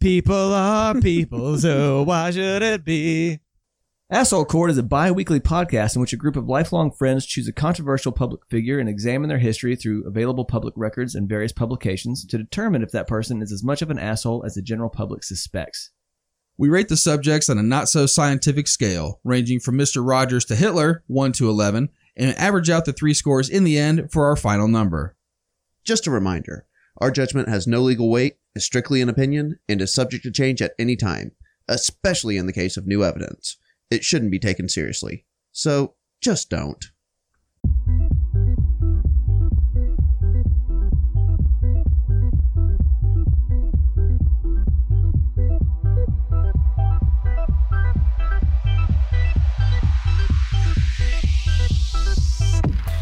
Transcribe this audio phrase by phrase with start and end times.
[0.00, 3.40] People are people, so why should it be?
[4.08, 7.48] Asshole Court is a bi weekly podcast in which a group of lifelong friends choose
[7.48, 12.24] a controversial public figure and examine their history through available public records and various publications
[12.26, 15.24] to determine if that person is as much of an asshole as the general public
[15.24, 15.90] suspects.
[16.56, 20.06] We rate the subjects on a not so scientific scale, ranging from Mr.
[20.06, 24.12] Rogers to Hitler, 1 to 11, and average out the three scores in the end
[24.12, 25.16] for our final number.
[25.82, 26.66] Just a reminder
[26.98, 30.62] our judgment has no legal weight, is strictly an opinion, and is subject to change
[30.62, 31.32] at any time,
[31.68, 33.56] especially in the case of new evidence.
[33.90, 35.24] It shouldn't be taken seriously.
[35.52, 36.84] So just don't.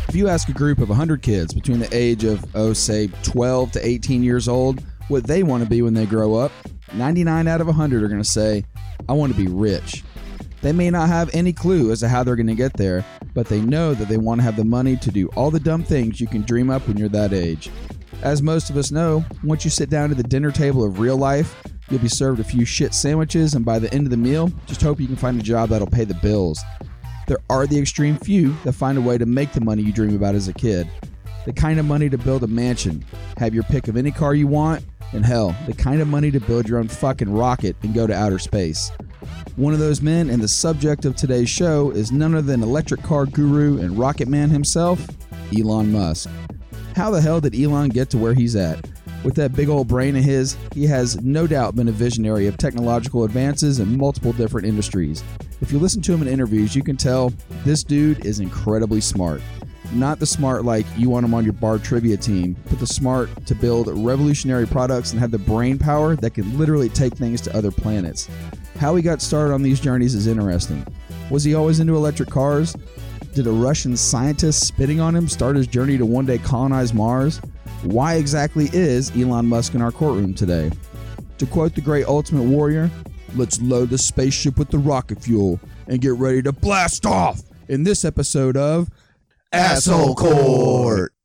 [0.08, 3.72] If you ask a group of 100 kids between the age of, oh, say, 12
[3.72, 6.52] to 18 years old what they want to be when they grow up,
[6.92, 8.64] 99 out of 100 are going to say,
[9.08, 10.02] I want to be rich.
[10.62, 13.46] They may not have any clue as to how they're going to get there, but
[13.46, 16.20] they know that they want to have the money to do all the dumb things
[16.20, 17.70] you can dream up when you're that age.
[18.22, 21.16] As most of us know, once you sit down to the dinner table of real
[21.16, 24.50] life, you'll be served a few shit sandwiches, and by the end of the meal,
[24.66, 26.60] just hope you can find a job that'll pay the bills.
[27.26, 30.16] There are the extreme few that find a way to make the money you dream
[30.16, 30.90] about as a kid.
[31.44, 33.04] The kind of money to build a mansion,
[33.36, 36.40] have your pick of any car you want, and hell, the kind of money to
[36.40, 38.90] build your own fucking rocket and go to outer space.
[39.56, 43.02] One of those men and the subject of today's show is none other than electric
[43.02, 45.06] car guru and rocket man himself,
[45.56, 46.28] Elon Musk.
[46.94, 48.86] How the hell did Elon get to where he's at?
[49.24, 52.58] With that big old brain of his, he has no doubt been a visionary of
[52.58, 55.24] technological advances in multiple different industries.
[55.60, 57.32] If you listen to him in interviews, you can tell
[57.64, 59.40] this dude is incredibly smart.
[59.92, 63.46] Not the smart like you want him on your bar trivia team, but the smart
[63.46, 67.56] to build revolutionary products and have the brain power that can literally take things to
[67.56, 68.28] other planets.
[68.78, 70.86] How he got started on these journeys is interesting.
[71.30, 72.76] Was he always into electric cars?
[73.34, 77.40] Did a Russian scientist spitting on him start his journey to one day colonize Mars?
[77.82, 80.70] Why exactly is Elon Musk in our courtroom today?
[81.38, 82.90] To quote the great Ultimate Warrior,
[83.34, 87.84] let's load the spaceship with the rocket fuel and get ready to blast off in
[87.84, 88.88] this episode of
[89.56, 91.15] Asshole Court.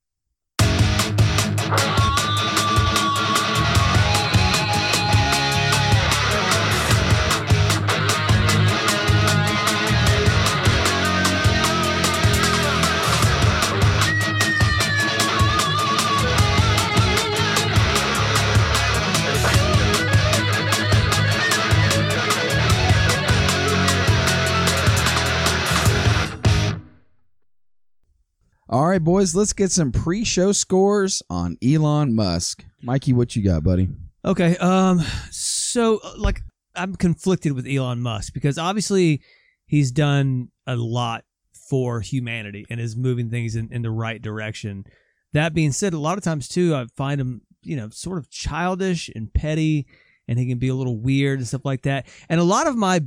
[28.71, 32.63] All right, boys, let's get some pre-show scores on Elon Musk.
[32.81, 33.89] Mikey, what you got, buddy?
[34.23, 34.55] Okay.
[34.57, 35.01] Um.
[35.29, 36.41] So, uh, like,
[36.73, 39.23] I'm conflicted with Elon Musk because obviously
[39.65, 41.25] he's done a lot
[41.69, 44.85] for humanity and is moving things in, in the right direction.
[45.33, 48.29] That being said, a lot of times too, I find him, you know, sort of
[48.29, 49.85] childish and petty,
[50.29, 52.07] and he can be a little weird and stuff like that.
[52.29, 53.01] And a lot of my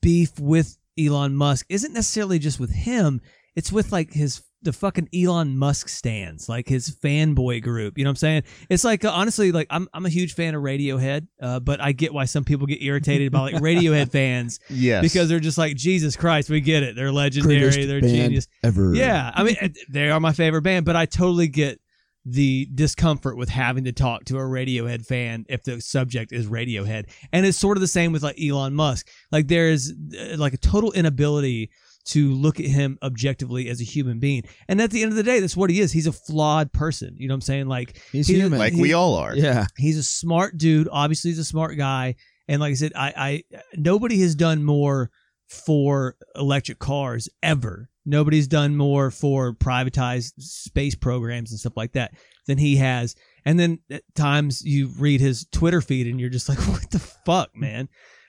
[0.00, 3.20] beef with Elon Musk isn't necessarily just with him;
[3.56, 7.98] it's with like his the fucking Elon Musk stands, like his fanboy group.
[7.98, 8.42] You know what I'm saying?
[8.68, 11.92] It's like uh, honestly, like I'm I'm a huge fan of Radiohead, uh, but I
[11.92, 15.02] get why some people get irritated about like Radiohead fans Yes.
[15.02, 16.96] because they're just like Jesus Christ, we get it.
[16.96, 18.46] They're legendary, Greatest they're genius.
[18.62, 18.94] ever.
[18.94, 19.56] Yeah, I mean
[19.90, 21.80] they are my favorite band, but I totally get
[22.24, 27.06] the discomfort with having to talk to a Radiohead fan if the subject is Radiohead.
[27.32, 29.08] And it's sort of the same with like Elon Musk.
[29.32, 31.70] Like there is uh, like a total inability
[32.04, 34.42] to look at him objectively as a human being.
[34.68, 35.92] And at the end of the day, that's what he is.
[35.92, 37.14] He's a flawed person.
[37.16, 37.66] You know what I'm saying?
[37.68, 38.58] Like He's he- human.
[38.58, 39.34] like he- we all are.
[39.36, 39.66] Yeah.
[39.76, 40.88] he's a smart dude.
[40.90, 42.16] Obviously, he's a smart guy.
[42.48, 45.10] And like I said, I, I nobody has done more
[45.48, 47.88] for electric cars ever.
[48.04, 52.14] Nobody's done more for privatized space programs and stuff like that
[52.48, 53.14] than he has.
[53.44, 56.98] And then at times you read his Twitter feed and you're just like, what the
[56.98, 57.88] fuck, man?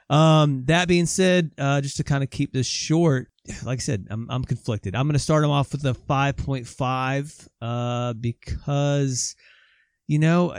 [0.10, 3.30] Um, that being said, uh, just to kind of keep this short,
[3.64, 4.96] like I said, I'm, I'm conflicted.
[4.96, 9.36] I'm going to start him off with a 5.5, uh, because,
[10.08, 10.56] you know,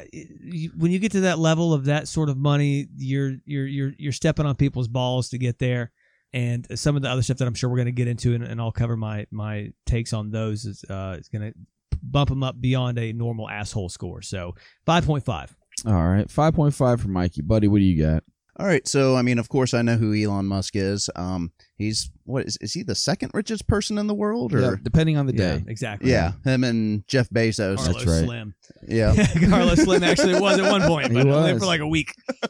[0.77, 4.13] when you get to that level of that sort of money, you're, you're, you're, you're
[4.13, 5.93] stepping on people's balls to get there.
[6.33, 8.43] And some of the other stuff that I'm sure we're going to get into, and,
[8.43, 11.59] and I'll cover my, my takes on those is, uh, is going to
[12.03, 14.21] bump him up beyond a normal asshole score.
[14.21, 14.57] So
[14.87, 15.55] 5.5.
[15.87, 16.27] All right.
[16.27, 17.43] 5.5 for Mikey.
[17.43, 18.25] Buddy, what do you got?
[18.57, 18.87] All right.
[18.87, 21.11] So, I mean, of course, I know who Elon Musk is.
[21.17, 24.75] Um, he's what is is he the second richest person in the world, or Yeah,
[24.83, 25.65] depending on the Yeah, day.
[25.67, 26.11] exactly.
[26.11, 27.77] yeah, him and Jeff Bezos.
[27.77, 28.25] Carlos That's right.
[28.25, 28.55] Slim.
[28.87, 29.15] Yeah.
[29.49, 32.13] Carlos Slim actually was at one point, but only for like a week.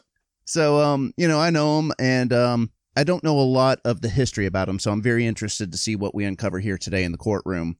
[0.47, 4.01] So, um, you know, I know him, and um, I don't know a lot of
[4.01, 7.03] the history about him, so I'm very interested to see what we uncover here today
[7.03, 7.77] in the courtroom.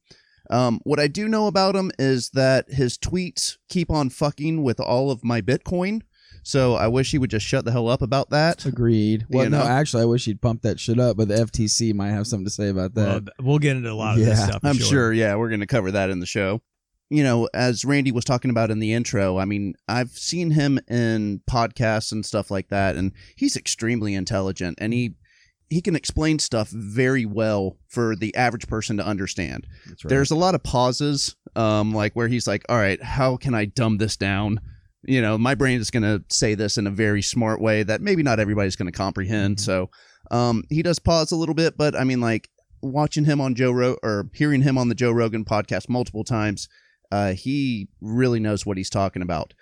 [0.50, 4.80] Um, what I do know about him is that his tweets keep on fucking with
[4.80, 6.02] all of my Bitcoin.
[6.46, 8.64] So I wish he would just shut the hell up about that.
[8.64, 9.26] Agreed.
[9.28, 9.64] Well, You no, know?
[9.68, 12.52] actually, I wish he'd pump that shit up, but the FTC might have something to
[12.52, 13.32] say about Well, that.
[13.42, 14.60] we'll get into a lot of this Yeah, stuff.
[14.62, 15.12] I'm sure.
[15.12, 16.62] yeah, we're going to cover that in the show.
[17.10, 20.78] You know, as Randy was talking about in the intro, I mean, I've seen him
[20.88, 25.14] in podcasts and stuff like that, and he's extremely intelligent, and he
[25.68, 29.66] he can explain stuff very well for the average person to understand.
[29.88, 30.10] That's right.
[30.10, 33.64] There's a lot of pauses, um, like where he's like, "All right, how can I
[33.64, 34.60] dumb this down?"
[35.06, 38.00] You know, my brain is going to say this in a very smart way that
[38.00, 39.56] maybe not everybody's going to comprehend.
[39.56, 39.64] Mm-hmm.
[39.64, 39.90] So,
[40.30, 42.48] um, he does pause a little bit, but I mean, like
[42.82, 46.68] watching him on Joe Ro- or hearing him on the Joe Rogan podcast multiple times,
[47.12, 49.54] uh, he really knows what he's talking about.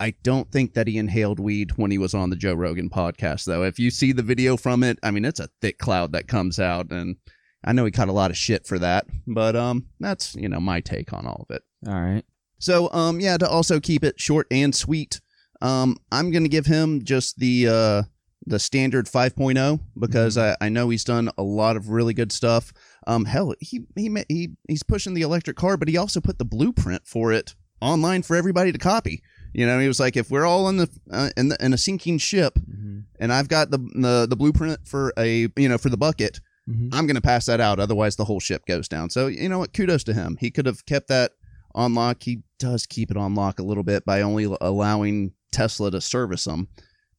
[0.00, 3.44] I don't think that he inhaled weed when he was on the Joe Rogan podcast,
[3.44, 3.64] though.
[3.64, 6.60] If you see the video from it, I mean, it's a thick cloud that comes
[6.60, 7.16] out, and
[7.64, 10.60] I know he caught a lot of shit for that, but um, that's you know
[10.60, 11.62] my take on all of it.
[11.86, 12.24] All right.
[12.58, 15.20] So um, yeah, to also keep it short and sweet,
[15.62, 18.02] um, I'm gonna give him just the uh
[18.46, 22.72] the standard 5.0 because I, I know he's done a lot of really good stuff.
[23.06, 26.44] Um, hell, he he he he's pushing the electric car, but he also put the
[26.44, 29.22] blueprint for it online for everybody to copy.
[29.54, 31.78] You know, he was like, if we're all in the uh, in the in a
[31.78, 32.98] sinking ship, Mm-hmm.
[33.20, 36.90] and I've got the, the the blueprint for a you know for the bucket, Mhm.
[36.92, 37.80] I'm going to pass that out.
[37.80, 39.08] Otherwise, the whole ship goes down.
[39.10, 39.72] So you know what?
[39.72, 40.36] Kudos to him.
[40.38, 41.32] He could have kept that
[41.74, 42.22] on lock.
[42.22, 46.44] He does keep it on lock a little bit by only allowing Tesla to service
[46.44, 46.68] them.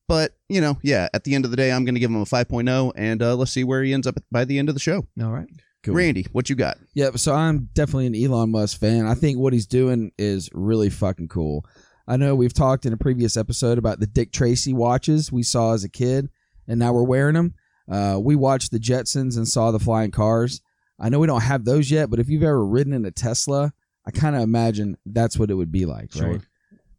[0.08, 1.08] But you know, yeah.
[1.14, 3.36] At the end of the day, I'm going to give him a 5.0, and uh,
[3.36, 5.06] let's see where he ends up by the end of the show.
[5.22, 5.48] All right.
[5.84, 5.96] Cool.
[5.96, 6.78] Randy, what you got?
[6.94, 9.06] Yeah, so I'm definitely an Elon Musk fan.
[9.06, 11.64] I think what he's doing is really fucking cool.
[12.06, 15.74] I know we've talked in a previous episode about the Dick Tracy watches we saw
[15.74, 16.28] as a kid,
[16.68, 17.54] and now we're wearing them.
[17.90, 20.62] Uh, we watched the Jetsons and saw the flying cars.
[21.00, 23.72] I know we don't have those yet, but if you've ever ridden in a Tesla,
[24.08, 26.32] I kind of imagine that's what it would be like, Sure.
[26.32, 26.42] right?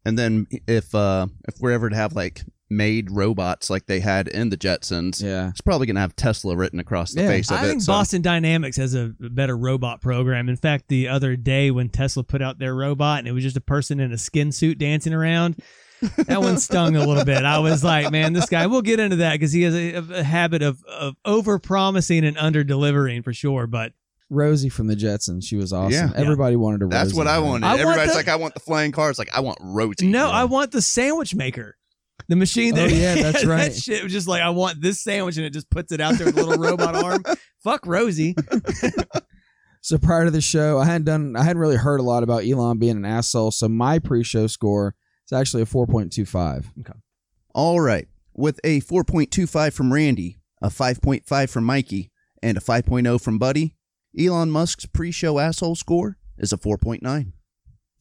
[0.04, 2.42] And then if uh if we're ever to have like
[2.72, 5.48] made robots like they had in the Jetsons, Yeah.
[5.48, 7.26] it's probably going to have Tesla written across the Yeah.
[7.28, 7.68] face of I it.
[7.68, 10.48] think so- Boston Dynamics has a better robot program.
[10.48, 13.56] In fact, the other day when Tesla put out their robot and it was just
[13.56, 15.56] a person in a skin suit dancing around,
[16.16, 17.44] that one stung a little bit.
[17.44, 18.68] I was like, man, this guy.
[18.68, 22.38] We'll get into that because he has a, a habit of of over promising and
[22.38, 23.66] under delivering for sure.
[23.66, 23.92] But
[24.30, 25.92] Rosie from the Jetsons, she was awesome.
[25.92, 26.10] Yeah.
[26.14, 26.96] Everybody wanted a Rosie.
[26.96, 27.66] That's what I wanted.
[27.66, 29.18] I want Everybody's the- like, I want the flying cars.
[29.18, 30.06] Like, I want Rosie.
[30.08, 30.30] no, Yeah.
[30.32, 31.76] I want the sandwich maker.
[32.28, 33.72] The machine Oh, yeah, that's right.
[33.72, 36.14] that shit was just like I want this sandwich and it just puts it out
[36.14, 37.24] there with a little robot arm.
[37.64, 38.36] Fuck Rosie.
[39.82, 42.44] So prior to the show, I hadn't done, I hadn't really heard a lot about
[42.44, 43.50] Elon being an asshole.
[43.50, 44.94] So my pre-show score
[45.26, 46.70] is actually a four point two five.
[47.54, 48.06] All right.
[48.34, 52.10] With a 4.25 from Randy, a 5.5 from Mikey,
[52.42, 53.74] and a 5.0 from Buddy,
[54.18, 57.32] Elon Musk's pre show asshole score is a 4.9.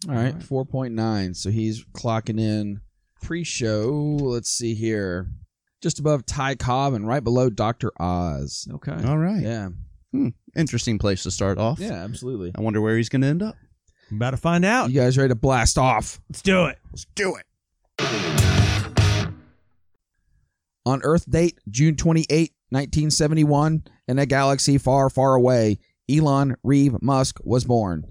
[0.07, 1.33] All right, four point nine.
[1.33, 2.79] So he's clocking in
[3.21, 3.89] pre-show.
[4.21, 5.27] Let's see here,
[5.81, 8.65] just above Ty Cobb and right below Doctor Oz.
[8.75, 8.95] Okay.
[9.05, 9.41] All right.
[9.41, 9.69] Yeah,
[10.13, 10.29] hmm.
[10.55, 11.79] Interesting place to start off.
[11.79, 12.53] yeah, absolutely.
[12.55, 13.55] I wonder where he's going to end up.
[14.09, 14.89] I'm About to find out.
[14.89, 16.21] You guys ready to blast off?
[16.29, 16.79] Let's do it.
[16.91, 17.45] Let's do it.
[20.85, 25.77] On Earth date June 28, 1971, in a galaxy far, far away,
[26.09, 28.05] Elon Reeve Musk was born.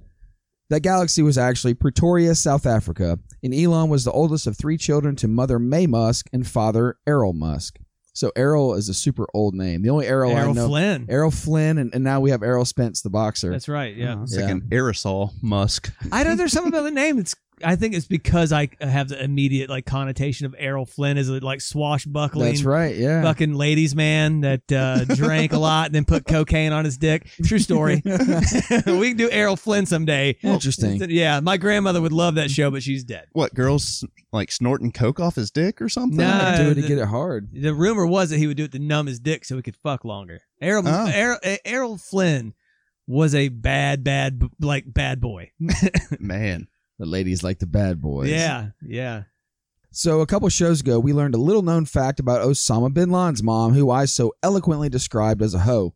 [0.71, 5.17] That galaxy was actually Pretoria, South Africa, and Elon was the oldest of three children
[5.17, 7.79] to mother Maye Musk and father Errol Musk.
[8.13, 9.83] So Errol is a super old name.
[9.83, 11.07] The only Errol, I Errol know, Flynn.
[11.09, 13.51] Errol Flynn, and, and now we have Errol Spence, the boxer.
[13.51, 13.95] That's right.
[13.97, 14.15] Yeah.
[14.15, 14.23] Uh-huh.
[14.25, 14.43] It's Yeah.
[14.43, 15.91] like an aerosol Musk.
[16.13, 17.19] I know there's something about the name.
[17.19, 17.35] It's
[17.65, 21.35] I think it's because I have the immediate like connotation of Errol Flynn as a
[21.41, 22.95] like swashbuckling That's right.
[22.97, 23.23] Yeah.
[23.23, 27.29] fucking ladies man that uh, drank a lot and then put cocaine on his dick.
[27.45, 28.03] True story.
[28.05, 28.13] we
[29.09, 30.37] can do Errol Flynn someday.
[30.43, 31.01] Interesting.
[31.11, 33.27] Yeah, my grandmother would love that show, but she's dead.
[33.33, 36.19] What, girls like snorting coke off his dick or something?
[36.19, 36.57] Nah.
[36.57, 37.49] Do it to the- get it hard.
[37.53, 39.77] The rumor was that he would do it to numb his dick so he could
[39.77, 40.41] fuck longer.
[40.61, 41.07] Errol Oh.
[41.07, 42.55] Errol, Errol Flynn
[43.07, 45.51] was a bad, bad, like bad boy.
[46.19, 46.69] Man.
[46.99, 48.31] The ladies like the bad boys.
[48.31, 49.25] Yeah, yeah.
[49.91, 53.43] So, a couple shows ago, we learned a little known fact about Osama bin Laden's
[53.43, 55.95] mom, who I so eloquently described as a hoe.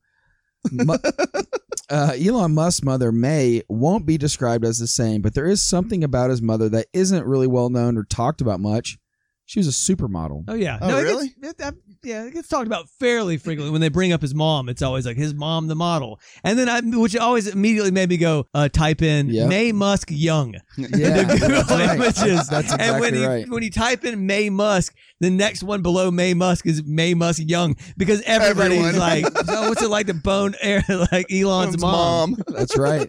[0.71, 0.97] Mu-
[1.91, 6.03] uh, Elon Musk's mother, Maye, won't be described as the same, but there is something
[6.03, 8.99] about his mother that isn't really well known or talked about much.
[9.45, 10.45] She was a supermodel.
[10.49, 10.79] Oh yeah.
[10.81, 11.29] Oh, it really?
[11.41, 14.35] Gets, it, that- yeah, it gets talked about fairly frequently when they bring up his
[14.35, 14.69] mom.
[14.69, 18.17] It's always like his mom, the model, and then I, which always immediately made me
[18.17, 19.49] go uh, type in Yep.
[19.49, 20.55] Maye Musk Young.
[20.77, 20.89] Yeah,
[21.23, 21.97] the Google that's right.
[21.97, 22.49] images.
[22.49, 23.49] That's and when exactly you right.
[23.49, 27.43] when you type in Maye Musk, the next one below Maye Musk is Maye Musk
[27.45, 28.99] Young because everybody's Everyone.
[28.99, 30.83] like, "So what's it like to bone air
[31.13, 33.09] like Elon's Elon's mom?" That's right.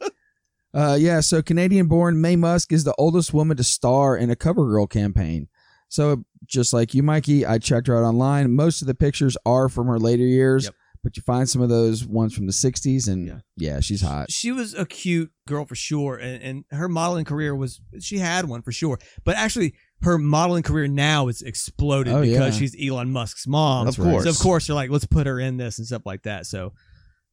[0.73, 4.35] Uh, yeah, so Canadian born Maye Musk is the oldest woman to star in a
[4.35, 5.47] CoverGirl campaign.
[5.93, 8.51] So just like you, Mikey, I checked her out online.
[8.55, 10.73] Most of the pictures are from her later years, Yep.
[11.03, 13.39] but you find some of those ones from the 60s, and Yeah.
[13.55, 14.31] yeah, she's hot.
[14.31, 18.45] She was a cute girl for sure, and, and her modeling career was she had
[18.49, 18.97] one for sure.
[19.23, 22.59] But actually, her modeling career now is exploded Oh, because yeah.
[22.69, 23.85] she's Elon Musk's mom.
[23.85, 24.11] That's of right.
[24.13, 24.23] course.
[24.23, 26.47] So of course they're like, let's put her in this and stuff like that.
[26.47, 26.73] So,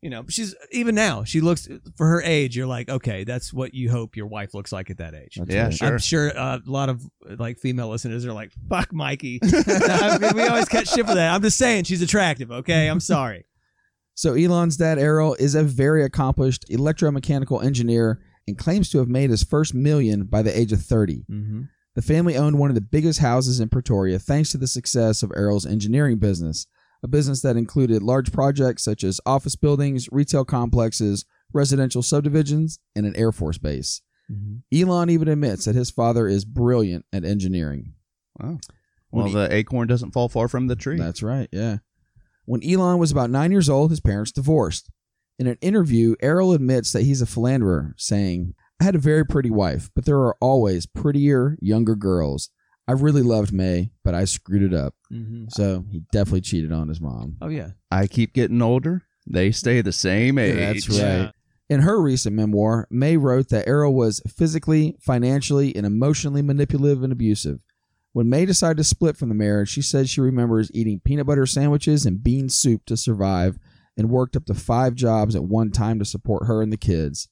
[0.02, 2.57] you know, she's even now she looks for her age.
[2.57, 5.35] You're like, okay, that's what you hope your wife looks like at that age.
[5.37, 5.75] That's Yeah, right.
[5.75, 5.88] sure.
[5.88, 7.04] I'm sure uh, a lot of
[7.38, 11.35] like female listeners are like, "Fuck Mikey." I mean, we always catch shit for that.
[11.35, 12.50] I'm just saying she's attractive.
[12.50, 13.45] Okay, I'm sorry.
[14.14, 19.30] So Elon's dad, Errol, is a very accomplished electromechanical engineer and claims to have made
[19.30, 21.25] his first million by the age of 30.
[21.30, 21.62] Mm-hmm.
[21.95, 25.33] The family owned one of the biggest houses in Pretoria thanks to the success of
[25.37, 26.66] Errol's engineering business,
[27.02, 33.07] a business that included large projects such as office buildings, retail complexes, residential subdivisions, and
[33.07, 34.02] an Air Force base.
[34.30, 34.88] Mm-hmm.
[34.90, 37.95] Elon even admits that his father is brilliant at engineering.
[38.38, 38.59] Wow.
[39.11, 40.99] When Well, he- the acorn doesn't fall far from the tree.
[40.99, 41.78] That's right, yeah.
[42.45, 44.88] When Elon was about nine years old, his parents divorced.
[45.38, 49.50] In an interview, Errol admits that he's a philanderer, saying, I had a very pretty
[49.50, 52.50] wife, but there are always prettier, younger girls.
[52.90, 54.94] I really loved Maye, but I screwed it up.
[55.12, 55.44] Mm-hmm.
[55.50, 57.37] So he definitely cheated on his mom.
[57.40, 57.70] Oh yeah.
[57.90, 59.02] I keep getting older.
[59.26, 60.87] They stay the same age.
[60.87, 61.32] That's right.
[61.68, 67.12] In her recent memoir, Maye wrote that Errol was physically, financially, and emotionally manipulative and
[67.12, 67.61] abusive.
[68.12, 71.47] When Maye decided to split from the marriage, she said she remembers eating peanut butter
[71.47, 73.56] sandwiches and bean soup to survive
[73.97, 77.28] and worked up to five jobs at one time to support her and the kids.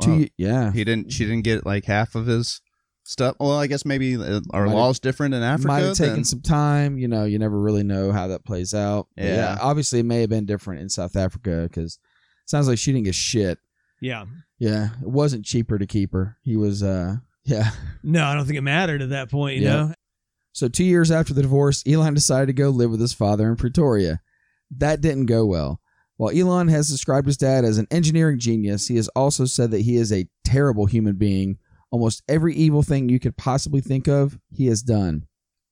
[0.00, 0.18] Two Wow.
[0.18, 0.72] ye- yeah.
[0.72, 1.10] He didn't.
[1.12, 2.60] She didn't get like half of his
[3.08, 3.36] stuff.
[3.40, 5.68] Well, I guess maybe uh, our Might have- laws different in Africa.
[5.68, 6.98] Might have taken than- some time.
[6.98, 9.08] You know, you never really know how that plays out.
[9.16, 9.58] But Yeah.
[9.60, 11.98] Obviously, it may have been different in South Africa because
[12.46, 13.58] sounds like she didn't get shit.
[14.00, 14.26] Yeah.
[14.58, 14.90] Yeah.
[15.02, 16.36] It wasn't cheaper to keep her.
[16.42, 17.70] He was, uh, yeah.
[18.02, 19.56] No, I don't think it mattered at that point.
[19.56, 19.72] You Yeah.
[19.72, 19.94] know.
[20.52, 23.56] So, two years after the divorce, Elon decided to go live with his father in
[23.56, 24.20] Pretoria.
[24.76, 25.80] That didn't go well.
[26.16, 29.82] While Elon has described his dad as an engineering genius, he has also said that
[29.82, 31.58] he is a terrible human being.
[31.90, 35.26] Almost every evil thing you could possibly think of, he has done,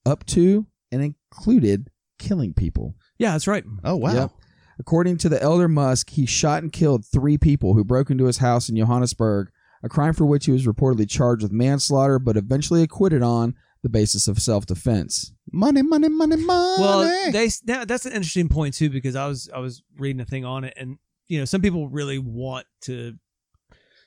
[0.04, 2.94] up to and included killing people.
[3.18, 3.64] Yeah, that's right.
[3.84, 4.14] Oh wow.
[4.14, 4.30] Yep.
[4.78, 8.38] According to the elder Musk, he shot and killed three people who broke into his
[8.38, 9.50] house in Johannesburg,
[9.82, 13.88] a crime for which he was reportedly charged with manslaughter, but eventually acquitted on the
[13.88, 15.32] basis of self defense.
[15.52, 16.82] Money, money, money, money.
[16.82, 20.24] Well, they that, that's an interesting point too because I was I was reading a
[20.24, 23.14] thing on it, and you know some people really want to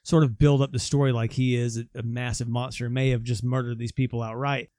[0.03, 3.43] sort of build up the story like he is a, massive monster may have just
[3.43, 4.69] murdered these people outright.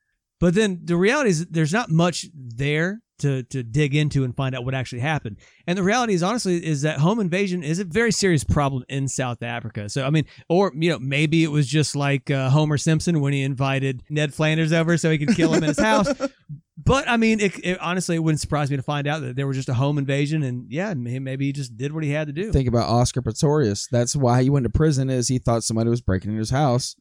[0.40, 4.54] But then the reality is there's not much there to to dig into and find
[4.54, 5.36] out what actually happened.
[5.66, 9.06] And the reality is honestly is that home invasion is a very serious problem in
[9.06, 9.88] South Africa.
[9.88, 13.32] So I mean, or you know maybe it was just like uh, Homer Simpson when
[13.32, 16.08] he invited Ned Flanders over so he could kill him in his house.
[16.82, 19.46] But I mean, it, it honestly it wouldn't surprise me to find out that there
[19.46, 22.32] was just a home invasion, and yeah, maybe he just did what he had to
[22.32, 22.52] do.
[22.52, 23.86] Think about Oscar Pistorius.
[23.90, 26.96] That's why he went to prison is he thought somebody was breaking into his house.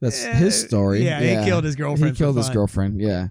[0.00, 1.04] That's Eh, his story.
[1.04, 2.14] Yeah, he killed his girlfriend.
[2.14, 2.54] He killed for his fun.
[2.54, 3.00] girlfriend.
[3.00, 3.28] Yeah.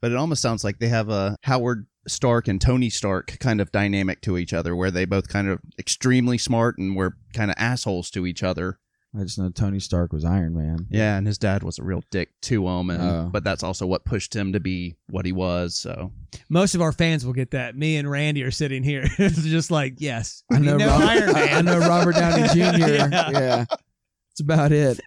[0.00, 3.70] But it almost sounds like they have a Howard Stark and Tony Stark kind of
[3.70, 7.56] dynamic to each other, where they both kind of extremely smart and were kind of
[7.58, 8.78] assholes to each other.
[9.18, 10.86] I just know Tony Stark was Iron Man.
[10.90, 13.28] Yeah, and his dad was a real dick to him, and Oh.
[13.32, 15.74] but that's also what pushed him to be what he was.
[15.76, 16.12] So
[16.48, 17.76] Most of our fans will get that.
[17.76, 21.00] Me and Randy are sitting here, it's just like yes, I know, you know Rob-
[21.02, 21.54] Iron Man.
[21.54, 22.78] I know Robert Downey Jr.
[22.78, 23.08] Yeah.
[23.10, 23.64] yeah.
[23.68, 25.00] That's about it.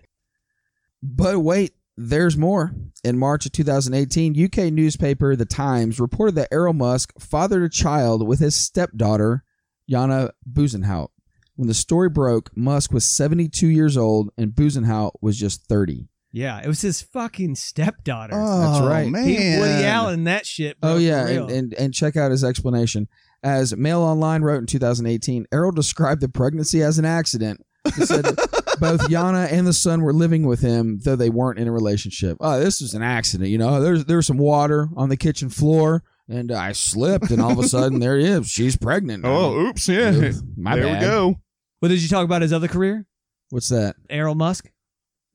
[1.03, 2.74] But wait, there's more.
[3.03, 8.27] In March of 2018, UK newspaper The Times reported that Errol Musk fathered a child
[8.27, 9.44] with his stepdaughter,
[9.89, 11.08] Jana Bezuidenhout.
[11.55, 16.08] When the story broke, Musk was 72 years old and Bezuidenhout was just 30.
[16.34, 18.34] Yeah, it was his fucking stepdaughter.
[18.34, 19.08] That's oh, right.
[19.08, 19.27] Oh, man.
[19.27, 20.79] He Woody Allen, that shit.
[20.79, 23.10] Bro, Oh yeah, and, and and check out his explanation.
[23.43, 27.65] As Mail Online wrote in 2018, Errol described the pregnancy as an accident.
[27.96, 28.25] He said
[28.79, 32.38] both Jana and the son were living with him, though they weren't in a relationship.
[32.39, 33.50] Oh, this was an accident.
[33.50, 37.51] You know, there's there's some water on the kitchen floor, and I slipped, and all
[37.51, 38.47] of a sudden there he is.
[38.47, 39.23] She's pregnant.
[39.25, 40.31] Oh, oops, yeah.
[40.57, 41.01] my there bad.
[41.01, 41.35] we go.
[41.81, 43.05] well, did you talk about his other career,
[43.49, 43.97] What's that?
[44.09, 44.71] Errol Musk?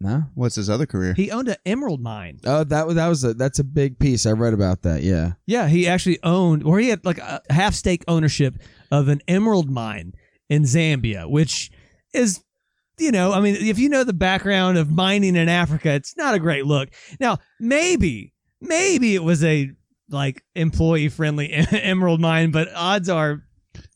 [0.00, 0.24] No.
[0.34, 1.14] What's his other career?
[1.14, 2.40] He owned an emerald mine.
[2.44, 4.26] Oh, that was that was a that's a big piece.
[4.26, 5.02] I read about that.
[5.02, 5.32] Yeah.
[5.46, 8.58] Yeah, he actually owned, or he had like a half stake ownership
[8.90, 10.12] of an emerald mine
[10.50, 11.70] in Zambia, which
[12.12, 12.42] is,
[12.98, 16.34] you know, I mean, if you know the background of mining in Africa, it's not
[16.34, 16.90] a great look.
[17.18, 19.70] Now, maybe, maybe it was a
[20.10, 23.42] like employee friendly emerald mine, but odds are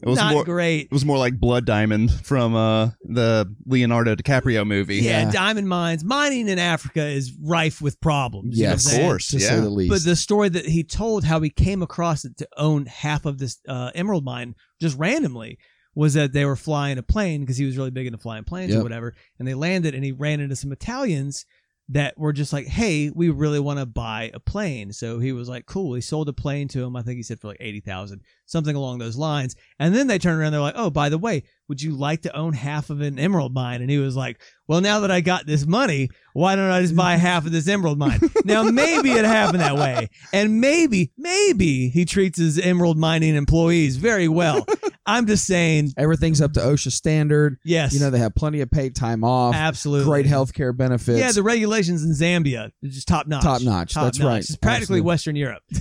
[0.03, 0.45] It was not more.
[0.45, 0.87] great.
[0.87, 4.97] It was more like Blood Diamond from uh, the Leonardo DiCaprio movie.
[4.97, 5.31] Yeah, Yeah.
[5.31, 8.59] diamond mines, mining in Africa is rife with problems.
[8.59, 9.07] you know what of saying?
[9.09, 9.29] course.
[9.29, 9.49] To yeah.
[9.49, 9.91] say the least.
[9.91, 13.39] But the story that he told how he came across it to own half of
[13.39, 15.59] this uh, emerald mine just randomly
[15.95, 18.75] was that they were flying a plane because he was really big into flying planes
[18.75, 21.45] or whatever, and they landed and he ran into some Italians
[21.91, 25.49] that were just like, "Hey, we really want to buy a plane." So he was
[25.49, 26.97] like, "Cool." He sold a plane to him.
[26.97, 29.57] I think he said for like eighty thousand, something along those lines.
[29.79, 30.53] And then they turned around.
[30.53, 33.53] They're like, "Oh, by the way, would you like to own half of an emerald
[33.53, 36.81] mine?" And he was like, "Well, now that I got this money, why don't I
[36.81, 41.13] just buy half of this emerald mine?" now maybe it happened that way, and maybe,
[41.19, 44.65] maybe he treats his emerald mining employees very well.
[45.11, 47.59] I'm just saying, Everything's up to OSHA standard.
[47.65, 51.19] yes, You know, they have plenty of paid time off, absolutely great health care benefits.
[51.19, 53.43] Yeah, the regulations in Zambia are just top notch.
[53.43, 54.39] Top notch, that's right.
[54.39, 55.01] It's practically Absolutely.
[55.03, 55.63] Western Europe.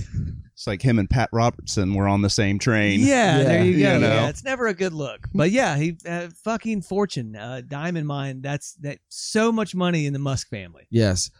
[0.52, 3.00] It's like him and Pat Robertson were on the same train.
[3.00, 3.44] Yeah, Yeah.
[3.44, 3.94] there you go.
[3.94, 4.06] You know.
[4.14, 5.26] Yeah, it's never a good look.
[5.32, 8.42] But yeah, he uh, fucking fortune, uh, diamond mine.
[8.42, 10.86] That's that so much money in the Musk family.
[10.90, 11.30] Yes.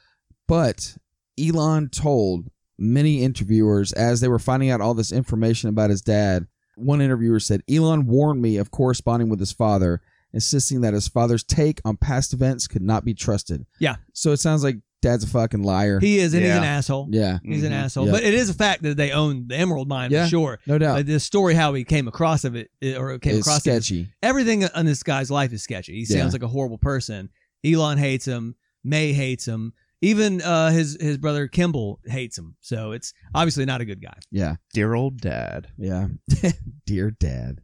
[0.48, 0.96] But
[1.38, 6.46] Elon told many interviewers as they were finding out all this information about his dad.
[6.80, 10.00] One interviewer said, Elon warned me of corresponding with his father,
[10.32, 13.66] insisting that his father's take on past events could not be trusted.
[13.78, 13.96] Yeah.
[14.12, 15.98] So it sounds like dad's a fucking liar.
[15.98, 16.68] He is, and he's an Yeah.
[16.68, 17.08] asshole.
[17.10, 17.38] yeah.
[17.42, 17.84] He's an Mhm.
[17.84, 18.06] asshole.
[18.06, 18.12] Yeah.
[18.12, 20.24] But it is a fact that they own the emerald mine Yeah.
[20.24, 20.58] for sure.
[20.66, 20.96] No doubt.
[20.96, 23.70] But the story how he came across of it, eh, or came it's across it,
[23.70, 24.08] is- sketchy.
[24.22, 25.94] everything on this guy's life is sketchy.
[25.94, 26.30] He sounds Yeah.
[26.32, 27.30] like a horrible person.
[27.64, 28.56] Elon hates him.
[28.84, 29.72] Maye hates him.
[30.02, 32.56] Even uh, his his brother Kimball hates him.
[32.60, 34.18] So it's obviously not a good guy.
[34.30, 34.56] Yeah.
[34.72, 35.68] Dear old dad.
[35.76, 36.08] Yeah.
[36.86, 37.60] Dear dad.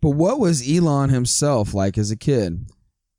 [0.00, 2.70] but what was Elon himself like as a kid?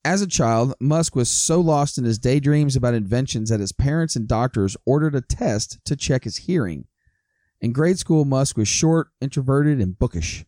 [0.06, 4.18] As a child, Musk was so lost in his daydreams about inventions that his parents
[4.18, 6.86] and doctors ordered a test to check his hearing.
[7.62, 10.44] In grade school, Musk was short, introverted, and bookish.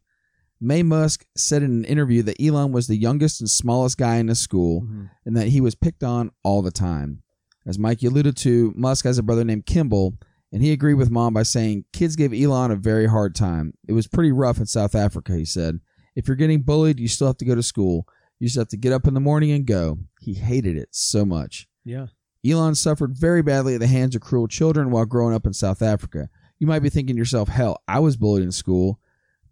[0.59, 4.25] Maye Musk said in an interview that Elon was the youngest and smallest guy in
[4.25, 4.85] the school
[5.25, 7.21] and that he was picked on all the time.
[7.65, 10.17] As Mikey alluded to, Musk has a brother named Kimball,
[10.51, 13.73] and he agreed with mom by saying kids gave Elon a very hard time.
[13.87, 15.79] It was pretty rough in South Africa, he said.
[16.15, 18.07] If you're getting bullied, you still have to go to school.
[18.39, 19.97] You just have to get up in the morning and go.
[20.21, 21.67] He hated it so much.
[21.83, 22.07] Yeah.
[22.45, 25.81] Elon suffered very badly at the hands of cruel children while growing up in South
[25.81, 26.29] Africa.
[26.59, 28.99] You might be thinking to yourself, hell, I was bullied in school.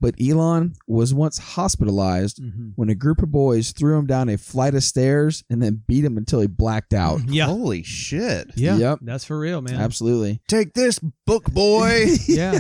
[0.04, 2.70] But Elon was once hospitalized Mm-hmm.
[2.76, 6.04] when a group of boys threw him down a flight of stairs and then beat
[6.04, 7.22] him until he blacked out.
[7.30, 7.46] Yeah.
[7.46, 8.52] Holy shit.
[8.58, 8.76] Yeah.
[8.76, 9.00] Yep.
[9.04, 9.76] That's for real, man.
[9.76, 10.42] Absolutely.
[10.50, 12.08] Take this, book boy.
[12.28, 12.60] Yeah.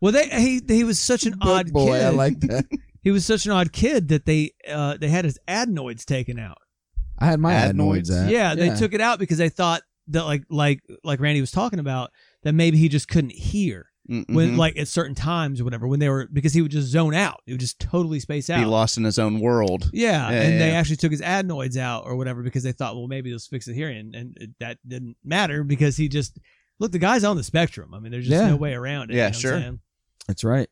[0.00, 2.04] well, they he he was such an odd boy, kid.
[2.04, 2.66] I like that.
[3.02, 6.58] he was such an odd kid that they uh they had his adenoids taken out.
[7.18, 8.10] I had my Adenoids?
[8.10, 8.10] adenoids.
[8.10, 8.30] At.
[8.30, 11.78] yeah, they took it out because they thought that like like like Randy was talking
[11.80, 12.10] about
[12.44, 14.56] that maybe he just couldn't hear when Mhm.
[14.56, 17.40] like at certain times or whatever when they were because he would just zone out.
[17.46, 18.58] He would just totally space out.
[18.60, 19.90] be lost in his own world.
[19.92, 23.06] Yeah, Yeah, and they actually took his adenoids out or whatever because they thought, well,
[23.08, 26.38] maybe this fix the hearing, and it, that didn't matter because he just
[26.78, 26.92] look.
[26.92, 27.94] The guy's on the spectrum.
[27.94, 28.48] I mean, there's just Yeah.
[28.50, 29.14] no way around it.
[29.16, 29.60] Yeah, you know what I'm sure.
[29.60, 29.80] saying?
[30.28, 30.68] That's right.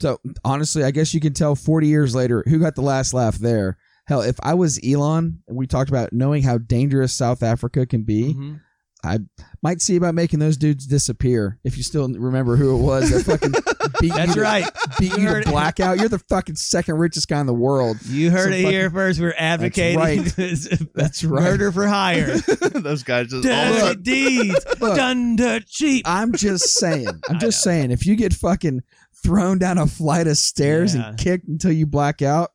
[0.00, 3.38] So honestly, I guess you can tell 40 years later who got the last laugh
[3.38, 3.78] there.
[4.06, 8.34] Hell, if I was Elon, we talked about knowing how dangerous South Africa can be,
[8.34, 8.60] Mhm.
[9.04, 9.18] I
[9.62, 11.58] might see about making those dudes disappear.
[11.64, 13.52] If you still remember who it was that fucking
[14.00, 14.64] beat That's you right.
[14.98, 15.50] beat You you to heard it.
[15.50, 15.98] blackout.
[15.98, 17.98] You're the fucking second richest guy in the world.
[18.06, 19.20] You heard Some it here first.
[19.20, 20.24] We're advocating right.
[20.94, 21.42] That's right.
[21.42, 22.36] murder for hire.
[22.72, 24.96] Those guys just all Dirty deeds Look.
[24.96, 26.02] done dirt cheap.
[26.06, 27.08] I'm just saying.
[27.28, 27.90] I'm just saying.
[27.90, 28.82] If you get fucking
[29.22, 31.08] thrown down a flight of stairs Yeah.
[31.08, 32.50] and kicked until you black out,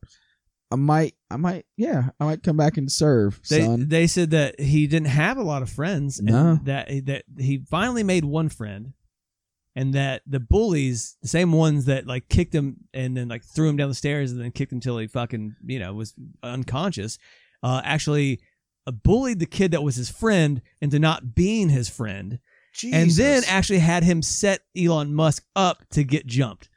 [0.72, 3.88] I might, I might, yeah, I might come back and serve, They, son.
[3.88, 6.60] they said that he didn't have a lot of friends, and No.
[6.64, 8.92] that that he finally made one friend,
[9.74, 13.68] and that the bullies, the same ones that like kicked him and then like threw
[13.68, 17.18] him down the stairs and then kicked him till he fucking you know was unconscious,
[17.64, 18.40] uh, actually
[18.86, 22.38] uh, bullied the kid that was his friend into not being his friend,
[22.92, 26.68] and then actually had him set Elon Musk up to get jumped.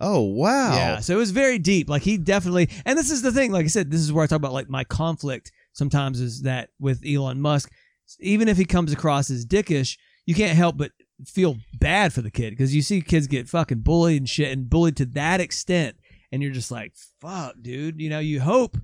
[0.00, 0.74] Oh wow.
[0.74, 1.88] Yeah, so it was very deep.
[1.88, 3.52] Like he definitely, and this is the thing.
[3.52, 6.70] Like I said, this is where I talk about like my conflict sometimes is that
[6.78, 7.70] with Elon Musk,
[8.18, 10.92] even if he comes across as dickish, you can't help but
[11.26, 14.70] feel bad for the kid because you see kids get fucking bullied and shit and
[14.70, 15.96] bullied to that extent,
[16.32, 18.00] and you're just like, fuck, dude.
[18.00, 18.76] You know, you hope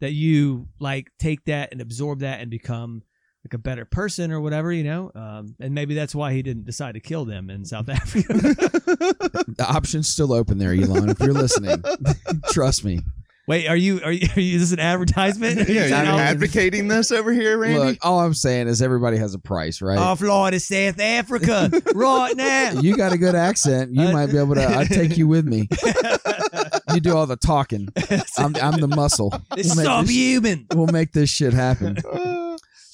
[0.00, 3.02] that you like take that and absorb that and become
[3.44, 5.12] like a better person or whatever, you know.
[5.14, 8.32] Um, and maybe that's why he didn't decide to kill them in South Africa.
[8.32, 11.10] The option's still open there, Elon.
[11.10, 11.82] If you're listening,
[12.50, 13.00] trust me.
[13.46, 15.68] Wait, are you are you, are you is this an advertisement?
[15.68, 17.78] yeah, you're that advocating this over here, Randy.
[17.78, 19.98] Look, all I'm saying is everybody has a price, right?
[19.98, 22.80] I'll fly to South Africa right now.
[22.80, 23.92] you got a good accent.
[23.92, 24.62] You Uh, might be able to.
[24.62, 25.68] I'll take you with me.
[26.94, 27.88] You do all the talking.
[28.38, 29.30] I'm, I'm the muscle.
[29.58, 31.98] It's We'll make, this, we'll make this shit happen.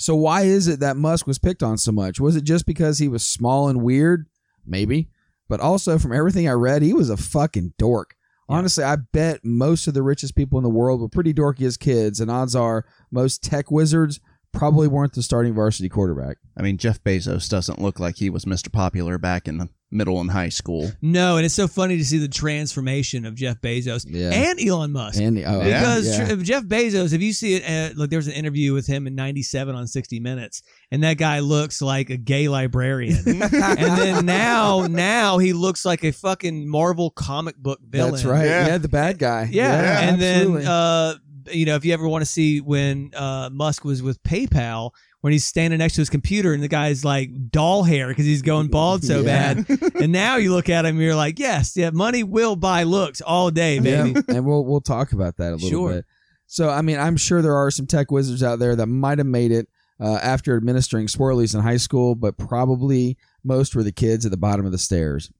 [0.00, 2.18] So why is it that Musk was picked on so much?
[2.18, 4.26] Was it just because he was small and weird?
[4.64, 5.10] Maybe.
[5.46, 8.14] But also from everything I read, he was a fucking dork.
[8.48, 11.76] Honestly, I bet most of the richest people in the world were pretty dorky as
[11.76, 14.20] kids, and odds are most tech wizards
[14.52, 16.38] probably weren't the starting varsity quarterback.
[16.56, 18.72] I mean, Jeff Bezos doesn't look like he was Mr.
[18.72, 20.90] Popular back in the middle and high school.
[21.03, 24.31] No, and it's so funny to see the transformation of Jeff Bezos Yeah.
[24.31, 25.20] and Elon Musk.
[25.20, 26.35] And oh, because yeah.
[26.35, 29.07] tr- Jeff Bezos, if you see it, uh, like there was an interview with him
[29.07, 33.18] in '97 on 60 Minutes, and that guy looks like a gay librarian.
[33.26, 38.12] and then now, now he looks like a fucking Marvel comic book villain.
[38.12, 38.44] That's right.
[38.44, 38.66] Yeah.
[38.66, 38.79] Yeah.
[38.79, 39.48] the bad guy.
[39.50, 40.62] Yeah, and absolutely.
[40.62, 41.14] then uh,
[41.53, 45.33] you know, if you ever want to see when uh, Musk was with PayPal, when
[45.33, 48.68] he's standing next to his computer and the guy's like doll hair because he's going
[48.68, 49.54] bald so Yeah.
[49.54, 53.20] bad, and now you look at him, you're like, yes, yeah, money will buy looks
[53.20, 54.12] all day, baby.
[54.12, 55.92] Yeah, and we'll we'll talk about that a little Sure.
[55.94, 56.04] bit.
[56.46, 59.26] So, I mean, I'm sure there are some tech wizards out there that might have
[59.26, 59.68] made it
[60.00, 64.37] uh, after administering swirlies in high school, but probably most were the kids at the
[64.37, 65.30] bottom of the stairs.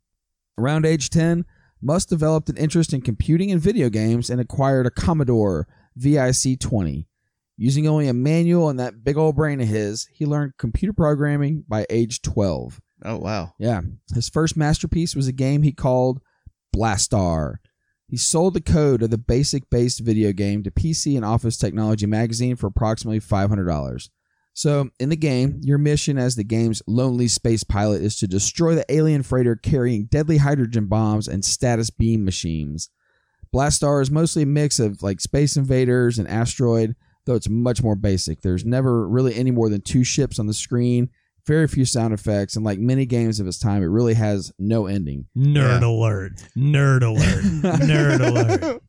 [0.57, 1.45] Around age 10,
[1.83, 5.67] Musk developed an interest in computing and video games and acquired a Commodore
[5.97, 7.09] VIC 20.
[7.63, 11.63] Using only a manual and that big old brain of his, he learned computer programming
[11.69, 12.81] by age 12.
[13.05, 13.53] Oh wow.
[13.59, 13.83] Yeah.
[14.15, 16.23] His first masterpiece was a game he called
[16.75, 17.57] Blastar.
[18.09, 22.07] He sold the code of the basic based video game to PC and Office Technology
[22.07, 24.09] magazine for approximately $500.
[24.55, 28.75] So, in the game, your mission as the game's lonely space pilot is to destroy
[28.75, 32.89] the alien freighter carrying deadly hydrogen bombs and status beam machines.
[33.55, 36.97] Blastar is mostly a mix of like Space Invaders and Asteroid,
[37.31, 38.43] though it's much more basic.
[38.43, 41.09] There's never really any more than two ships on the screen,
[41.47, 44.87] very few sound effects, and like many games of its time, it really has no
[44.87, 45.27] ending.
[45.37, 45.87] Nerd Yeah.
[45.89, 46.33] alert!
[46.57, 47.45] Nerd alert!
[47.81, 48.83] Nerd alert!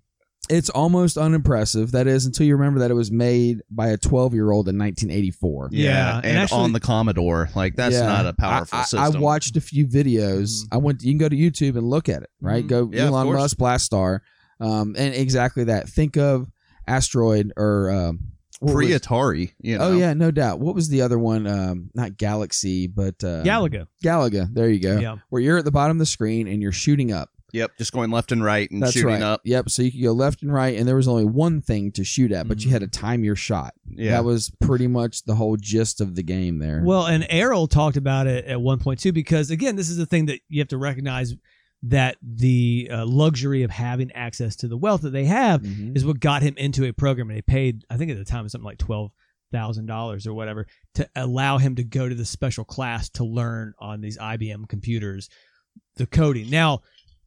[0.49, 1.91] It's almost unimpressive.
[1.93, 4.77] That is, until you remember that it was made by a 12 year old in
[4.77, 5.69] 1984.
[5.71, 8.06] Yeah, Yeah, and, and actually- on the Commodore, like that's Yeah.
[8.08, 8.99] not a powerful I, I, system.
[9.15, 10.63] I watched a few videos.
[10.71, 11.04] I went.
[11.04, 12.30] You can go to YouTube and look at it.
[12.41, 12.69] Right, Mhm.
[12.69, 12.95] go Mm-hmm.
[12.95, 13.38] Yeah, Elon course.
[13.39, 14.19] Musk Blastar,
[14.60, 15.88] um, and exactly that.
[15.88, 16.49] Think of
[16.88, 18.20] Asteroid or um,
[18.60, 19.52] what pre was- Atari.
[19.60, 19.84] You know?
[19.86, 20.60] Oh yeah, no doubt.
[20.60, 21.48] What was the other one?
[21.48, 23.88] Um, not Galaxy, but uh, Galaga.
[24.04, 24.54] Galaga.
[24.54, 25.00] There you go.
[25.00, 25.17] Yeah.
[25.30, 27.30] Where you're at the bottom of the screen and you're shooting up.
[27.54, 29.22] Yep, just going left and right and That's shooting right.
[29.22, 29.41] up.
[29.44, 29.70] Yep.
[29.72, 32.32] So you could go left and right, and there was only one thing to shoot
[32.32, 33.74] at, but you had to time your shot.
[33.89, 36.82] Yeah, That was pretty much the whole gist of the game there.
[36.82, 40.06] Well, and Errol talked about it at one point too, because again, this is the
[40.06, 41.36] thing that you have to recognize
[41.84, 45.96] that the uh, luxury of having access to the wealth that they have Mhm.
[45.98, 47.30] is what got him into a program.
[47.30, 49.12] And they paid, I think at the time, something like twelve
[49.52, 50.65] thousand dollars or whatever
[50.96, 55.28] to allow him to go to the special class to learn on these IBM computers
[55.98, 56.50] the coding.
[56.50, 56.82] Now,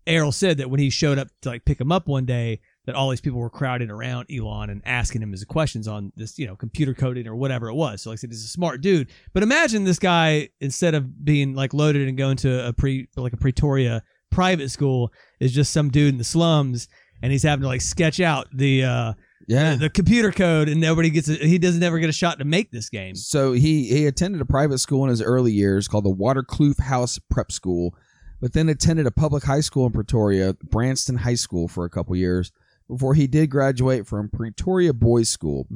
[0.07, 2.95] Errol said that when he showed up to like pick him up one day, that
[2.95, 6.47] all these people were crowding around Elon and asking him his questions on this, you
[6.47, 8.03] know, computer coding or whatever it was.
[8.03, 9.09] So like I said, he's a smart dude.
[9.33, 13.33] But imagine this guy instead of being like loaded and going to a pre like
[13.33, 14.03] a Pretoria
[14.35, 16.89] private school is just some dude in the slums
[17.23, 19.13] and he's having to like sketch out the uh
[19.47, 19.77] yeah.
[19.77, 22.71] the computer code and nobody gets a, he doesn't ever get a shot to make
[22.71, 23.15] this game.
[23.15, 27.19] So he he attended a private school in his early years called the Waterkloof House
[27.31, 27.95] Prep School,
[28.41, 32.17] but then attended a public high school in Pretoria, Bryanston High School, for a couple
[32.17, 32.53] years
[32.89, 35.67] before he did graduate from Pretoria Boys School.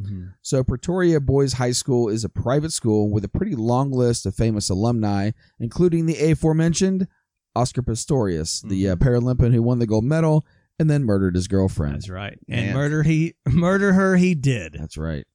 [0.42, 4.34] So Pretoria Boys High School is a private school with a pretty long list of
[4.34, 7.08] famous alumni, including the aforementioned
[7.54, 10.46] Oscar Pistorius, the uh, Paralympian who won the gold medal
[10.78, 11.96] and then murdered his girlfriend.
[11.96, 12.38] That's right.
[12.48, 12.74] And Man.
[12.74, 14.74] murder he murder her he did.
[14.74, 15.26] That's right.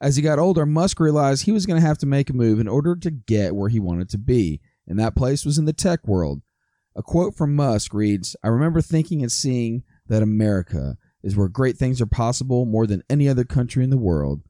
[0.00, 2.58] As he got older, Musk realized he was going to have to make a move
[2.58, 5.72] in order to get where he wanted to be, and that place was in the
[5.72, 6.42] tech world.
[6.96, 11.76] A quote from Musk reads I remember thinking and seeing that America is where great
[11.76, 14.42] things are possible more than any other country in the world.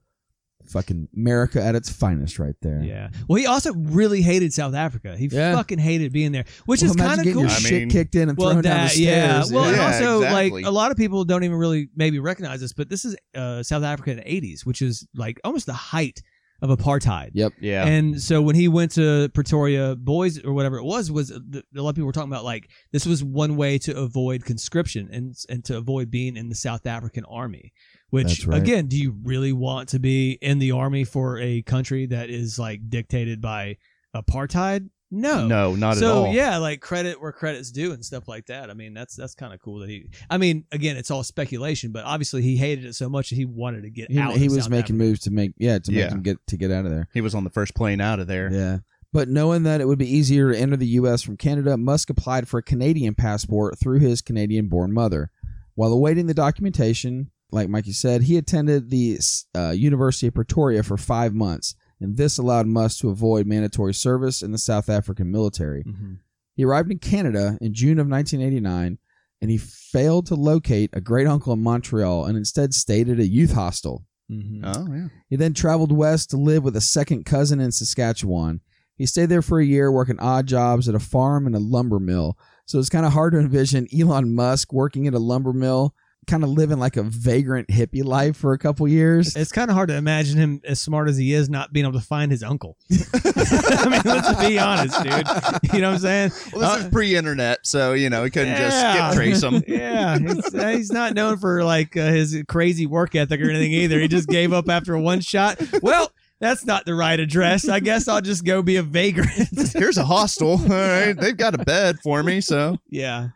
[0.69, 2.83] Fucking America at its finest, right there.
[2.83, 3.11] Yeah.
[3.29, 5.17] Well, he also really hated South Africa.
[5.17, 5.55] He Yeah.
[5.55, 7.43] fucking hated being there, which Well, is imagine kind of getting cool.
[7.43, 9.43] your I shit mean- kicked in and well, thrown down the that yeah.
[9.43, 9.53] stairs.
[9.53, 10.51] Well, and Yeah, also exactly.
[10.63, 13.63] like a lot of people don't even really maybe recognize this, but this is uh,
[13.63, 16.21] South Africa in the '80s, which is like almost the height
[16.63, 17.31] of apartheid.
[17.35, 17.55] Yep.
[17.61, 17.85] yeah.
[17.85, 21.83] And so when he went to Pretoria Boys or whatever it was, was the, a
[21.83, 25.35] lot of people were talking about like this was one way to avoid conscription and
[25.51, 27.73] and to avoid being in the South African army,
[28.11, 28.61] Which right.
[28.63, 32.59] again, do you really want to be in the army for a country that is
[32.59, 33.77] like dictated by
[34.15, 34.89] apartheid?
[35.11, 35.47] No.
[35.47, 36.25] No, not so at all.
[36.27, 38.71] So yeah, like credit where credit's due and stuff like that.
[38.71, 40.09] I mean, that's that's kind of cool that he.
[40.29, 43.45] I mean, again, it's all speculation, but obviously he hated it so much that he
[43.45, 44.37] wanted to get He, out.
[44.37, 45.09] he of was South making Africa.
[45.09, 46.11] moves to make yeah to make Yeah.
[46.11, 47.09] him get to get out of there.
[47.15, 48.53] He was on the first plane out of there.
[48.53, 48.79] Yeah.
[49.13, 51.23] But knowing that it would be easier to enter the U.S.
[51.23, 55.31] from Canada, Musk applied for a Canadian passport through his Canadian born mother.
[55.77, 59.19] While awaiting the documentation, like Mikey said, he attended the
[59.57, 64.43] uh, University of Pretoria for five months, and this allowed Musk to avoid mandatory service
[64.43, 65.85] in the South African military.
[65.85, 66.19] Mhm.
[66.57, 68.99] He arrived in Canada in June of 1989,
[69.41, 73.27] and he failed to locate a great uncle in Montreal and instead stayed at a
[73.27, 74.05] youth hostel.
[74.31, 74.61] Mhm.
[74.65, 75.09] Oh yeah.
[75.29, 78.61] He then traveled west to live with a second cousin in Saskatchewan.
[78.97, 81.99] He stayed there for a year, working odd jobs at a farm and a lumber
[82.01, 82.39] mill.
[82.67, 85.95] So it's kind of hard to envision Elon Musk working at a lumber mill,
[86.27, 89.37] kind of living like a vagrant hippie life for a couple years.
[89.37, 91.99] It's kind of hard to imagine him as smart as he is not being able
[91.99, 92.77] to find his uncle.
[92.91, 95.73] I mean, let's be honest, dude.
[95.75, 96.33] You know what I'm saying?
[96.53, 98.59] Well, this Uh, is pre-internet, so you know he couldn't Yeah.
[98.69, 99.63] just skip trace him.
[99.67, 103.73] yeah, he's, uh, he's not known for like uh, his crazy work ethic or anything
[103.73, 103.99] either.
[104.01, 105.61] He just gave up after one shot.
[105.83, 106.11] Well,
[106.41, 107.69] that's not the right address.
[107.69, 109.31] I guess I'll just go be a vagrant.
[109.73, 110.53] Here's a hostel.
[110.53, 113.29] All right, they've got a bed for me, so yeah,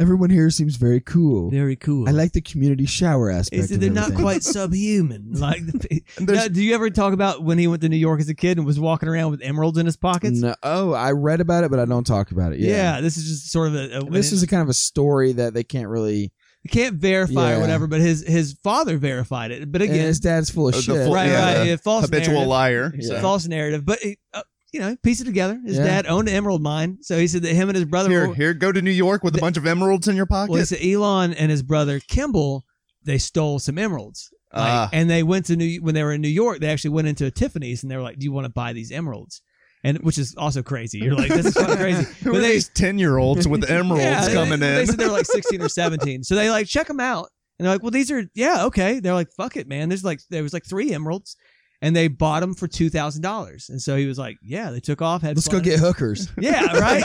[0.00, 1.50] Everyone here seems very cool.
[1.50, 2.08] very cool.
[2.08, 3.60] I like the community shower aspect.
[3.60, 4.24] He said of they're not everything.
[4.24, 5.32] quite subhuman.
[5.38, 8.18] Like, the, there's- Now, do you ever talk about when he went to New York
[8.20, 10.40] as a kid and was walking around with emeralds in his pockets?
[10.40, 12.58] No, oh, I read about it, but I don't talk about it.
[12.60, 12.68] Yeah.
[12.94, 13.98] Yeah, this is just sort of a.
[13.98, 16.32] a this is a kind of a story that they can't really.
[16.64, 17.58] you can't verify Yeah.
[17.58, 19.70] or whatever, but his his father verified it.
[19.70, 21.04] But And again, his dad's full of the shit.
[21.04, 22.48] full- right, yeah, right, the yeah, false habitual narrative.
[22.48, 22.92] liar.
[22.98, 23.20] Yeah.
[23.20, 23.84] False narrative.
[23.84, 25.60] But it, uh, you know, piece it together.
[25.64, 25.84] His Yeah.
[25.84, 28.08] dad owned an emerald mine, so he said that him and his brother.
[28.10, 30.50] Here, were, here, go to New York with a bunch of emeralds in your pocket.
[30.50, 32.64] well, he said Elon and his brother Kimball,
[33.04, 34.30] they stole some emeralds.
[34.54, 34.90] Like, Ah.
[34.92, 36.60] and they went to New when they were in New York.
[36.60, 38.72] They actually went into a Tiffany's and they were like, "Do you want to buy
[38.74, 39.40] these emeralds?"
[39.84, 40.98] And which is also crazy.
[40.98, 44.60] You're like, "This is fucking crazy." But are they these ten-year-olds with emeralds Yeah, coming
[44.60, 44.74] They in?
[44.76, 46.22] They said they're like 16 or 17.
[46.22, 49.14] So they like check them out, and they're like, "Well, these are yeah, okay." They're
[49.14, 51.34] like, "Fuck it, man." There's like there was like three emeralds,
[51.82, 53.68] and they bought them for two thousand dollars.
[53.68, 55.20] And so he was like, "Yeah." They took off.
[55.20, 56.28] Had Let's go get hookers.
[56.38, 57.04] yeah, right.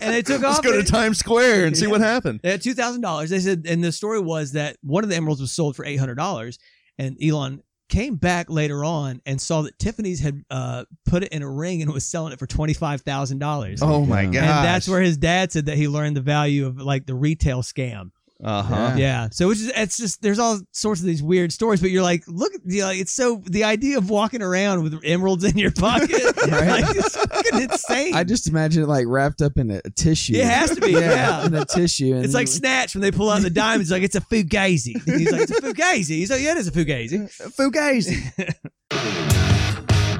[0.00, 0.64] and they took Let's off.
[0.64, 1.90] go to Times Square and see Yeah.
[1.92, 2.40] what happened.
[2.42, 3.30] They had two thousand dollars.
[3.30, 5.98] They said, and the story was that one of the emeralds was sold for eight
[5.98, 6.58] hundred dollars,
[6.98, 11.42] and Elon came back later on and saw that Tiffany's had uh, put it in
[11.42, 13.82] a ring and was selling it for twenty five thousand dollars.
[13.82, 14.36] Oh my god!
[14.36, 17.60] And that's where his dad said that he learned the value of like the retail
[17.62, 18.10] scam.
[18.44, 18.94] Uh huh.
[18.96, 19.28] Yeah.
[19.30, 22.24] So which is it's just there's all sorts of these weird stories, but you're like,
[22.26, 26.10] look, you know, it's so the idea of walking around with emeralds in your pocket,
[26.50, 26.82] Right.
[26.82, 28.14] like, it's fucking insane.
[28.16, 30.34] I just imagine it like wrapped up in a, a tissue.
[30.34, 31.46] it has to be, yeah.
[31.46, 32.14] in a tissue.
[32.16, 34.94] And It's like Snatch when they pull out the diamonds, like it's a fugazi.
[35.06, 36.08] And he's like, it's a fugazi.
[36.16, 37.30] He's like, yeah, it is a fugazi.
[37.56, 38.18] Fugazi.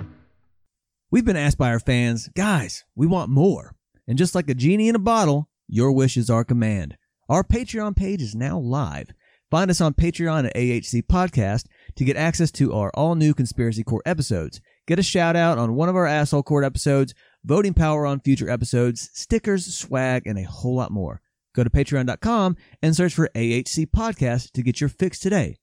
[1.11, 3.75] We've been asked by our fans, guys, we want more.
[4.09, 6.97] And just like a genie in a bottle, your wish is our command.
[7.33, 9.09] Our Patreon page is now live.
[9.51, 11.65] Find us on Patreon at AHC Podcast
[11.97, 14.61] to get access to our all new Conspiracy Court episodes.
[14.87, 18.51] Get a shout out on one of our Asshole Court episodes, voting power on future
[18.51, 21.23] episodes, stickers, swag, and a whole lot more.
[21.55, 25.57] Go to patreon.com and search for AHC Podcast to get your fix today.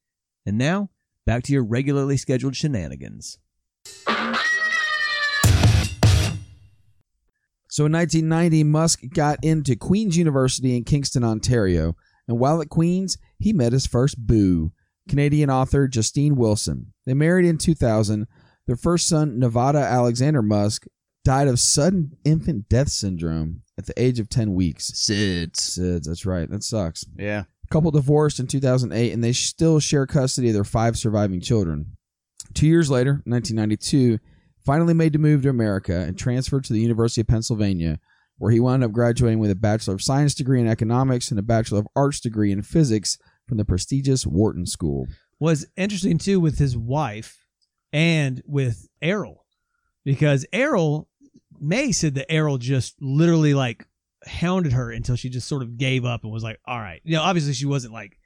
[0.47, 0.89] And now,
[1.27, 3.38] back to your regularly scheduled shenanigans.
[7.79, 11.95] So in 1990, Musk got into Queen's University in Kingston, Ontario,
[12.27, 14.73] and while at Queen's, he met his first boo,
[15.07, 16.91] Canadian author Justine Wilson.
[17.05, 18.27] They married in 2000.
[18.67, 20.87] Their first son, Nevada Alexander Musk,
[21.23, 24.91] died of sudden infant death syndrome at the age of 10 weeks.
[24.91, 25.79] SIDS.
[25.79, 26.49] SIDS, that's right.
[26.49, 27.05] That sucks.
[27.17, 27.45] Yeah.
[27.71, 31.95] couple divorced in 2008 and they still share custody of their five surviving children.
[32.53, 34.19] Two years later, 1992,
[34.65, 37.99] finally made the move to America and transferred to the University of Pennsylvania,
[38.37, 41.43] where he wound up graduating with a Bachelor of Science degree in economics and a
[41.43, 43.17] Bachelor of Arts degree in physics
[43.47, 45.07] from the prestigious Wharton School.
[45.39, 47.45] was interesting too with his wife
[47.91, 49.45] and with Errol
[50.05, 51.07] because Errol
[51.59, 53.85] Maye said that Errol just literally like
[54.25, 57.01] hounded her until she just sort of gave up and was like, all right.
[57.03, 58.17] You know, obviously she wasn't like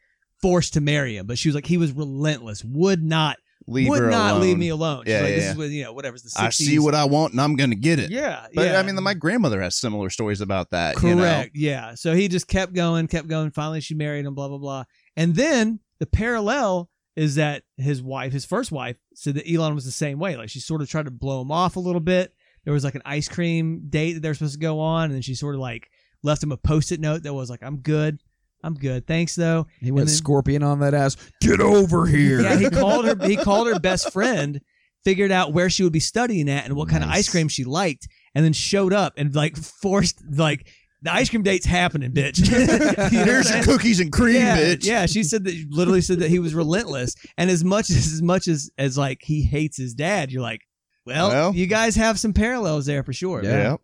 [0.41, 3.37] forced to marry him, but she was like, he was relentless, would not,
[3.67, 4.41] Leave would her not alone.
[4.41, 5.04] leave me alone.
[5.06, 6.43] She's Yeah, like, yeah, this is what, you know, whatever's the 60s.
[6.43, 8.12] I see what I want and I'm going to get it.
[8.12, 8.47] Yeah.
[8.54, 8.80] But yeah.
[8.80, 10.95] I mean, my grandmother has similar stories about that.
[10.95, 11.56] you Correct.
[11.56, 11.60] know?
[11.62, 11.95] Yeah.
[11.95, 13.52] So he just kept going, kept going.
[13.52, 14.34] Finally, she married him.
[14.36, 14.84] Blah blah blah.
[15.15, 19.86] And then the parallel is that his wife, his first wife, said that Elon was
[19.86, 20.36] the same way.
[20.36, 22.34] Like she sort of tried to blow him off a little bit.
[22.65, 25.13] There was like an ice cream date that they were supposed to go on, and
[25.13, 25.89] then she sort of like
[26.23, 28.19] left him a post-it note that was like, "I'm good."
[28.63, 29.06] I'm good.
[29.06, 29.67] Thanks though.
[29.82, 31.17] He went then- scorpion on that ass.
[31.41, 32.41] Get over here.
[32.41, 33.28] Yeah, he called her.
[33.28, 34.62] He called her best friend,
[35.04, 37.63] figured out where she would be studying at and what kind of ice cream she
[37.65, 40.67] liked, and then showed up and like forced like
[41.02, 42.39] the ice cream date's happening, bitch.
[43.12, 44.86] You know Here's your cookies and cream, yeah, bitch.
[44.86, 48.21] Yeah, she said that literally said that he was relentless, and as much as as
[48.21, 50.62] much as as like he hates his dad, you're like,
[51.06, 51.54] well, Well.
[51.54, 53.43] you guys have some parallels there for sure.
[53.43, 53.58] Yeah.
[53.58, 53.76] Yeah.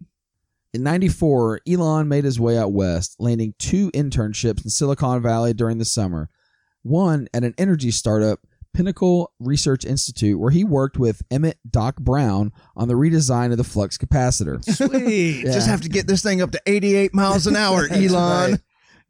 [0.74, 5.80] In 94, Elon made his way out west, landing two internships in Silicon Valley during
[5.80, 6.30] the summer.
[6.84, 8.40] One at an energy startup,
[8.74, 13.64] Pinnacle Research Institute, where he worked with Emmett Doc Brown on the redesign of the
[13.64, 14.64] flux capacitor.
[14.76, 15.44] Sweet.
[15.46, 15.52] Yeah.
[15.54, 18.52] Just have to get this thing up to 88 miles an hour, Elon.
[18.52, 18.60] right.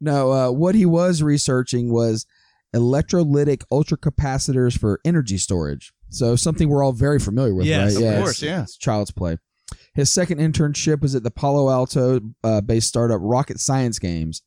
[0.00, 2.24] No, uh, what he was researching was
[2.74, 5.92] electrolytic ultracapacitors for energy storage.
[6.08, 8.02] So something we're all very familiar with, Yes, right?
[8.04, 8.62] of it's- course, yeah.
[8.62, 9.36] It's child's play.
[9.94, 14.42] His second internship was at the Palo Alto uh, based startup Rocket Science Games.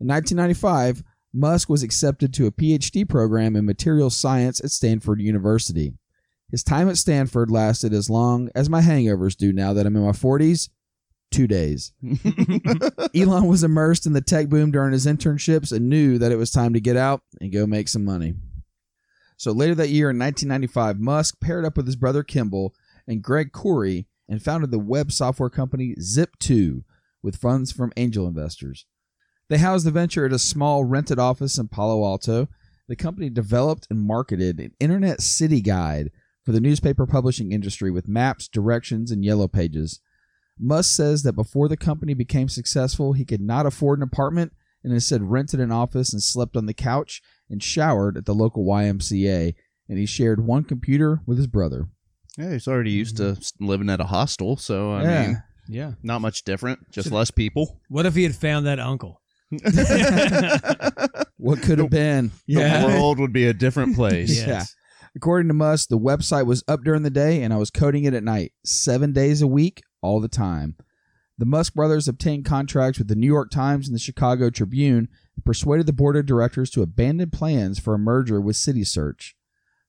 [0.00, 5.92] In 1995, Musk was accepted to a PhD program in materials science at Stanford University.
[6.50, 10.02] His time at Stanford lasted as long as my hangovers do now that I'm in
[10.02, 10.70] my 40s
[11.30, 11.92] two days.
[13.14, 16.50] Elon was immersed in the tech boom during his internships and knew that it was
[16.50, 18.34] time to get out and go make some money.
[19.36, 22.74] So later that year in 1995, Musk paired up with his brother Kimball
[23.06, 26.82] and Greg Kouri and founded the web software company Zip2
[27.22, 28.86] with funds from angel investors.
[29.48, 32.48] They housed the venture at a small rented office in Palo Alto.
[32.86, 36.10] The company developed and marketed an internet city guide
[36.44, 40.00] for the newspaper publishing industry with maps, directions, and yellow pages.
[40.58, 44.92] Musk says that before the company became successful, he could not afford an apartment and
[44.92, 49.54] instead rented an office and slept on the couch and showered at the local YMCA.
[49.88, 51.88] And he shared one computer with his brother.
[52.36, 53.66] Yeah, he's already used to mm-hmm.
[53.66, 55.26] living at a hostel, so I Yeah.
[55.26, 55.92] mean, Yeah.
[56.02, 57.80] not much different, just less people.
[57.88, 59.20] What if he had found that uncle?
[61.38, 62.32] What could have been?
[62.46, 64.36] The world would be a different place.
[64.36, 64.46] Yes.
[64.46, 64.64] Yeah.
[65.14, 68.12] According to Musk, the website was up during the day and I was coding it
[68.14, 70.76] at night, seven days a week, all the time.
[71.38, 75.44] The Musk brothers obtained contracts with the New York Times and the Chicago Tribune and
[75.44, 79.34] persuaded the board of directors to abandon plans for a merger with CitySearch.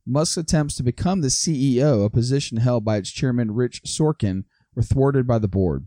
[0.10, 4.43] Musk's attempts to become the CEO, a position held by its chairman Rich Sorkin,
[4.76, 5.86] were thwarted by the board.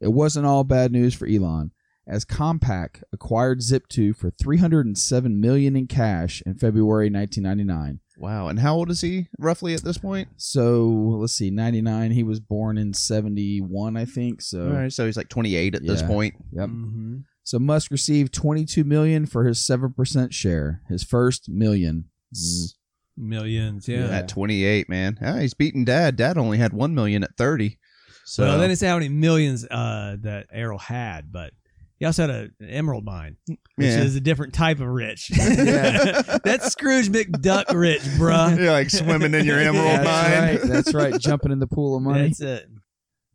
[0.00, 1.70] It wasn't all bad news for Elon,
[2.06, 8.00] as Compaq acquired Zip2 for 307 million in cash in February 1999.
[8.18, 8.48] Wow.
[8.48, 10.28] And how old is he roughly at this point?
[10.36, 12.10] So let's see, 99.
[12.10, 14.42] He was born in 71, I think.
[14.42, 16.34] So, All right, so he's like 28 at this point.
[16.52, 16.68] yep.
[16.68, 17.18] Mm-hmm.
[17.44, 22.06] So Musk received 22 million for his 7% share, his first million.
[22.34, 22.76] Zzz.
[23.20, 23.86] Millions.
[23.88, 24.06] Yeah.
[24.08, 24.18] Yeah.
[24.18, 25.18] At 28, man.
[25.22, 26.16] Ah, he's beating dad.
[26.16, 27.78] Dad only had 1 million at 30.
[28.24, 31.52] So well, they didn't say how many millions uh, that Errol had, but
[31.98, 34.02] he also had a, an emerald mine, which Yeah.
[34.02, 35.30] is a different type of rich.
[35.36, 36.38] Yeah.
[36.44, 38.56] That's Scrooge McDuck rich, bruh.
[38.58, 40.42] you're like swimming in your emerald That's mine.
[40.42, 40.60] right.
[40.62, 41.20] That's right.
[41.20, 42.28] Jumping in the pool of money.
[42.28, 42.66] That's it.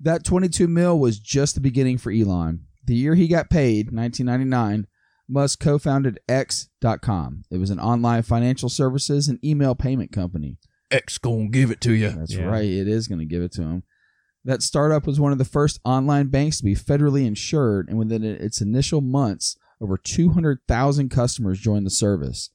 [0.02, 2.62] That 22 mil was just the beginning for Elon.
[2.86, 4.88] The year he got paid, 1999,
[5.28, 7.44] Musk co-founded X.com.
[7.50, 10.58] It was an online financial services and email payment company.
[10.92, 12.12] X gonna give it to you.
[12.12, 12.46] That's Yeah.
[12.46, 12.66] right.
[12.66, 13.84] It is going to give it to him.
[14.44, 18.24] That startup was one of the first online banks to be federally insured, and within
[18.24, 22.52] its initial months, over 200,000 customers joined the service.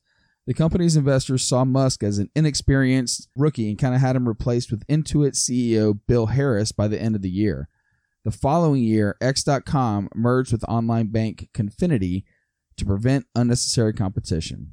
[0.47, 4.71] The company's investors saw Musk as an inexperienced rookie and kind of had him replaced
[4.71, 7.69] with Intuit CEO Bill Harris by the end of the year.
[8.25, 12.25] The following year, X.com merged with online bank Confinity
[12.81, 14.73] to prevent unnecessary competition.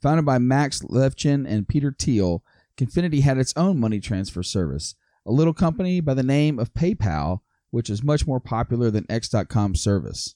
[0.00, 2.42] Founded by Max Levchin and Peter Thiel,
[2.76, 4.94] Confinity had its own money transfer service,
[5.26, 9.82] a little company by the name of PayPal, which is much more popular than X.com's
[9.82, 10.34] service.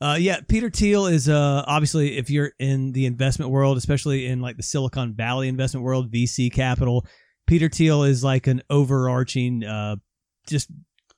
[0.00, 4.40] Uh, yeah, Peter Thiel is uh, obviously if you're in the investment world, especially in
[4.40, 7.06] like the Silicon Valley investment world, VC capital.
[7.46, 9.96] Peter Thiel is like an overarching, uh,
[10.48, 10.70] just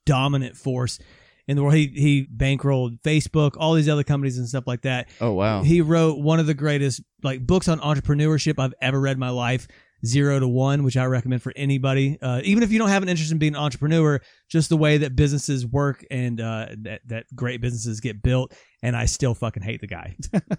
[0.04, 0.98] dominant force
[1.48, 1.74] in the world.
[1.74, 5.08] He he bankrolled Facebook, all these other companies and stuff like that.
[5.20, 5.62] Oh wow.
[5.62, 9.30] He wrote one of the greatest like books on entrepreneurship I've ever read in my
[9.30, 9.66] life,
[10.04, 12.18] Zero to One, which I recommend for anybody.
[12.20, 14.98] Uh, even if you don't have an interest in being an entrepreneur, just the way
[14.98, 18.54] that businesses work and uh, that that great businesses get built.
[18.82, 20.16] And I still fucking hate the guy.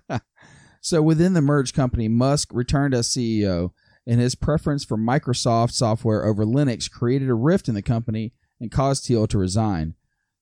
[0.87, 3.71] So within the merged company, Musk returned as CEO,
[4.05, 8.31] and his preference for Microsoft software over Linux created a rift in the company
[8.61, 9.95] and caused Thiel to resign.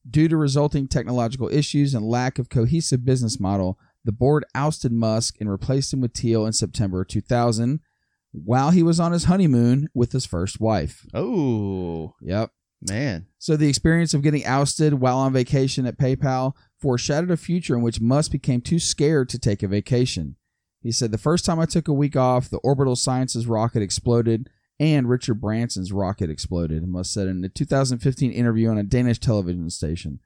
[0.09, 5.37] Due to resulting technological issues and lack of cohesive business model, the board ousted Musk
[5.39, 7.79] and replaced him with Thiel in September 2000
[8.31, 11.05] while he was on his honeymoon with his first wife.
[11.13, 12.13] oh.
[12.21, 12.51] Yep.
[12.87, 13.27] Man.
[13.39, 17.81] So the experience of getting ousted while on vacation at PayPal foreshadowed a future in
[17.81, 20.35] which Musk became too scared to take a vacation.
[20.81, 24.49] He said, The first time I took a week off, the Orbital Sciences rocket exploded
[24.79, 29.69] and Richard Branson's rocket exploded, Musk said in a 2015 interview on a Danish television
[29.69, 30.19] station.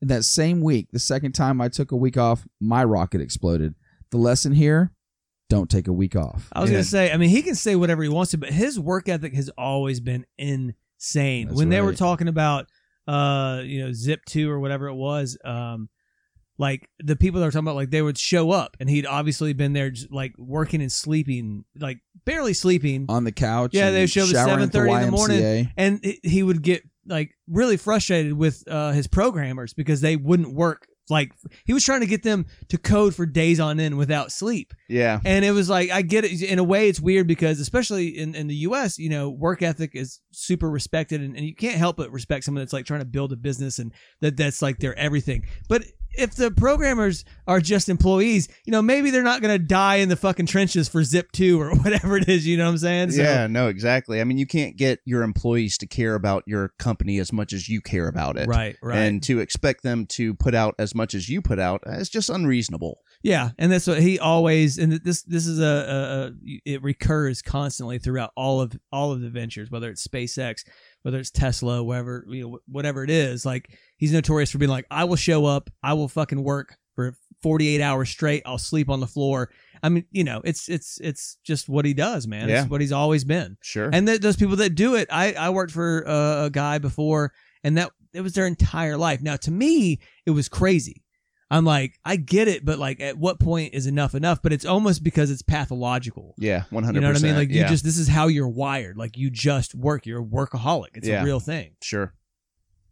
[0.00, 3.74] In that same week, the second time I took a week off, my rocket exploded.
[4.10, 4.92] The lesson here
[5.50, 6.48] don't take a week off.
[6.52, 6.76] I was Yeah.
[6.76, 9.34] gonna say, I mean, he can say whatever he wants to, but his work ethic
[9.34, 11.48] has always been insane.
[11.48, 12.66] That's when they were talking about,
[13.06, 15.88] uh, you know, Zip Two or whatever it was, um,
[16.60, 19.54] like the people that are talking about, like they would show up, and he'd obviously
[19.54, 23.70] been there, just, like working and sleeping, like barely sleeping, On the couch.
[23.72, 25.72] Yeah, they show up at showering at 7:30 in the morning.
[25.78, 30.52] And he- he would get like really frustrated with uh, his programmers because they wouldn't
[30.54, 30.86] work.
[31.08, 31.32] Like
[31.64, 34.72] he was trying to get them to code for days on end without sleep.
[34.88, 35.18] Yeah.
[35.24, 36.40] And it was like, I get it.
[36.42, 39.96] In a way, it's weird because, especially in, in the US, you know, work ethic
[39.96, 43.06] is super respected and, and you can't help but respect someone that's like trying to
[43.06, 45.46] build a business and that that's like their everything.
[45.68, 45.82] But
[46.12, 50.08] if the programmers are just employees, you know, maybe they're not going to die in
[50.08, 52.46] the fucking trenches for Zip 2 or whatever it is.
[52.46, 53.10] You know what I'm saying?
[53.12, 54.20] So, yeah, no, exactly.
[54.20, 57.68] I mean, you can't get your employees to care about your company as much as
[57.68, 58.48] you care about it.
[58.48, 58.98] Right, right.
[58.98, 62.08] And to expect them to put out as much as you put out uh, is
[62.08, 63.00] just unreasonable.
[63.22, 67.42] Yeah, and that's what he always and this this is a, a, a it recurs
[67.42, 70.64] constantly throughout all of all of the ventures, whether it's SpaceX,
[71.02, 73.44] whether it's Tesla, whatever you know, whatever it is.
[73.46, 77.14] Like he's notorious for being like, I will show up, I will fucking work for
[77.42, 79.50] 48 hours straight, I'll sleep on the floor.
[79.82, 82.48] I mean, you know, it's it's it's just what he does, man.
[82.48, 82.62] Yeah.
[82.62, 83.56] It's what he's always been.
[83.62, 83.88] Sure.
[83.92, 87.32] And th- those people that do it, I I worked for uh, a guy before,
[87.64, 89.22] and that it was their entire life.
[89.22, 91.02] Now, to me, it was crazy.
[91.52, 94.40] I'm like, I get it, but like, at what point is enough enough?
[94.40, 96.34] But it's almost because it's pathological.
[96.38, 96.94] yeah, 100%.
[96.94, 97.34] You know what I mean?
[97.34, 98.96] Like, you yeah, just this is how you're wired.
[98.96, 100.06] Like, you just work.
[100.06, 100.90] You're a workaholic.
[100.94, 101.22] It's Yeah.
[101.22, 101.72] a real thing.
[101.82, 102.14] Sure.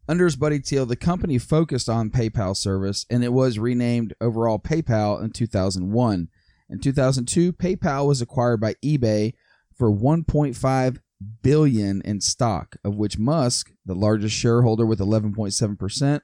[0.08, 4.58] Under his buddy Thiel, the company focused on PayPal service and it was renamed overall
[4.58, 6.28] PayPal in 2001.
[6.70, 9.34] In 2002, PayPal was acquired by eBay
[9.76, 10.98] for 1.5
[11.42, 16.20] billion in stock, of which Musk, the largest shareholder with 11.7%,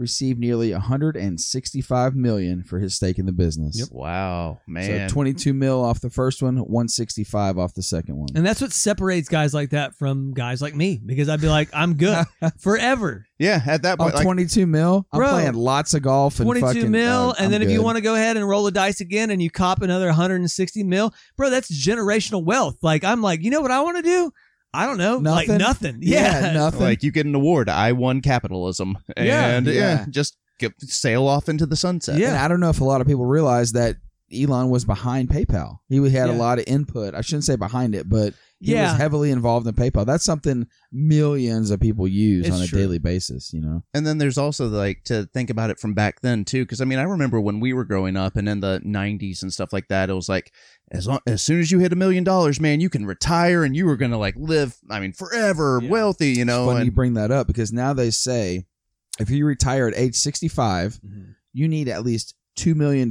[0.00, 3.78] received nearly 165 million for his stake in the business.
[3.78, 3.88] Yep.
[3.92, 5.08] Wow, man.
[5.08, 8.28] So 22 mil off the first one, 165 off the second one.
[8.34, 11.68] And that's what separates guys like that from guys like me because I'd be like,
[11.72, 12.24] I'm good
[12.58, 13.26] forever.
[13.38, 15.06] yeah, at that Oh, like, 22 mil?
[15.12, 17.70] I'm Bro, playing lots of golf and 22 fucking, mil, uh, and I'm then if
[17.70, 20.82] you want to go ahead and roll the dice again and you cop another 160
[20.84, 22.76] mil, bro, that's generational wealth.
[22.82, 24.32] Like I'm like, you know what I want to do?
[24.72, 25.58] I don't know, like Nothing?
[25.58, 25.96] nothing.
[26.00, 26.80] Yeah, Yeah, nothing.
[26.82, 27.68] like you get an award.
[27.68, 28.98] I won capitalism.
[29.16, 29.48] Yeah.
[29.56, 30.06] And yeah, Yeah.
[30.10, 32.18] just get, sail off into the sunset.
[32.18, 32.28] Yeah.
[32.28, 33.96] And I don't know if a lot of people realize that
[34.32, 35.78] Elon was behind PayPal.
[35.88, 37.16] He had a lot of input.
[37.16, 38.92] I shouldn't say behind it, but he Yeah.
[38.92, 40.06] was heavily involved in PayPal.
[40.06, 42.78] That's something millions of people use It's on a true.
[42.78, 43.82] daily basis, you know.
[43.92, 46.84] And then there's also like to think about it from back then too, because I
[46.84, 49.88] mean I remember when we were growing up and in the '90s and stuff like
[49.88, 50.52] that, it was like
[50.90, 53.76] as long, as soon as you hit a million dollars, man, you can retire and
[53.76, 55.88] you are gonna like live, I mean, forever, Yeah.
[55.88, 56.66] wealthy, you It's know.
[56.66, 58.66] funny you bring that up because now they say
[59.18, 61.34] if you retire at age 65, Mhm.
[61.52, 63.08] you need at least $2 million.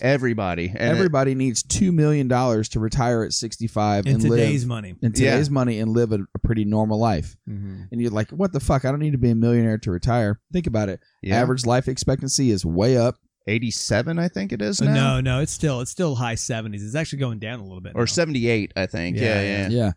[0.00, 4.68] everybody, and it- Everybody needs $2 million to retire at 65 in and today's live
[4.68, 4.88] money.
[4.90, 5.30] in Yeah.
[5.32, 7.36] today's money and live a, a pretty normal life.
[7.48, 7.82] Mm-hmm.
[7.92, 8.84] And you're like, what the fuck?
[8.84, 10.40] I don't need to be a millionaire to retire.
[10.52, 11.00] Think about it.
[11.22, 13.16] yeah, Average life expectancy is way up.
[13.46, 16.84] 87, I think it is now, No, no, it's still it's still high 70s.
[16.84, 17.92] It's actually going down a little bit.
[17.94, 18.06] or now.
[18.06, 19.16] 78, I think.
[19.16, 19.92] Yeah, Yeah, yeah, Yeah.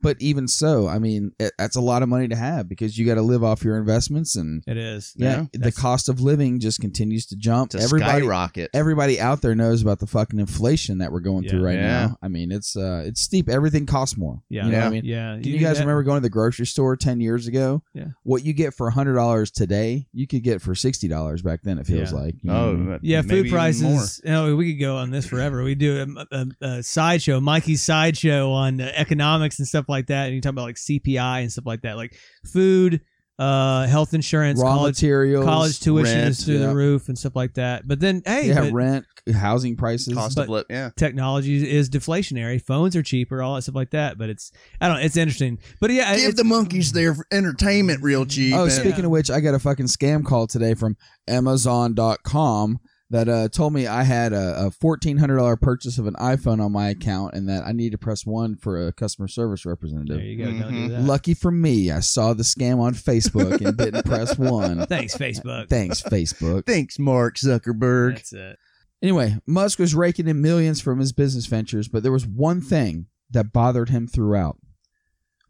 [0.00, 3.04] But even so, I mean, it, that's a lot of money to have because you
[3.06, 5.12] got to live off your investments and It is.
[5.16, 5.60] yeah, Yeah.
[5.60, 7.70] the cost of living just continues to jump.
[7.72, 8.70] To everybody skyrocket.
[8.74, 11.50] everybody out there knows about the fucking inflation that we're going Yeah.
[11.50, 12.06] through right Yeah.
[12.06, 12.18] now.
[12.22, 13.48] I mean, it's uh it's steep.
[13.48, 14.40] Everything costs more.
[14.48, 14.66] Yeah.
[14.66, 15.04] You know what I mean?
[15.04, 15.34] Yeah.
[15.34, 17.82] Can you, guys remember going to the grocery store 10 years ago?
[17.94, 18.08] Yeah.
[18.22, 22.12] What you get for $100 today, you could get for $60 back then, it feels
[22.12, 22.18] Yeah.
[22.18, 22.34] like.
[22.42, 23.58] you know what oh, Yeah, maybe food even more.
[23.98, 24.20] prices.
[24.24, 25.62] You know, we could go on this forever.
[25.64, 30.26] We do a, a, a sideshow, Mikey's sideshow on uh, economics and stuff like that.
[30.26, 33.00] And you talk about like CPI and stuff like that, like food,
[33.38, 35.44] uh, health insurance, Raw college, materials.
[35.44, 36.66] college tuition rent, is through yeah.
[36.66, 37.86] the roof and stuff like that.
[37.86, 40.14] But then, hey, yeah, but rent, housing prices.
[40.14, 40.66] cost of living.
[40.70, 42.60] Yeah, technology is deflationary.
[42.60, 44.18] Phones are cheaper, all that stuff like that.
[44.18, 44.98] But it's, I don't.
[44.98, 45.58] know, It's interesting.
[45.80, 48.54] But yeah, give it, the monkeys their entertainment real cheap.
[48.54, 50.96] Oh, and- speaking of which, I got a fucking scam call today from
[51.28, 52.80] Amazon.com
[53.10, 56.90] that uh, told me I had a, a $1,400 purchase of an iPhone on my
[56.90, 60.18] account and that I need to press one for a customer service representative.
[60.18, 60.44] there you go.
[60.44, 60.88] Don't do Mhm.
[60.90, 61.02] that.
[61.04, 64.86] Lucky for me, I saw the scam on Facebook and didn't press one.
[64.88, 65.68] Thanks, Facebook.
[65.70, 66.66] Thanks, Facebook.
[66.66, 68.16] Thanks, Mark Zuckerberg.
[68.16, 68.56] That's it.
[69.00, 73.06] Anyway, Musk was raking in millions from his business ventures, but there was one thing
[73.30, 74.58] that bothered him throughout.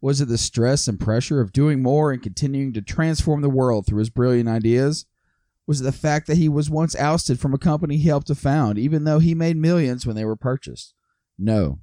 [0.01, 3.85] Was it the stress and pressure of doing more and continuing to transform the world
[3.85, 5.05] through his brilliant ideas?
[5.69, 8.79] Was the fact that he was once ousted from a company he helped to found,
[8.79, 10.95] even though he made millions when they were purchased?
[11.37, 11.77] No.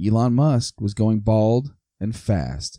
[0.00, 2.78] Elon Musk was going bald and fast.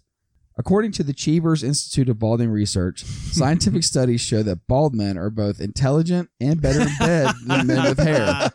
[0.57, 5.29] According to the Cheevers Institute of Balding Research, scientific studies show that bald men are
[5.29, 8.49] both intelligent and better in bed than men with hair.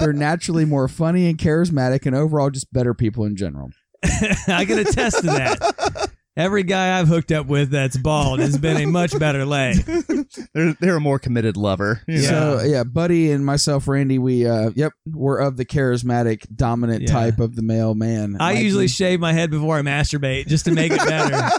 [0.00, 3.70] They're naturally more funny and charismatic and overall just better people in general.
[4.48, 6.01] I can attest to that.
[6.34, 9.74] Every guy I've hooked up with that's bald has been a much better lay.
[10.54, 12.00] They're they're a more committed lover.
[12.08, 12.20] Yeah.
[12.22, 17.12] So yeah, Buddy and myself, Randy, we uh, yep, we're of the charismatic, dominant Yeah.
[17.12, 18.36] type of the male man.
[18.40, 21.50] I Like usually shave my head before I masturbate just to make it better.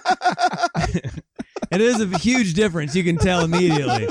[1.71, 2.95] it is a huge difference.
[2.95, 4.07] You can tell immediately.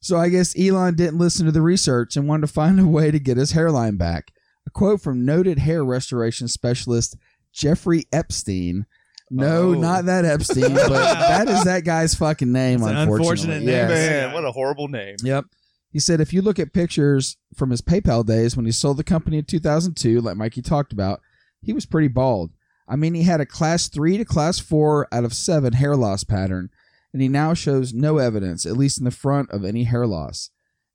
[0.00, 3.10] So I guess Elon didn't listen to the research and wanted to find a way
[3.10, 4.30] to get his hairline back.
[4.66, 7.16] A quote from noted hair restoration specialist
[7.52, 8.86] Jeffrey Epstein.
[9.30, 9.74] No, Oh.
[9.74, 12.80] not that Epstein, but that is that guy's fucking name.
[12.80, 13.68] It's an unfortunately, unfortunate name.
[13.68, 13.90] Yes.
[13.90, 15.16] Man, what a horrible name.
[15.22, 15.44] Yep.
[15.90, 19.04] He said if you look at pictures from his PayPal days when he sold the
[19.04, 21.20] company in 2002, like Mikey talked about,
[21.62, 22.50] he was pretty bald.
[22.86, 26.24] I mean, he had a class 3 to class 4 out of 7 hair loss
[26.24, 26.70] pattern,
[27.12, 30.50] and he now shows no evidence, at least in the front, of any hair loss.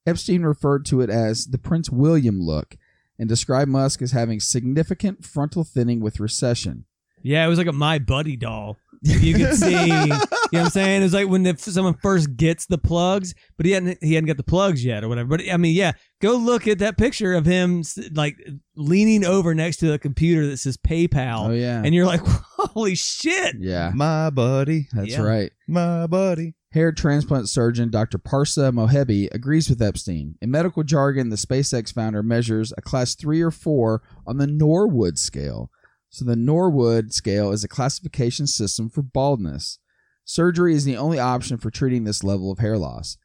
[0.05, 2.77] Epstein referred to it as the Prince William look
[3.19, 6.85] and described Musk as having significant frontal thinning with recession.
[7.23, 8.77] Yeah, it was like a My Buddy doll.
[9.05, 11.01] You could see, you know what I'm saying?
[11.01, 14.27] It was like when the, someone first gets the plugs, but he hadn't he hadn't
[14.27, 15.27] got the plugs yet or whatever.
[15.27, 18.37] But I mean, yeah, go look at that picture of him like
[18.77, 21.81] leaning over next to a computer that says PayPal, Oh, yeah.
[21.83, 23.57] and you're like, holy shit!
[23.59, 24.87] yeah, My buddy.
[24.93, 25.21] that's Yeah.
[25.21, 25.51] right.
[25.67, 26.53] My buddy.
[26.71, 28.17] Hair transplant surgeon Dr.
[28.17, 30.35] Parsa Mohebi agrees with Epstein.
[30.41, 35.19] In medical jargon, the SpaceX founder measures a class 3 or 4 on the Norwood
[35.19, 35.69] scale.
[36.13, 39.79] So, the Norwood scale is a classification system for baldness.
[40.25, 43.17] Surgery is the only option for treating this level of hair loss.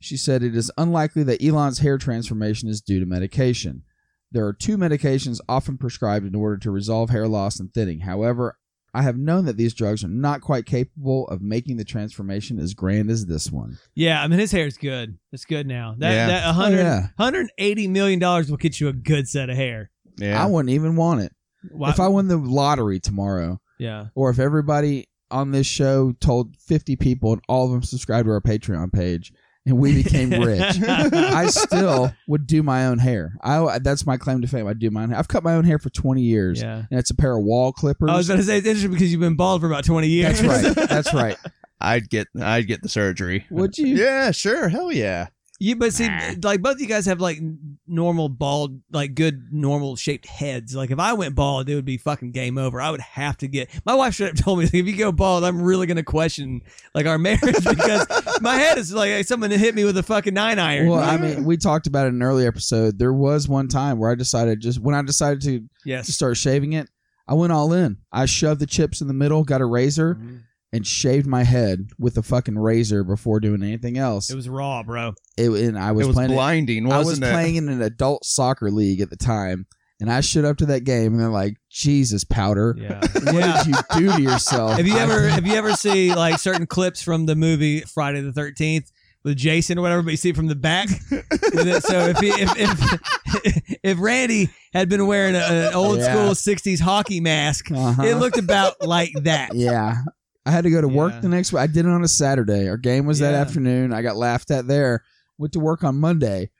[0.00, 3.82] She said it is unlikely that Elon's hair transformation is due to medication.
[4.30, 7.98] There are two medications often prescribed in order to resolve hair loss and thinning.
[8.00, 8.56] However,
[8.94, 12.72] I have known that these drugs are not quite capable of making the transformation as
[12.72, 13.78] grand as this one.
[13.96, 15.18] Yeah, I mean his hair is good.
[15.32, 15.96] It's good now.
[15.98, 16.26] That Yeah.
[16.28, 17.00] that 100, Oh, yeah.
[17.16, 19.90] 180 million dollars will get you a good set of hair.
[20.18, 20.40] Yeah.
[20.40, 21.32] I wouldn't even want it.
[21.70, 24.06] Why- If I won the lottery tomorrow, yeah.
[24.14, 28.32] or if everybody on this show told 50 people and all of them subscribed to
[28.32, 29.32] our Patreon page
[29.64, 33.34] and we became rich, I still would do my own hair.
[33.42, 34.66] I that's my claim to fame.
[34.66, 35.18] I do my own hair.
[35.18, 36.60] I've cut my own hair for 20 years.
[36.60, 36.82] Yeah.
[36.90, 38.10] And it's a pair of wall clippers.
[38.10, 40.40] I was going to say it's interesting because you've been bald for about 20 years.
[40.40, 40.88] That's right.
[40.88, 41.36] That's right.
[41.80, 43.46] I'd get I'd get the surgery.
[43.50, 43.86] Would you?
[43.96, 44.68] Yeah, sure.
[44.68, 45.28] Hell yeah.
[45.62, 46.08] You but see,
[46.42, 47.38] like both of you guys have like
[47.86, 50.74] normal bald, like good normal shaped heads.
[50.74, 52.80] Like if I went bald, it would be fucking game over.
[52.80, 53.70] I would have to get.
[53.86, 56.62] My wife should have told me if you go bald, I'm really gonna question
[56.96, 58.06] like our marriage because
[58.40, 60.88] my head is like someone hit me with a fucking nine iron.
[60.88, 62.98] Well, I mean, we talked about it in an earlier episode.
[62.98, 66.08] There was one time where I decided just when I decided to to yes.
[66.08, 66.88] start shaving it,
[67.28, 67.98] I went all in.
[68.12, 70.36] I shoved the chips in the middle, got a razor, mm-hmm.
[70.72, 74.30] And shaved my head with a fucking razor before doing anything else.
[74.30, 75.12] It was raw, bro.
[75.36, 76.30] It, and I was, it was playing.
[76.30, 77.32] blinding, I wasn't was it?
[77.32, 79.66] playing in an adult soccer league at the time,
[80.00, 83.00] and I showed up to that game, and they're like, "Jesus, powder, Yeah.
[83.12, 83.62] what yeah.
[83.62, 87.02] did you do to yourself?" Have you ever have you ever see like certain clips
[87.02, 88.90] from the movie Friday the Thirteenth
[89.24, 90.88] with Jason or whatever, but you see it from the back?
[90.88, 96.12] so if, he, if if if Randy had been wearing an old Yeah.
[96.14, 98.02] school '60s hockey mask, Uh-huh.
[98.02, 99.54] it looked about like that.
[99.54, 99.98] Yeah.
[100.44, 101.20] I had to go to work Yeah.
[101.20, 101.60] the next week.
[101.62, 102.68] I did it on a Saturday.
[102.68, 103.40] Our game was that Yeah.
[103.40, 103.92] afternoon.
[103.92, 105.02] I got laughed at there.
[105.38, 106.50] Went to work on Monday.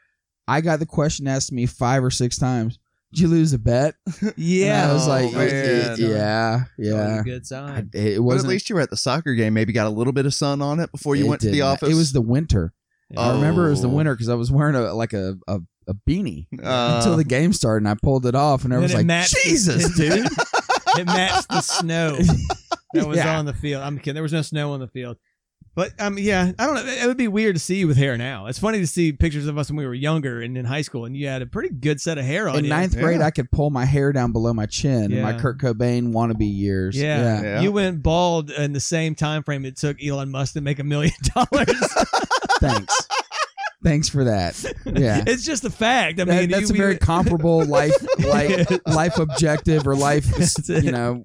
[0.49, 2.79] I got the question asked me five or six times.
[3.13, 3.95] Did you lose a bet?
[4.37, 5.97] Yeah, And I was Oh, like, man.
[5.99, 7.21] yeah, Always yeah.
[7.21, 7.91] a good I- sign.
[7.93, 8.49] it But at wasn't.
[8.51, 9.53] least you were at the soccer game.
[9.55, 11.53] Maybe got a little bit of sun on it before you it went to the
[11.55, 11.91] didn't- office.
[11.91, 12.73] It was the winter.
[13.15, 13.95] I remember it was the Oh.
[13.95, 17.53] winter because I was wearing a like a a, a beanie Uh, until the game
[17.53, 20.27] started, and I pulled it off, and I was it like, matched- Jesus, dude.
[20.99, 22.17] it matched the snow
[22.95, 23.39] that was Yeah.
[23.39, 23.83] on the field.
[23.83, 24.15] I'm kidding.
[24.15, 25.17] There was no snow on the field.
[25.75, 26.85] But um, yeah, I don't know.
[26.85, 28.45] It would be weird to see you with hair now.
[28.47, 31.07] It's funny to see pictures of us when we were younger and in high school,
[31.07, 32.71] and you had a pretty good set of hair on In you.
[32.71, 33.27] ninth grade, Yeah.
[33.27, 36.95] I could pull my hair down below my chin in my Kurt Cobain wannabe years.
[36.95, 37.41] Yeah.
[37.43, 37.61] Yeah.
[37.63, 40.85] You went bald in the same time frame it took Elon Musk to make a
[40.85, 41.71] million dollars.
[42.61, 43.09] Thanks.
[43.83, 44.63] Thanks for that.
[44.87, 45.25] Yeah.
[45.27, 46.21] It's just a fact.
[46.21, 50.27] I That- mean, that's you- a very comparable life life life objective or life
[50.69, 51.23] you know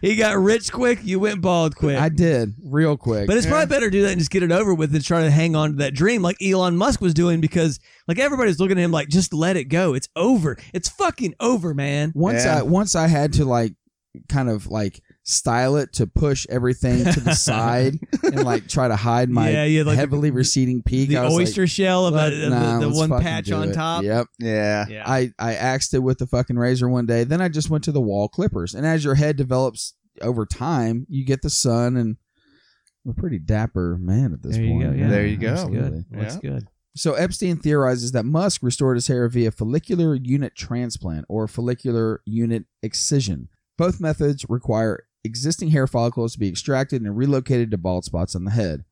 [0.00, 1.00] he got rich quick.
[1.02, 1.98] You went bald quick.
[1.98, 3.26] I did real quick.
[3.26, 5.22] But it's probably better to do that and just get it over with than try
[5.24, 8.78] to hang on to that dream like Elon Musk was doing because like everybody's looking
[8.78, 9.92] at him like just let it go.
[9.92, 10.56] It's over.
[10.72, 12.12] It's fucking over, man.
[12.14, 12.60] once Yeah.
[12.60, 13.74] I once I had to like
[14.30, 18.96] kind of like style it to push everything to the side and like try to
[18.96, 21.10] hide my Yeah, yeah, like the- heavily receding peak.
[21.10, 23.74] the I was like, oyster shell of, a, nah, the, the one patch on it."
[23.74, 24.04] top.
[24.04, 24.26] Yep.
[24.38, 24.86] Yeah.
[24.88, 25.02] Yeah.
[25.06, 27.24] I, I axed it with the fucking razor one day.
[27.24, 28.74] Then I just went to the wall clippers.
[28.74, 32.16] And as your head develops over time, you get the sun and
[33.04, 34.92] I'm a pretty dapper man at this There you point.
[34.96, 35.08] go, yeah.
[35.08, 35.48] There you go.
[35.48, 36.04] Looks absolutely.
[36.10, 36.18] good.
[36.22, 36.68] Looks good.
[36.96, 42.64] So Epstein theorizes that Musk restored his hair via follicular unit transplant or follicular unit
[42.82, 43.50] excision.
[43.76, 48.44] Both methods require existing hair follicles to be extracted and relocated to bald spots on
[48.44, 48.84] the head.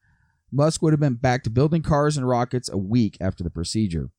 [0.53, 4.11] Musk would have been back to building cars and rockets a week after the procedure.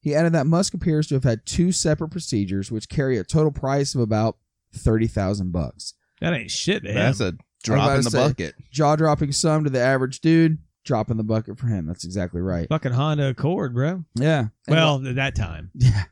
[0.00, 3.50] He added that Musk appears to have had two separate procedures, which carry a total
[3.50, 4.36] price of about
[4.72, 5.94] thirty thousand bucks.
[6.20, 6.94] That ain't shit, man.
[6.94, 8.28] That's a drop in the say.
[8.28, 8.54] bucket.
[8.70, 11.86] Jaw dropping sum to the average dude, drop in the bucket for him.
[11.86, 12.68] That's exactly right.
[12.68, 14.04] fucking Honda Accord, bro.
[14.14, 14.46] Yeah.
[14.68, 15.70] Well, at that time.
[15.80, 16.04] Yeah.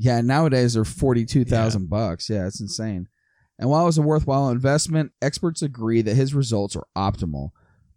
[0.00, 2.30] Yeah, nowadays they're forty two thousand bucks.
[2.30, 3.08] Yeah, it's insane.
[3.58, 7.50] And while it was a worthwhile investment, experts agree that his results are optimal.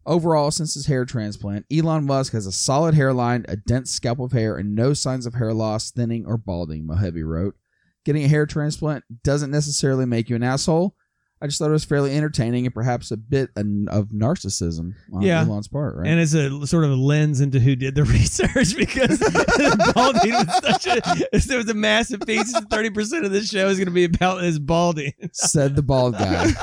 [0.06, 4.32] Overall, since his hair transplant, Elon Musk has a solid hairline, a dense scalp of
[4.32, 7.56] hair, and no signs of hair loss, thinning, or balding, Mohebi wrote.
[8.04, 10.96] Getting a hair transplant doesn't necessarily make you an asshole.
[11.42, 13.66] I just thought it was fairly entertaining and perhaps a bit of
[14.10, 15.42] narcissism on Yeah.
[15.42, 16.08] Elon's part, right?
[16.08, 19.18] And it's a sort of a lens into who did the research because
[19.96, 22.54] balding was such a there was a massive piece.
[22.70, 25.14] Thirty percent of this show is going to be about his balding.
[25.34, 26.52] Said the bald guy.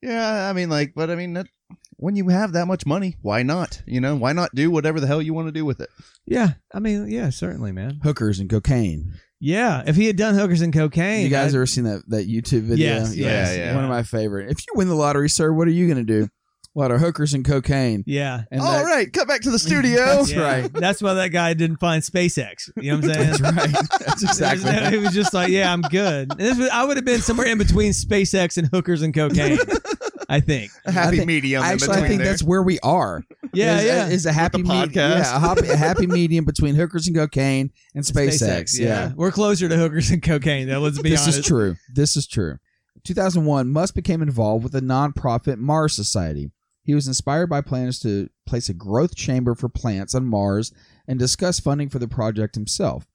[0.00, 1.48] Yeah, I mean, like, but I mean, that,
[1.96, 3.82] when you have that much money, why not?
[3.84, 5.88] You know, why not do whatever the hell you want to do with it?
[6.24, 7.98] Yeah, I mean, yeah, certainly, man.
[8.02, 9.14] Hookers and cocaine.
[9.40, 12.28] Yeah, if he had done hookers and cocaine, you guys I- ever seen that that
[12.28, 12.88] YouTube video?
[12.96, 13.74] Yes, yes, yeah.
[13.74, 14.50] One of my favorite.
[14.50, 16.28] If you win the lottery, sir, what are you going to do?
[16.76, 18.04] A lot of hookers and cocaine.
[18.06, 18.42] yeah.
[18.52, 19.96] And All that- right, cut back to the studio.
[20.04, 20.40] That's Yeah.
[20.42, 20.72] right.
[20.72, 22.70] That's why that guy didn't find SpaceX.
[22.76, 23.30] You know what I'm saying?
[23.30, 23.88] That's right.
[24.06, 24.70] That's exactly.
[24.70, 26.30] It was- It was just like, yeah, I'm good.
[26.30, 29.58] And this was, I would have been somewhere in between SpaceX and hookers and cocaine.
[30.28, 30.70] I think.
[30.84, 31.62] a happy think- medium.
[31.64, 32.28] in Actually, I think there.
[32.30, 33.22] that's where we are.
[33.54, 34.08] Yeah, is, yeah.
[34.08, 34.94] Is a happy the me- podcast.
[34.94, 38.78] yeah, a happy, a happy medium between hookers and cocaine and SpaceX.
[38.78, 39.12] yeah.
[39.16, 40.80] We're closer to hookers and cocaine, though.
[40.80, 41.38] Let's be this honest.
[41.38, 41.76] This is true.
[41.94, 42.58] This is true.
[43.04, 46.50] 2001, Musk became involved with the nonprofit Mars Society.
[46.82, 50.72] He was inspired by plans to place a growth chamber for plants on Mars
[51.06, 53.06] and discuss funding for the project himself.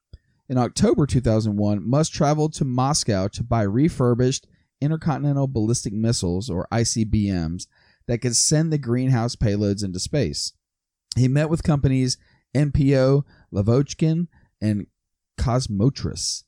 [0.50, 4.48] In October 2001, Musk traveled to Moscow to buy refurbished
[4.84, 7.68] intercontinental ballistic missiles, or ICBMs,
[8.08, 10.54] that could send the greenhouse payloads into space.
[11.16, 12.18] He met with companies
[12.56, 13.24] NPO,
[13.54, 14.28] Lavochkin,
[14.62, 14.88] and
[15.38, 16.44] Kosmotras.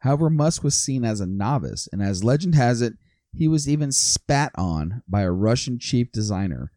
[0.00, 2.94] However, Musk was seen as a novice, and as legend has it,
[3.32, 6.70] he was even spat on by a Russian chief designer.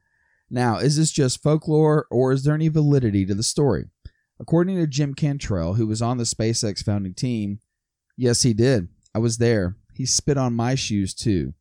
[0.50, 3.86] Now, is this just folklore, or is there any validity to the story?
[4.40, 7.60] According to Jim Cantrell, who was on the SpaceX founding team,
[8.18, 8.88] yes, he did.
[9.14, 9.76] I was there.
[10.00, 11.54] He spit on my shoes, too.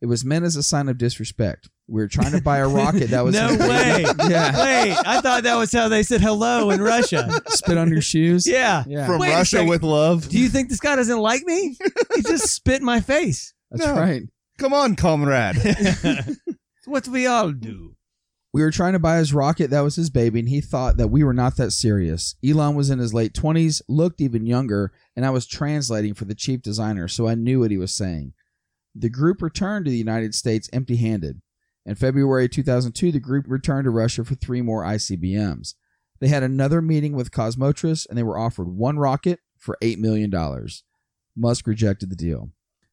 [0.00, 1.68] It was meant as a sign of disrespect.
[1.88, 4.04] We were trying to buy a rocket that was no way.
[4.30, 7.28] yeah, Wait, I thought that was how they said hello in Russia.
[7.48, 8.46] spit on your shoes.
[8.46, 8.84] Yeah.
[8.86, 9.68] yeah, from Wait a Russia second.
[9.68, 10.28] with love.
[10.28, 11.76] Do you think this guy doesn't like me?
[12.14, 13.52] He just spit in my face.
[13.72, 13.94] that's No.
[13.94, 14.22] right.
[14.58, 15.56] Come on, comrade.
[16.84, 17.96] what we all do.
[18.52, 19.70] We were trying to buy his rocket.
[19.70, 22.34] That was his baby, and he thought that we were not that serious.
[22.44, 26.34] Elon was in his late 20s, looked even younger, and I was translating for the
[26.34, 28.34] chief designer, so I knew what he was saying.
[28.94, 31.40] The group returned to the United States empty handed.
[31.86, 35.74] In February 2002, the group returned to Russia for three more ICBMs.
[36.20, 40.30] They had another meeting with Kosmotras, and they were offered one rocket for $8 million.
[41.34, 42.50] Musk rejected the deal.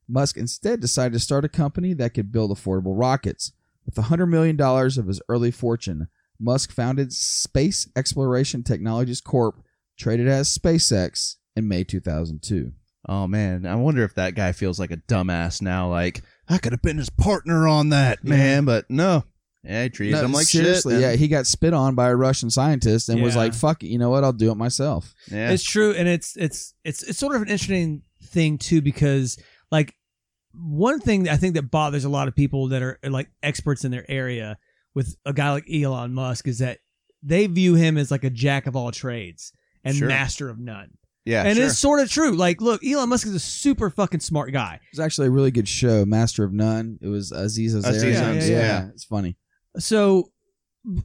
[0.07, 3.51] Musk instead decided to start a company that could build affordable rockets.
[3.86, 6.07] With $100 million of his early fortune,
[6.39, 9.61] Musk founded Space Exploration Technologies Corp.,
[9.97, 12.71] traded as SpaceX, in May 2002.
[13.07, 15.89] oh man, I wonder if that guy feels like a dumbass now.
[15.89, 18.30] Like I could have been his partner on that, Yeah.
[18.30, 18.65] man.
[18.65, 19.23] But no,
[19.63, 21.01] yeah, he treated No, him like seriously, shit.
[21.01, 23.97] yeah, he got spit on by a Russian scientist and was like, "Fuck it, you
[23.97, 24.23] know what?
[24.23, 25.49] I'll do it myself." yeah.
[25.51, 29.38] It's true, and it's it's it's it's sort of an interesting thing too because
[29.71, 29.95] like
[30.54, 33.86] one thing that I think that bothers a lot of people that are like experts
[33.86, 34.58] in their area
[34.95, 36.80] with a guy like Elon Musk is that
[37.22, 39.52] they view him as like a jack of all trades
[39.84, 40.08] and Sure.
[40.08, 40.91] master of none.
[41.26, 41.66] yeah, and sure.
[41.68, 42.36] it's sort of true.
[42.36, 44.76] Like, look, Elon Musk is a super fucking smart guy.
[44.76, 46.97] It was actually a really good show, Master of None.
[47.02, 47.89] It was Aziz Ansari.
[47.89, 48.88] Aziz Ansari, yeah, yeah.
[48.89, 49.38] it's funny.
[49.78, 50.32] So,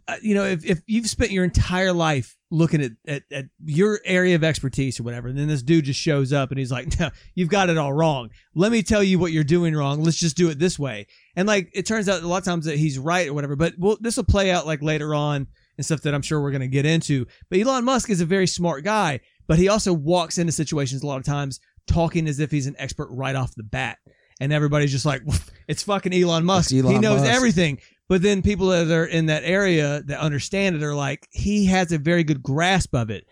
[0.08, 4.00] Uh, you know, if, if you've spent your entire life looking at, at, at your
[4.04, 6.98] area of expertise or whatever, and then this dude just shows up and he's like,
[6.98, 8.30] no, you've got it all wrong.
[8.54, 10.02] Let me tell you what you're doing wrong.
[10.02, 11.06] Let's just do it this way.
[11.36, 13.74] And like, it turns out a lot of times that he's right or whatever, but
[13.78, 16.60] well, this will play out like later on and stuff that I'm sure we're going
[16.60, 17.26] to get into.
[17.50, 21.06] But Elon Musk is a very smart guy, but he also walks into situations a
[21.06, 23.98] lot of times talking as if he's an expert right off the bat.
[24.40, 25.22] and everybody's just like,
[25.68, 26.72] it's fucking Elon Musk.
[26.72, 27.32] Elon he knows Musk.
[27.32, 27.78] everything.
[28.08, 31.90] But then people that are in that area that understand it are like, he has
[31.92, 33.24] a very good grasp of it,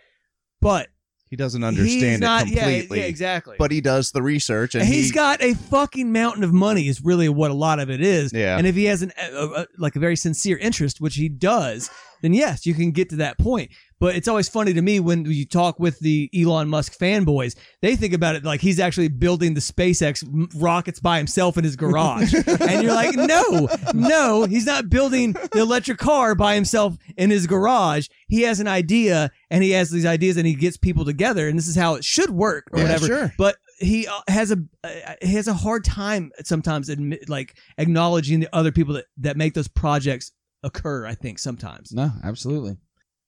[0.60, 0.88] but
[1.28, 2.42] He doesn't understand not.
[2.46, 3.00] it Yeah, completely.
[3.00, 3.56] yeah, exactly.
[3.58, 6.88] But he does the research, and And he's he, got a fucking mountain of money
[6.88, 8.32] is really what a lot of it is.
[8.32, 8.56] Yeah.
[8.58, 11.90] And if he has an a, a, like a very sincere interest, which he does,
[12.22, 13.70] then yes, you can get to that point.
[14.02, 17.54] But it's always funny to me when you talk with the Elon Musk fanboys.
[17.82, 20.24] They think about it like he's actually building the SpaceX
[20.60, 22.34] rockets by himself in his garage.
[22.46, 27.46] and you're like, no, no, he's not building the electric car by himself in his
[27.46, 28.08] garage.
[28.26, 31.56] He has an idea and he has these ideas and he gets people together and
[31.56, 33.32] this is how it should work or Yeah, whatever sure.
[33.38, 38.40] but he uh, has a uh, he has a hard time sometimes admit, like acknowledging
[38.40, 40.32] the other people that that make those projects
[40.64, 42.78] occur i think sometimes No, absolutely.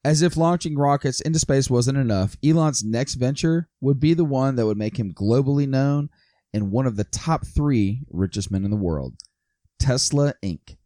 [0.05, 4.55] As if launching rockets into space wasn't enough, Elon's next venture would be the one
[4.57, 6.11] that would make him globally known
[6.53, 9.15] and one of the top three richest men in the world
[9.79, 10.77] Tesla Inc.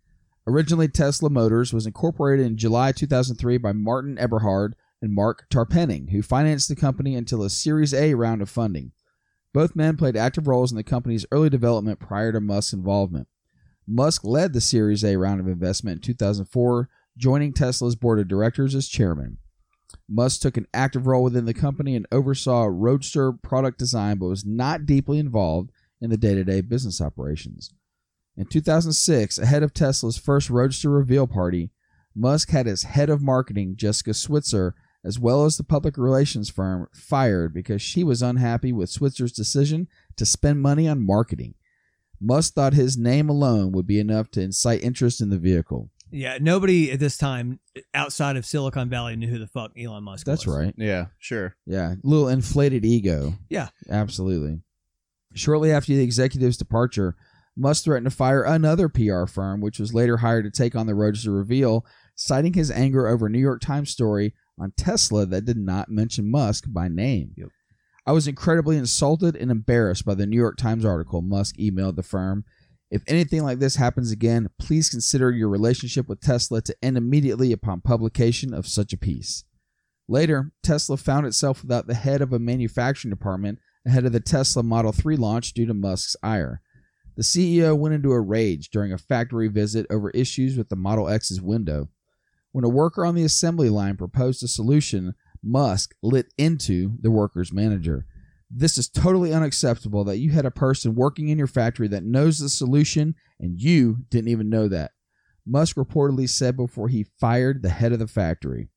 [0.46, 6.22] Originally, Tesla Motors was incorporated in July 2003 by Martin Eberhard and Marc Tarpenning, who
[6.22, 8.92] financed the company until a Series A round of funding.
[9.52, 13.26] Both men played active roles in the company's early development prior to Musk's involvement.
[13.86, 16.88] Musk led the Series A round of investment in 2004
[17.18, 19.38] joining Tesla's board of directors as chairman.
[20.08, 24.44] Musk took an active role within the company and oversaw Roadster product design, but was
[24.44, 27.72] not deeply involved in the day to day business operations.
[28.36, 31.70] In 2006, ahead of Tesla's first Roadster reveal party,
[32.14, 36.88] Musk had his head of marketing, Jessica Switzer, as well as the public relations firm,
[36.92, 41.54] fired because she was unhappy with Switzer's decision to spend money on marketing.
[42.20, 45.90] Musk thought his name alone would be enough to incite interest in the vehicle.
[46.10, 47.60] Yeah nobody at this time
[47.94, 50.38] outside of silicon valley knew who the fuck elon musk was.
[50.38, 50.74] That's was right.
[50.76, 51.56] yeah, sure.
[51.66, 53.34] Yeah, little inflated ego.
[53.48, 53.68] Yeah.
[53.90, 54.60] absolutely.
[55.34, 57.14] Shortly after the executive's departure,
[57.56, 60.94] Musk threatened to fire another PR firm, which was later hired to take on the
[60.94, 61.84] Roadster reveal,
[62.14, 66.30] citing his anger over a New York Times story on Tesla that did not mention
[66.30, 67.32] Musk by name.
[67.36, 67.48] Yep.
[68.06, 71.20] I was incredibly insulted and embarrassed by the New York Times article.
[71.20, 72.44] Musk emailed the firm.
[72.90, 77.52] If anything like this happens again, please consider your relationship with Tesla to end immediately
[77.52, 79.44] upon publication of such a piece.
[80.08, 84.62] Later, Tesla found itself without the head of a manufacturing department ahead of the Tesla
[84.62, 86.62] Model 3 launch due to Musk's ire.
[87.16, 91.08] The CEO went into a rage during a factory visit over issues with the Model
[91.08, 91.88] X's window.
[92.52, 97.52] When a worker on the assembly line proposed a solution, Musk lit into the worker's
[97.52, 98.06] manager.
[98.50, 102.38] This is totally unacceptable that you had a person working in your factory that knows
[102.38, 104.92] the solution and you didn't even know that.
[105.46, 108.68] Musk reportedly said before he fired the head of the factory.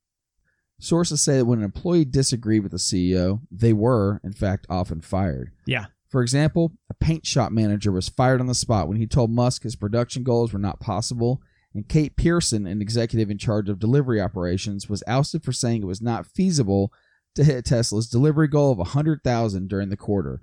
[0.80, 5.00] Sources say that when an employee disagreed with the CEO, they were, in fact, often
[5.00, 5.52] fired.
[5.68, 5.86] Yeah.
[6.10, 9.64] For example, a paint shop manager was fired on the spot when he told Musk
[9.64, 11.42] his production goals were not possible,
[11.74, 15.88] and Kate Pearson, an executive in charge of delivery operations, was ousted for saying it
[15.88, 16.92] was not feasible
[17.36, 20.42] to hit Tesla's delivery goal of 100,000 during the quarter.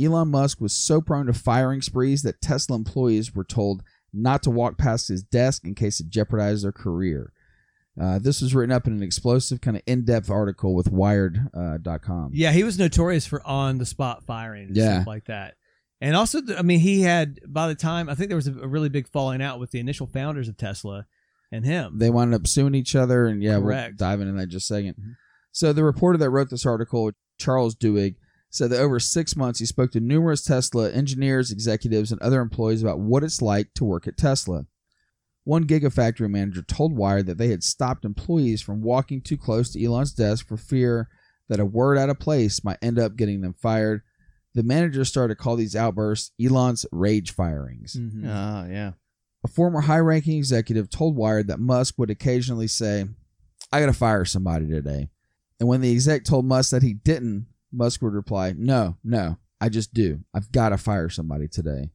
[0.00, 3.82] Elon Musk was so prone to firing sprees that Tesla employees were told
[4.12, 7.32] not to walk past his desk in case it jeopardized their career.
[8.00, 12.30] Uh, this was written up in an explosive, kind of in-depth article with Wired.com.
[12.32, 14.94] yeah he was notorious for on the spot firing and Yeah.
[14.96, 15.54] stuff like that
[16.00, 18.88] and also i mean he had by the time i think there was a, really
[18.88, 21.06] big falling out with the initial founders of tesla
[21.52, 23.90] and him they wound up suing each other, and yeah, Correct.
[24.00, 25.14] we'll dive into that in just a 2nd Mhm.
[25.54, 28.16] So the reporter that wrote this article, Charles Duhigg,
[28.50, 32.82] said that over six months he spoke to numerous Tesla engineers, executives, and other employees
[32.82, 34.66] about what it's like to work at Tesla.
[35.44, 39.84] One Gigafactory manager told Wired that they had stopped employees from walking too close to
[39.84, 41.08] Elon's desk for fear
[41.48, 44.02] that a word out of place might end up getting them fired.
[44.54, 47.94] The manager started to call these outbursts Elon's rage firings.
[47.96, 48.24] Mhm.
[48.26, 48.92] Ah, yeah.
[49.44, 53.06] A former high ranking executive told Wired that Musk would occasionally say,
[53.70, 55.10] I got to fire somebody today.
[55.60, 59.68] And when the exec told Musk that he didn't, Musk would reply, No, no, I
[59.68, 60.20] just do.
[60.34, 61.90] I've got to fire somebody today.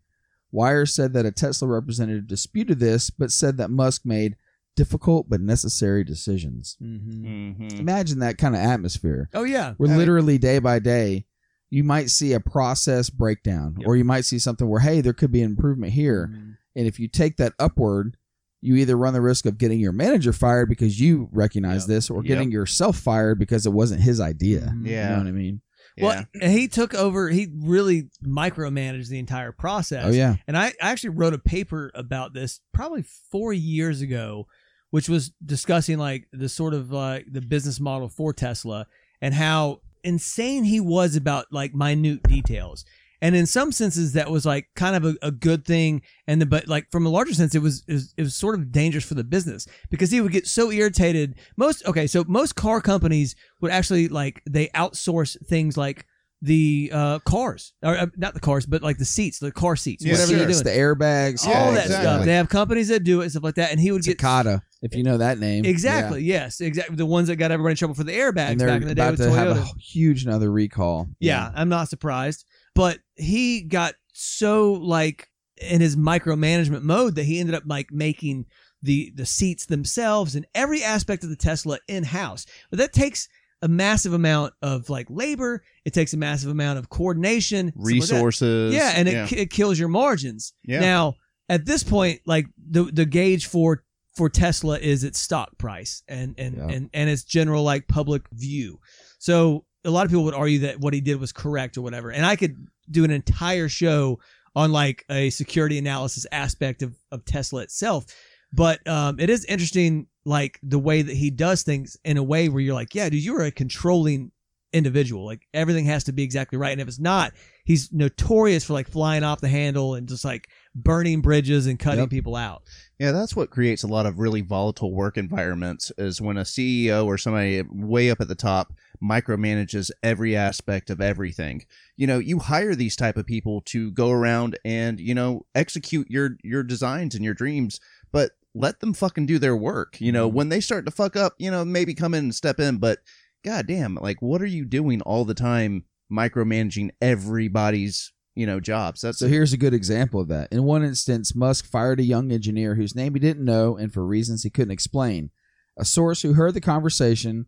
[0.52, 4.36] Wire said that a Tesla representative disputed this, but said that Musk made
[4.76, 6.78] difficult but necessary decisions.
[6.82, 7.24] Mhm.
[7.60, 7.80] Mm-hmm.
[7.80, 11.26] Imagine that kind of atmosphere oh yeah where I mean- literally day by day
[11.70, 13.88] you might see a process breakdown Yep.
[13.88, 16.56] or you might see something where hey there could be an improvement here Mhm.
[16.78, 18.16] and if you take that upward,
[18.62, 21.88] you either run the risk of getting your manager fired because you recognize Yep.
[21.88, 22.26] this, or Yep.
[22.28, 24.74] getting yourself fired because it wasn't his idea.
[24.76, 24.86] Mhm.
[24.86, 25.10] You Yeah.
[25.12, 25.62] know what I mean?
[26.02, 27.30] Well, and he took over.
[27.30, 30.06] He really micromanaged the entire process.
[30.06, 30.38] Oh yeah.
[30.48, 34.48] And I I actually wrote a paper about this probably four years ago,
[34.92, 38.88] which was discussing like the sort of like the business model for Tesla
[39.22, 42.86] and how insane he was about like minute details.
[43.22, 46.02] And in some senses, that was like kind of a, a good thing.
[46.28, 48.56] And the, but like from a larger sense, it was, it was it was sort
[48.56, 51.36] of dangerous for the business because he would get so irritated.
[51.58, 56.06] Most okay, so most car companies would actually like they outsource things like
[56.42, 60.06] the uh, cars or uh, not the cars, but like the seats, the car seats,
[60.06, 60.38] Yeah, whatever sure.
[60.40, 60.64] they're doing.
[60.64, 62.04] the airbags, all Yeah, that exactly.
[62.06, 62.26] stuff.
[62.26, 63.72] They have companies that do it and stuff like that.
[63.72, 65.66] And he would get Takata, if you know that name.
[65.66, 68.88] exactly yes, exactly the ones that got everybody in trouble for the airbags back in
[68.88, 69.58] the day with Toyota.
[69.62, 71.10] a huge another recall.
[71.20, 72.46] Yeah, I'm not surprised.
[72.76, 78.46] But he got so like in his micromanagement mode that he ended up like making
[78.82, 82.46] the the seats themselves and every aspect of the Tesla in house.
[82.70, 83.28] But that takes
[83.62, 85.64] a massive amount of like labor.
[85.84, 87.94] It takes a massive amount of coordination, stuff like.
[87.94, 88.74] Resources.
[88.74, 89.28] Yeah, and it, yeah.
[89.28, 90.54] ki- it kills your margins.
[90.64, 90.80] Yeah.
[90.80, 91.16] Now,
[91.50, 93.84] at this point, like the the gauge for
[94.16, 96.68] for Tesla is its stock price and and Yeah.
[96.68, 98.80] and and its general like public view.
[99.18, 102.12] So a lot of people would argue that what he did was correct or whatever.
[102.12, 104.20] And I could do an entire show
[104.56, 108.06] on like a security analysis aspect of of Tesla itself.
[108.52, 112.50] But um, it is interesting, like the way that he does things in a way
[112.50, 114.32] where you're like, yeah, dude, you're a controlling
[114.74, 115.24] individual.
[115.26, 118.88] Like everything has to be exactly right, and if it's not, he's notorious for like
[118.90, 122.10] flying off the handle and just like burning bridges and cutting Yep.
[122.10, 122.64] people out.
[122.98, 127.06] Yeah, that's what creates a lot of really volatile work environments is when a CEO
[127.06, 128.74] or somebody way up at the top
[129.04, 131.66] micromanages every aspect of everything.
[131.96, 136.10] You know, you hire these type of people to go around and, you know, execute
[136.10, 137.80] your your designs and your dreams,
[138.12, 140.00] but let them fucking do their work.
[140.02, 140.38] You know, mm-hmm.
[140.38, 143.00] when they start to fuck up, you know, maybe come in and step in, but
[143.46, 149.02] god damn, like what are you doing all the time micromanaging everybody's, you know, jobs?
[149.02, 150.52] That's So here's a good example of that.
[150.52, 154.06] In one instance, Musk fired a young engineer whose name he didn't know and for
[154.06, 155.32] reasons he couldn't explain.
[155.78, 157.46] A source who heard the conversation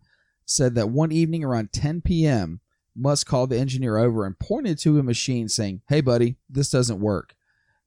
[0.51, 2.59] said that one evening around 10 p.m.,
[2.95, 6.99] Musk called the engineer over and pointed to a machine saying, Hey, buddy, this doesn't
[6.99, 7.35] work,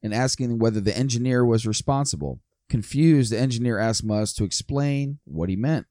[0.01, 2.39] and asking whether the engineer was responsible.
[2.69, 5.85] Confused, the engineer asked Musk to explain what he meant.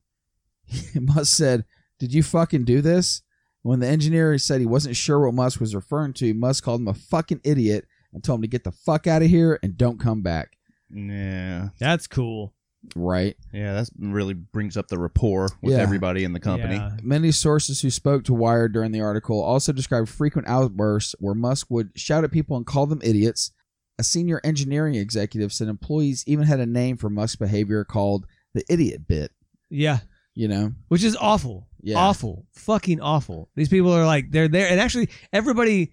[0.95, 1.65] Musk said,
[1.99, 3.23] Did you fucking do this?
[3.63, 6.89] When the engineer said he wasn't sure what Musk was referring to, Musk called him
[6.89, 10.01] a fucking idiot and told him to get the fuck out of here and don't
[10.01, 10.57] come back.
[10.91, 11.69] yeah.
[11.79, 12.54] That's cool.
[12.97, 13.37] Right.
[13.53, 15.81] Yeah, that really brings up the rapport with Yeah.
[15.81, 16.75] everybody in the company.
[16.77, 16.97] Yeah.
[17.03, 21.69] Many sources who spoke to Wired during the article also described frequent outbursts where Musk
[21.71, 23.51] would shout at people and call them idiots.
[23.99, 28.65] A senior engineering executive said employees even had a name for Musk's behavior called the
[28.69, 29.31] idiot bit.
[29.71, 29.99] Yeah.
[30.35, 30.73] You know?
[30.89, 31.69] Which is awful.
[31.81, 31.99] Yeah.
[31.99, 32.45] Awful.
[32.53, 33.51] Fucking awful.
[33.55, 35.93] These people are like they're there and actually everybody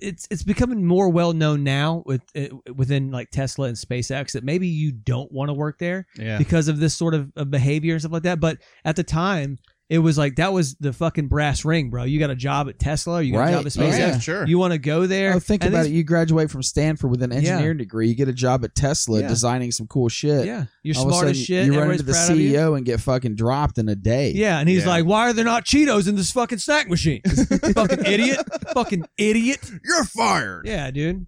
[0.00, 4.44] it's it's becoming more well known now with uh, within like Tesla and SpaceX that
[4.44, 6.38] maybe you don't want to work there Yeah.
[6.38, 8.40] because of this sort of, of behavior and stuff like that.
[8.40, 9.58] But at the time,
[9.90, 12.04] it was like that was the fucking brass ring, bro.
[12.04, 13.48] You got a job at Tesla, you got Right.
[13.48, 13.98] a job at Oh, SpaceX.
[13.98, 14.18] yeah.
[14.18, 14.46] sure.
[14.46, 15.32] You want to go there?
[15.34, 15.96] Oh, think And about these- it.
[15.96, 17.38] You graduate from Stanford with an Yeah.
[17.38, 18.08] engineering degree.
[18.08, 19.28] You get a job at Tesla Yeah.
[19.28, 20.44] designing some cool shit.
[20.46, 21.66] Yeah, you're All of a smart as sudden, shit.
[21.66, 22.52] You run Everybody's into the proud of you.
[22.52, 24.32] CEO and get fucking dropped in a day.
[24.34, 24.88] Yeah, and he's Yeah.
[24.88, 27.22] like, "Why are there not Cheetos in this fucking snack machine?
[27.74, 28.40] fucking idiot!
[28.74, 30.66] Fucking idiot!" You're fired.
[30.66, 31.24] Yeah, dude.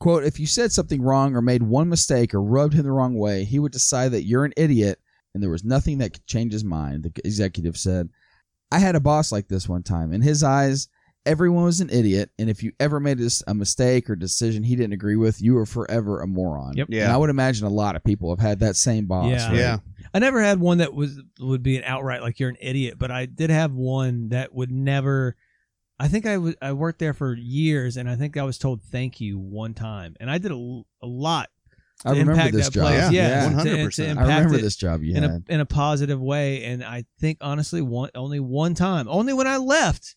[0.00, 3.14] Quote, if you said something wrong or made one mistake or rubbed him the wrong
[3.16, 5.00] way, he would decide that you're an idiot
[5.38, 8.08] and there was nothing that could change his mind, the executive said.
[8.72, 10.12] I had a boss like this one time.
[10.12, 10.88] In his eyes,
[11.24, 14.74] everyone was an idiot, and if you ever made a, a mistake or decision he
[14.74, 16.76] didn't agree with, you were forever a moron.
[16.76, 16.88] Yep.
[16.90, 17.04] Yeah.
[17.04, 19.30] And I would imagine a lot of people have had that same boss.
[19.30, 19.46] Yeah.
[19.48, 19.56] right?
[19.56, 19.78] Yeah.
[20.12, 23.12] I never had one that was would be an outright like you're an idiot, but
[23.12, 25.36] I did have one that would never.
[26.00, 28.82] I think I was I worked there for years, and I think I was told
[28.82, 31.48] thank you one time, and I did a, l- a lot.
[32.04, 32.82] I to remember this job.
[32.86, 33.10] place.
[33.12, 34.18] Yeah, Yeah, to- to 100%.
[34.18, 35.30] I remember this job you in had.
[35.48, 39.46] a in a positive way, and I think honestly, one only one time, only when
[39.46, 40.14] I left,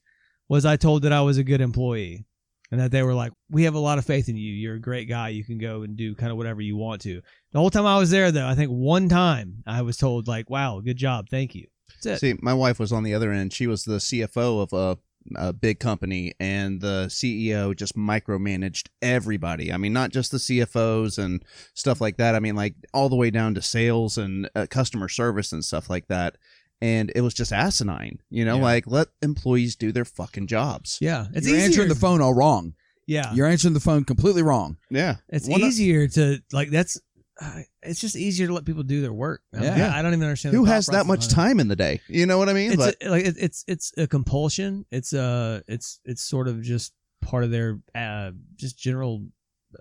[0.47, 2.25] was I told that I was a good employee,
[2.71, 4.53] and that they were like, "We have a lot of faith in you.
[4.53, 5.29] You're a great guy.
[5.29, 7.21] You can go and do kind of whatever you want to."
[7.51, 10.49] The whole time I was there, though, I think one time I was told like,
[10.49, 11.67] "Wow, good job, thank you."
[12.03, 12.19] That's it.
[12.19, 13.53] See, my wife was on the other end.
[13.53, 14.97] She was the CFO of a,
[15.35, 19.71] a big company, and the CEO just micromanaged everybody.
[19.71, 21.43] I mean, not just the CFOs and
[21.73, 22.35] stuff like that.
[22.35, 25.89] I mean, like all the way down to sales and uh, customer service and stuff
[25.89, 26.37] like that.
[26.83, 28.55] And it was just asinine, you know.
[28.57, 28.63] Yeah.
[28.63, 30.97] Like let employees do their fucking jobs.
[30.99, 31.65] yeah, it's You're easier.
[31.67, 32.73] answering the phone all wrong.
[33.05, 34.77] yeah, You're answering the phone completely wrong.
[34.89, 36.71] Yeah, it's One of- easier to like.
[36.71, 36.99] That's
[37.43, 39.41] uh, it's just easier to let people do their work.
[39.53, 39.91] I mean, Yeah.
[39.97, 41.99] I don't even understand Who has that much time in the day?
[42.07, 42.73] You know what I mean?
[42.73, 44.85] it's but a, like it, it's it's a compulsion.
[44.91, 49.25] It's uh it's it's sort of just part of their uh just general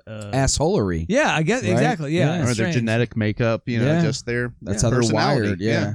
[0.07, 1.05] uh Assholery.
[1.09, 1.73] Yeah, I guess Right?
[1.73, 2.17] exactly.
[2.17, 2.43] Yeah, Yeah.
[2.43, 4.03] it's or their genetic makeup, you know, Yeah.
[4.03, 5.47] just their That's yeah, how they're personality.
[5.49, 5.61] wired.
[5.61, 5.95] Yeah.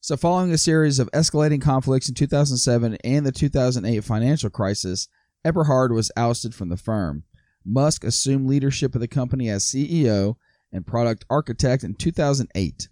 [0.00, 5.08] So, following a series of escalating conflicts in 2007 and the 2008 financial crisis,
[5.44, 7.24] Eberhard was ousted from the firm.
[7.64, 10.36] Musk assumed leadership of the company as CEO
[10.72, 12.88] and product architect in 2008.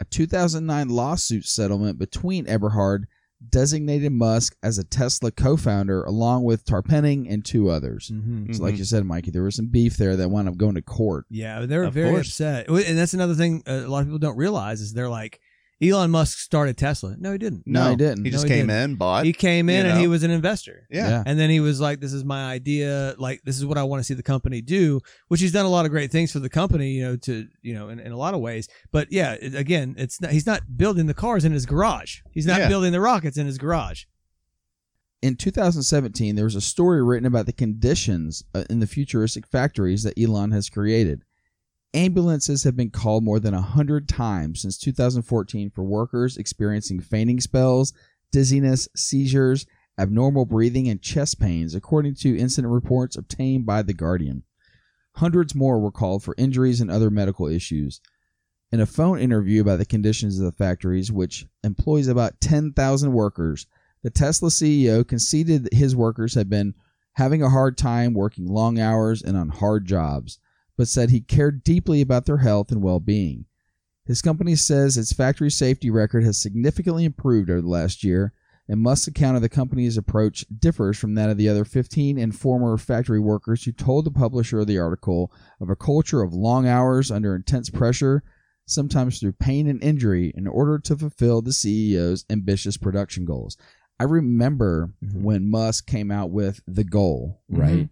[0.00, 3.04] A 2009 lawsuit settlement between Eberhard
[3.48, 8.10] designated Musk as a Tesla co-founder along with Tarpenning and two others.
[8.12, 8.52] Mm-hmm.
[8.52, 10.82] So like you said, Mikey, there was some beef there that wound up going to
[10.82, 11.24] court.
[11.30, 12.28] Yeah, they were Of very course.
[12.28, 15.40] upset, and that's another thing uh, a lot of people don't realize is they're like,
[15.82, 17.16] Elon Musk started Tesla.
[17.18, 17.62] No, he didn't.
[17.66, 18.24] No, he didn't.
[18.24, 18.90] He No, just he came didn't.
[18.90, 19.24] in, bought.
[19.24, 20.86] He came in you and he was an investor.
[20.90, 21.08] yeah.
[21.08, 21.22] Yeah.
[21.24, 23.14] And then he was like, "This is my idea.
[23.18, 25.70] Like, this is what I want to see the company do." Which he's done a
[25.70, 28.16] lot of great things for the company, you know, to you know, in, in a
[28.16, 28.68] lot of ways.
[28.92, 32.18] But yeah, it, again, it's not, he's not building the cars in his garage.
[32.32, 32.68] He's not Yeah.
[32.68, 34.04] building the rockets in his garage.
[35.22, 40.02] In 2017, there was a story written about the conditions uh, in the futuristic factories
[40.02, 41.22] that Elon has created.
[41.92, 47.92] Ambulances have been called more than 100 times since 2014 for workers experiencing fainting spells,
[48.30, 49.66] dizziness, seizures,
[49.98, 54.44] abnormal breathing, and chest pains, according to incident reports obtained by The Guardian.
[55.16, 58.00] Hundreds more were called for injuries and other medical issues.
[58.70, 63.66] In a phone interview about the conditions of the factories, which employs about 10,000 workers,
[64.04, 66.74] the Tesla CEO conceded that his workers had been
[67.14, 70.38] having a hard time working long hours and on hard jobs,
[70.80, 73.44] but said he cared deeply about their health and well being.
[74.06, 78.32] His company says its factory safety record has significantly improved over the last year,
[78.66, 82.34] and Musk's account of the company's approach differs from that of the other 15 and
[82.34, 86.66] former factory workers who told the publisher of the article of a culture of long
[86.66, 88.22] hours under intense pressure,
[88.64, 93.58] sometimes through pain and injury, in order to fulfill the CEO's ambitious production goals.
[93.98, 95.20] I remember Mhm.
[95.20, 97.90] when Musk came out with the goal, right?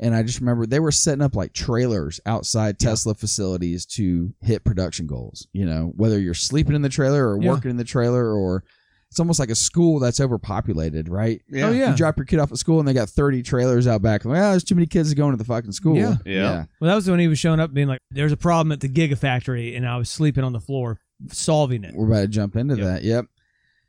[0.00, 2.90] And I just remember they were setting up like trailers outside Yeah.
[2.90, 5.46] Tesla facilities to hit production goals.
[5.52, 7.50] You know, whether you're sleeping in the trailer or Yeah.
[7.50, 8.62] working in the trailer, or
[9.10, 11.40] it's almost like a school that's overpopulated, right?
[11.52, 11.90] Oh, yeah.
[11.90, 14.24] You drop your kid off at school and they got 30 trailers out back.
[14.24, 15.96] Well, ah, there's too many kids going to the fucking school.
[15.96, 16.16] Yeah.
[16.26, 16.64] Yeah.
[16.80, 18.88] Well, that was when he was showing up, being like, "There's a problem at the
[18.88, 20.98] Gigafactory," and I was sleeping on the floor,
[21.32, 21.94] solving it.
[21.96, 22.84] We're about to jump into Yep.
[22.84, 23.02] that.
[23.02, 23.24] Yep.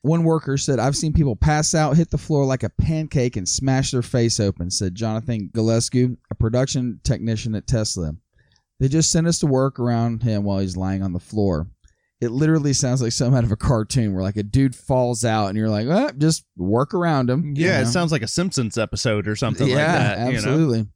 [0.01, 3.47] One worker said, I've seen people pass out, hit the floor like a pancake, and
[3.47, 8.13] smash their face open, said Jonathan Galescu, a production technician at Tesla.
[8.79, 11.67] They just sent us to work around him while he's lying on the floor.
[12.21, 15.47] It literally sounds like some out of a cartoon where like a dude falls out
[15.47, 17.53] and you're like, well, just work around him.
[17.55, 20.17] you Yeah, it sounds like a Simpsons episode or something yeah, like that.
[20.17, 20.37] You know?
[20.37, 20.87] absolutely.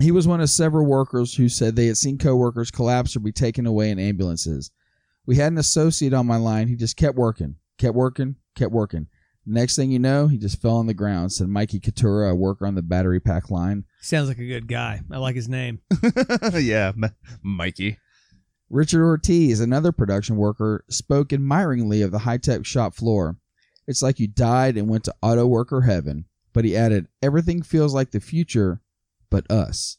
[0.00, 3.32] He was one of several workers who said they had seen coworkers collapse or be
[3.32, 4.70] taken away in ambulances.
[5.26, 6.68] We had an associate on my line.
[6.68, 9.08] He just kept working, kept working, kept working.
[9.46, 11.32] Next thing you know, he just fell on the ground.
[11.32, 13.84] Said Mikey Katura, a worker on the battery pack line.
[14.00, 15.02] Sounds like a good guy.
[15.10, 15.80] I like his name.
[16.54, 17.98] yeah, M- Mikey.
[18.70, 23.36] Richard Ortiz, another production worker, spoke admiringly of the high tech shop floor.
[23.86, 26.24] It's like you died and went to auto worker heaven.
[26.54, 28.80] But he added, everything feels like the future,
[29.30, 29.98] but us.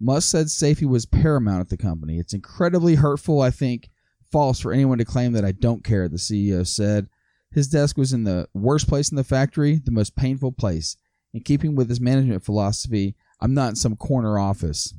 [0.00, 2.18] Musk said safety was paramount at the company.
[2.18, 3.90] It's incredibly hurtful, I think,
[4.32, 7.08] false for anyone to claim that I don't care, the CEO said.
[7.50, 10.96] His desk was in the worst place in the factory, the most painful place.
[11.32, 14.94] In keeping with his management philosophy, I'm not in some corner office.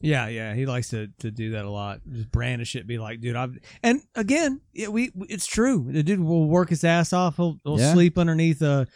[0.00, 2.00] Yeah, yeah, he likes to to do that a lot.
[2.10, 5.88] Just brandish it, be like, dude, I've and again, yeah, we it's true.
[5.90, 7.36] The dude will work his ass off.
[7.36, 7.92] He'll, he'll Yeah.
[7.92, 8.86] sleep underneath a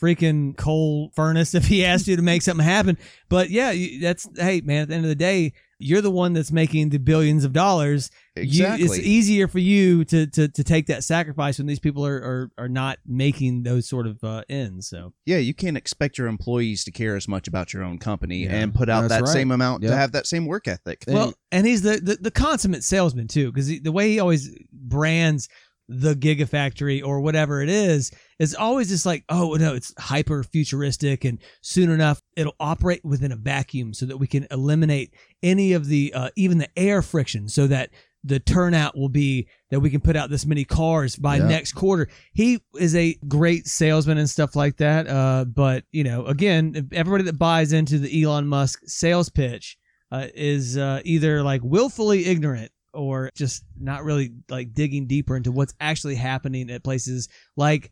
[0.00, 2.96] freaking coal furnace if he has you to make something happen.
[3.28, 4.82] But yeah, that's hey man.
[4.82, 5.52] At the end of the day,
[5.82, 8.10] you're the one that's making the billions of dollars.
[8.36, 8.84] You- Exactly.
[8.86, 12.50] it's easier for you to to to take that sacrifice when these people are are,
[12.56, 14.88] are not making those sort of uh, ends.
[14.88, 18.44] So yeah, you can't expect your employees to care as much about your own company
[18.44, 19.32] Yeah, and put out that's that right.
[19.32, 19.90] same amount Yep.
[19.90, 21.04] to have that same work ethic.
[21.04, 24.48] They- Well, and he's the, the, the consummate salesman too, because the way he always
[24.72, 25.48] brands
[25.88, 28.12] the Gigafactory or whatever it is,
[28.42, 33.32] is always just like, oh no, it's hyper futuristic, and soon enough it'll operate within
[33.32, 37.48] a vacuum, so that we can eliminate any of the uh, even the air friction,
[37.48, 37.90] so that
[38.24, 41.48] the turnout will be that we can put out this many cars by Yeah.
[41.48, 42.08] next quarter.
[42.32, 45.08] He is a great salesman and stuff like that.
[45.08, 49.76] Uh, but you know, again, everybody that buys into the Elon Musk sales pitch
[50.12, 55.50] uh, is uh, either like willfully ignorant or just not really like digging deeper into
[55.50, 57.90] what's actually happening at places like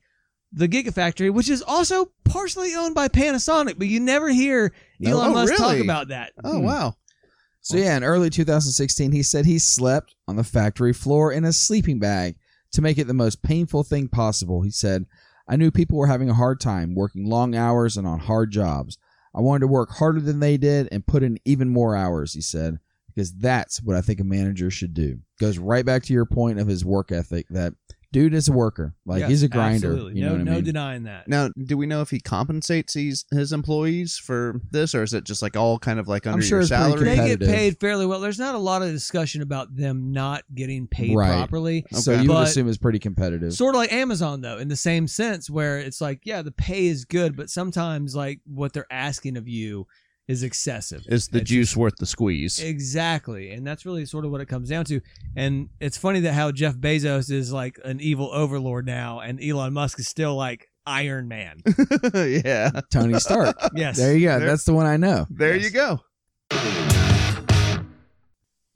[0.53, 4.73] the Gigafactory, which is also partially owned by Panasonic, but you never hear
[5.05, 6.33] Elon Oh, Musk talk about that.
[6.45, 6.65] oh Hmm.
[6.65, 6.97] wow.
[7.63, 11.53] So yeah, in early 2016, he said he slept on the factory floor in a
[11.53, 12.37] sleeping bag
[12.73, 14.63] to make it the most painful thing possible.
[14.63, 15.05] He said,
[15.47, 18.97] "I knew people were having a hard time working long hours and on hard jobs.
[19.35, 22.41] I wanted to work harder than they did and put in even more hours." He
[22.41, 22.79] said,
[23.15, 26.59] "Because that's what I think a manager should do." Goes right back to your point
[26.59, 27.75] of his work ethic that
[28.13, 28.95] dude is a worker.
[29.07, 29.89] Like Yes, he's a grinder.
[29.93, 30.21] Absolutely.
[30.21, 30.65] You no, know what no I mean?
[30.65, 31.29] denying that.
[31.29, 35.25] Now, do we know if he compensates his, his employees for this, or is it
[35.25, 37.05] just like all kind of like under sure your salary?
[37.05, 38.21] they get paid fairly well.
[38.21, 41.29] There's not a lot of discussion about them not getting paid Right.
[41.37, 41.85] properly.
[41.93, 42.23] So Okay.
[42.23, 43.53] you would assume it's pretty competitive.
[43.53, 46.87] Sort of like Amazon though, in the same sense where it's like, yeah, the pay
[46.87, 49.87] is good, but sometimes like what they're asking of you
[50.31, 51.03] is excessive.
[51.09, 52.61] Is the It's juice worth the squeeze?
[52.61, 53.51] Exactly.
[53.51, 55.01] And that's really sort of what it comes down to.
[55.37, 59.72] And it's funny that how Jeff Bezos is like an evil overlord now and Elon
[59.72, 61.62] Musk is still like Iron Man.
[62.14, 62.70] yeah.
[62.93, 63.57] Tony Stark.
[63.74, 63.97] Yes.
[63.97, 64.39] There you go.
[64.39, 65.26] There- That's the one I know.
[65.31, 65.64] There Yes.
[65.64, 66.01] you go.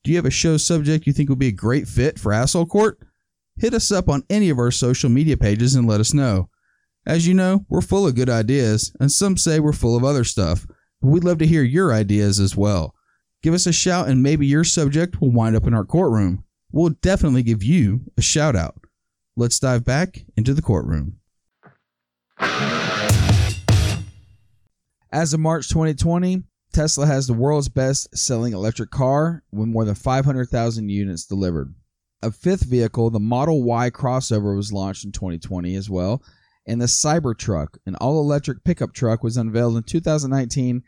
[0.03, 2.67] Do you have a show subject you think would be a great fit for Asshole
[2.67, 2.99] Court?
[3.57, 6.51] Hit us up on any of our social media pages and let us know.
[7.07, 10.25] As you know, we're full of good ideas, and some say we're full of other
[10.25, 10.67] stuff.
[11.05, 12.95] We'd love to hear your ideas as well.
[13.43, 16.45] Give us a shout, and maybe your subject will wind up in our courtroom.
[16.73, 18.81] We'll definitely give you a shout out.
[19.37, 21.19] Let's dive back into the courtroom.
[25.13, 26.43] As of March 2020,
[26.73, 31.75] Tesla has the world's best selling electric car with more than 500,000 units delivered.
[32.23, 36.23] A fifth vehicle, the Model Y crossover, was launched in 2020 as well.
[36.67, 40.83] And the Cybertruck, an all electric pickup truck, was unveiled in 2019.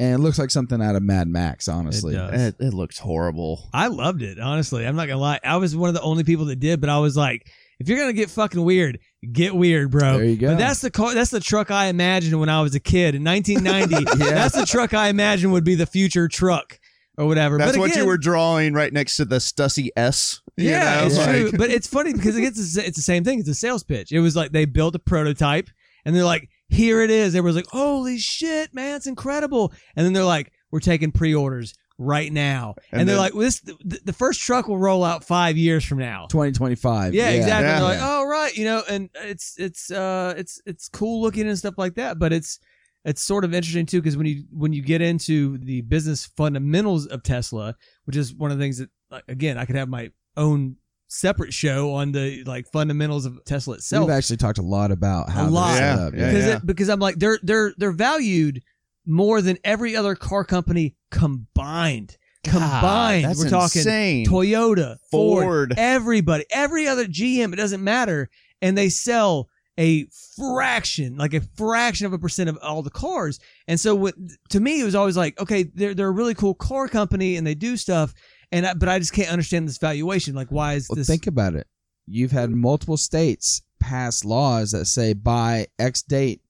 [0.00, 2.14] And it looks like something out of Mad Max, honestly.
[2.14, 2.40] does.
[2.40, 3.68] It, it looks horrible.
[3.72, 4.86] I loved it, honestly.
[4.86, 5.40] I'm not gonna lie.
[5.42, 7.50] I was one of the only people that did, but I was like,
[7.80, 9.00] if you're gonna get fucking weird,
[9.32, 10.18] get weird, bro.
[10.18, 10.48] There you go.
[10.50, 11.14] But that's the car.
[11.14, 14.06] That's the truck I imagined when I was a kid in 1990.
[14.24, 14.34] Yeah.
[14.34, 16.78] That's the truck I imagined would be the future truck
[17.16, 17.58] or whatever.
[17.58, 20.42] That's but what you were drawing right next to the Stussy S.
[20.58, 21.52] you Yeah, know, it's like- true.
[21.58, 23.40] But it's funny because it gets it's the same thing.
[23.40, 24.12] It's a sales pitch.
[24.12, 25.68] It was like they built a prototype
[26.04, 27.34] and they're like, here it is.
[27.34, 29.72] Everyone's like, holy shit, man, it's incredible.
[29.96, 32.74] And then they're like, we're taking pre-orders right now.
[32.92, 35.56] And, And they're then- like, well, this the, the first truck will roll out five
[35.56, 36.26] years from now.
[36.30, 37.14] 2025.
[37.14, 37.68] Yeah, exactly.
[37.68, 37.74] Yeah.
[37.80, 41.58] They're like, oh right, you know, and it's it's uh it's it's cool looking and
[41.58, 42.58] stuff like that, but it's
[43.04, 47.06] it's sort of interesting too because when you when you get into the business fundamentals
[47.06, 50.10] of Tesla, which is one of the things that like, again I could have my
[50.38, 50.76] own
[51.08, 55.30] separate show on the like fundamentals of Tesla itself We've actually talked a lot about
[55.30, 55.78] how they're lot.
[55.78, 56.14] Yeah, up.
[56.14, 56.56] yeah, because yeah.
[56.56, 58.62] it because I'm like they're they're they're valued
[59.06, 62.16] more than every other car company combined.
[62.44, 64.26] Combined, that's we're talking insane.
[64.26, 65.74] Toyota, Ford, Ford.
[65.76, 68.30] everybody, every other GM, it doesn't matter.
[68.62, 73.38] And they sell a fraction, like a fraction of a percent of all the cars.
[73.66, 74.14] And so what,
[74.50, 77.46] to me, it was always like, okay, they're, they're a really cool car company and
[77.46, 78.12] they do stuff.
[78.52, 80.34] And I, but I just can't understand this valuation.
[80.34, 81.06] Like, why is Well, this?
[81.06, 81.66] think about it.
[82.06, 86.40] You've had multiple states pass laws that say by X date,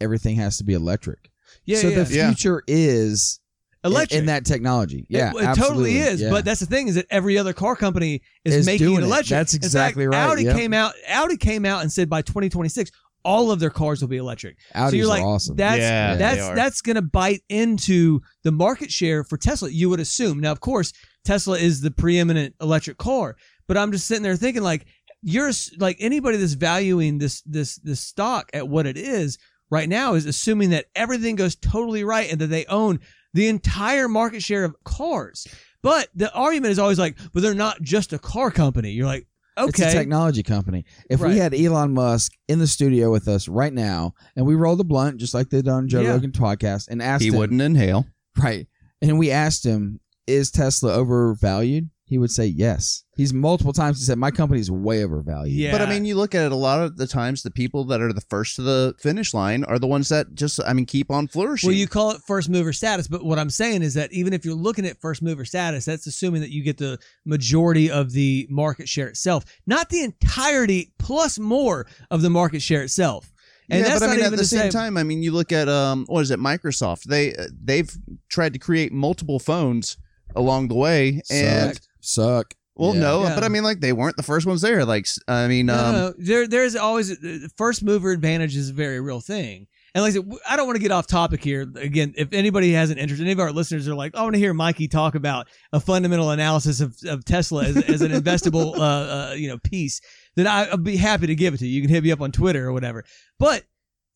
[0.00, 1.30] everything has to be electric.
[1.64, 2.02] yeah, so yeah.
[2.04, 2.26] the Yeah.
[2.28, 3.40] future is
[3.82, 4.20] electric.
[4.20, 5.06] in that technology.
[5.08, 5.94] Yeah, it, it absolutely.
[5.94, 6.20] totally is.
[6.20, 6.30] Yeah.
[6.30, 9.02] But that's the thing is that every other car company is, Is making doing it
[9.02, 9.06] it.
[9.06, 9.30] electric.
[9.30, 10.18] That's In fact, exactly right.
[10.30, 10.56] Audi Yep.
[10.56, 10.92] came out.
[11.08, 12.90] Audi came out and said by 2026,
[13.24, 14.56] all of their cars will be electric.
[14.74, 15.56] Audis so you're are like, awesome.
[15.56, 19.70] That's Yeah, they that's that's going to bite into the market share for Tesla.
[19.70, 20.40] You would assume.
[20.40, 20.92] Now, of course,
[21.24, 23.36] Tesla is the preeminent electric car,
[23.68, 24.86] but I'm just sitting there thinking like
[25.22, 29.36] you're like anybody that's valuing this this this stock at what it is
[29.70, 33.00] right now is assuming that everything goes totally right and that they own
[33.34, 35.46] the entire market share of cars.
[35.82, 38.90] But the argument is always like, but they're not just a car company.
[38.90, 40.84] You're like, okay, It's a technology company.
[41.08, 41.32] If Right.
[41.34, 44.84] we had Elon Musk in the studio with us right now, and we rolled a
[44.84, 46.10] blunt just like they done on Joe Yeah.
[46.10, 48.06] Rogan podcast, and asked he him, wouldn't inhale.
[48.36, 48.66] right,
[49.00, 53.04] and we asked him, "Is Tesla overvalued?" He would say yes.
[53.16, 55.70] He's multiple times he said, "My company's way overvalued." Yeah.
[55.70, 58.00] But I mean, you look at it a lot of the times, the people that
[58.00, 61.08] are the first to the finish line are the ones that just, I mean, keep
[61.12, 61.68] on flourishing.
[61.68, 64.44] Well, you call it first mover status, but what I'm saying is that even if
[64.44, 68.44] you're looking at first mover status, that's assuming that you get the majority of the
[68.50, 73.32] market share itself, not the entirety plus more of the market share itself.
[73.70, 75.22] And yeah, that's but I not mean, at the to same say- time, I mean,
[75.22, 77.04] you look at um, what is it, Microsoft?
[77.04, 77.88] They they've
[78.28, 79.96] tried to create multiple phones
[80.36, 82.54] along the way, and suck, suck.
[82.76, 83.00] well, Yeah.
[83.00, 83.34] no, Yeah.
[83.34, 84.84] but I mean, like they weren't the first ones there.
[84.84, 86.14] Like, s- I mean, No, um, no, no.
[86.18, 89.66] There, there's always the first mover advantage is a very real thing.
[89.92, 91.62] And like I said, w- I don't want to get off topic here.
[91.74, 94.38] Again, if anybody has an interest, any of our listeners are like, I want to
[94.38, 98.80] hear Mikey talk about a fundamental analysis of, of Tesla as, as an investable, uh,
[98.80, 100.00] uh, you know, piece,
[100.36, 101.74] then I, I'd be happy to give it to you.
[101.74, 103.04] You can hit me up on Twitter or whatever.
[103.40, 103.64] But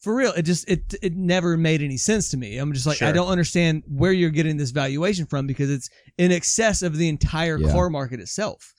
[0.05, 2.59] for real, it just it it never made any sense to me.
[2.59, 6.31] I'm just like, I don't understand where you're getting this valuation from because it's in
[6.31, 7.73] excess of the entire Yeah.
[7.73, 8.73] car market itself.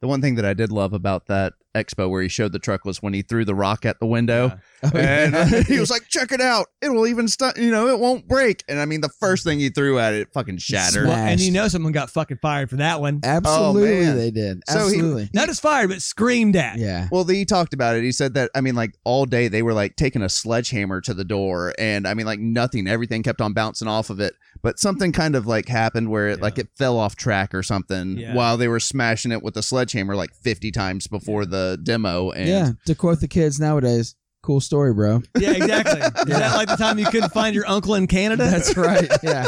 [0.00, 2.84] the one thing that I did love about that expo where he showed the truck
[2.84, 4.52] was when he threw the rock at the window.
[4.80, 5.62] Oh, And yeah.
[5.64, 6.68] he was like, check it out.
[6.80, 8.62] It will even stu you know, it won't break.
[8.68, 11.02] And I mean, the first thing he threw at it, it fucking shattered.
[11.02, 11.06] Smash.
[11.08, 13.18] Well, and you know someone got fucking fired for that one.
[13.24, 14.60] Absolutely, Oh, they did.
[14.68, 15.30] So he- Absolutely.
[15.34, 16.78] Not just fired, but screamed at.
[16.78, 17.08] yeah.
[17.10, 18.04] Well, he talked about it.
[18.04, 21.12] He said that I mean, like all day they were like taking a sledgehammer to
[21.12, 22.86] the door, and I mean, like nothing.
[22.86, 26.38] Everything kept on bouncing off of it, but something kind of like happened where it
[26.38, 26.42] Yeah.
[26.44, 28.32] like it fell off track or something Yeah.
[28.36, 32.30] while they were smashing it with the sledgehammer like fifty times before the demo.
[32.30, 32.72] And yeah.
[32.86, 35.22] To quote the kids nowadays, cool story, bro.
[35.38, 36.00] Yeah, exactly.
[36.00, 38.44] Is that like the time you couldn't find your uncle in Canada?
[38.50, 39.10] That's right.
[39.22, 39.46] Yeah.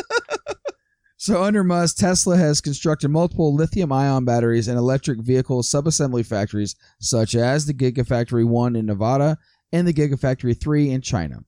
[1.17, 7.35] So under Musk, Tesla has constructed multiple lithium-ion batteries and electric vehicle subassembly factories, such
[7.35, 9.37] as the Gigafactory One in Nevada
[9.71, 11.41] and the Gigafactory Three in China.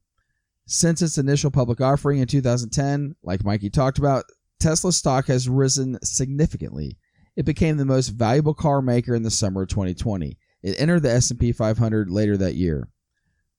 [0.67, 4.25] Since its initial public offering in 2010, like Mikey talked about,
[4.61, 6.99] Tesla stock has risen significantly.
[7.35, 10.37] It became the most valuable car maker in the summer of 2020.
[10.63, 12.89] It entered the S&P 500 later that year.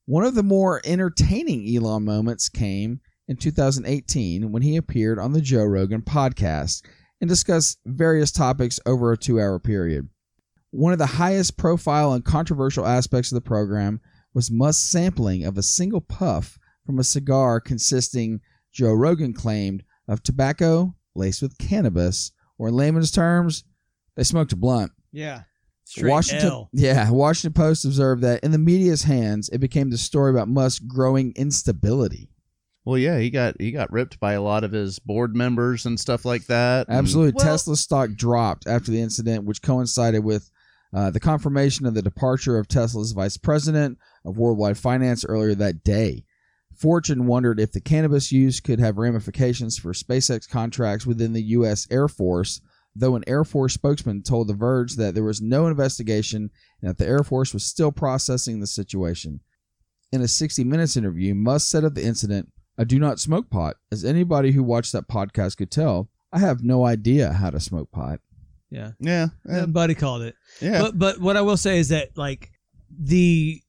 [0.06, 5.42] One of the more entertaining Elon moments came in 2018 when he appeared on the
[5.42, 6.84] Joe Rogan podcast
[7.22, 10.10] and discussed various topics over a two hour period.
[10.72, 14.02] One of the highest profile and controversial aspects of the program
[14.34, 18.42] was Musk's sampling of a single puff from a cigar consisting,
[18.74, 23.64] Joe Rogan claimed, of tobacco laced with cannabis, or in layman's terms,
[24.16, 24.92] they smoked a blunt.
[25.12, 25.44] yeah.
[25.94, 26.70] Straight Washington, L.
[26.74, 30.80] yeah, Washington Post observed that in the media's hands, it became the story about Musk's
[30.80, 32.30] growing instability.
[32.84, 36.00] well, yeah, he got he got ripped by a lot of his board members and
[36.00, 36.88] stuff like that.
[36.90, 37.34] Absolutely.
[37.36, 40.50] Well- Tesla stock dropped after the incident, which coincided with
[40.96, 45.84] uh, the confirmation of the departure of Tesla's vice president of worldwide finance earlier that
[45.84, 46.24] day.
[46.76, 51.88] Fortune wondered if the cannabis use could have ramifications for SpaceX contracts within the U.S.
[51.92, 52.62] Air Force,
[52.96, 56.50] though an Air Force spokesman told The Verge that there was no investigation
[56.82, 59.40] and that the Air Force was still processing the situation.
[60.12, 63.78] In a 60 Minutes interview, Musk said of the incident, I do not smoke pot.
[63.92, 67.92] As anybody who watched that podcast could tell, I have no idea how to smoke
[67.92, 68.20] pot.
[68.70, 68.92] Yeah.
[69.00, 70.36] yeah, Yeah, yeah, Buddy called it.
[70.60, 70.82] yeah.
[70.82, 72.50] But but what I will say is that like
[72.96, 73.62] the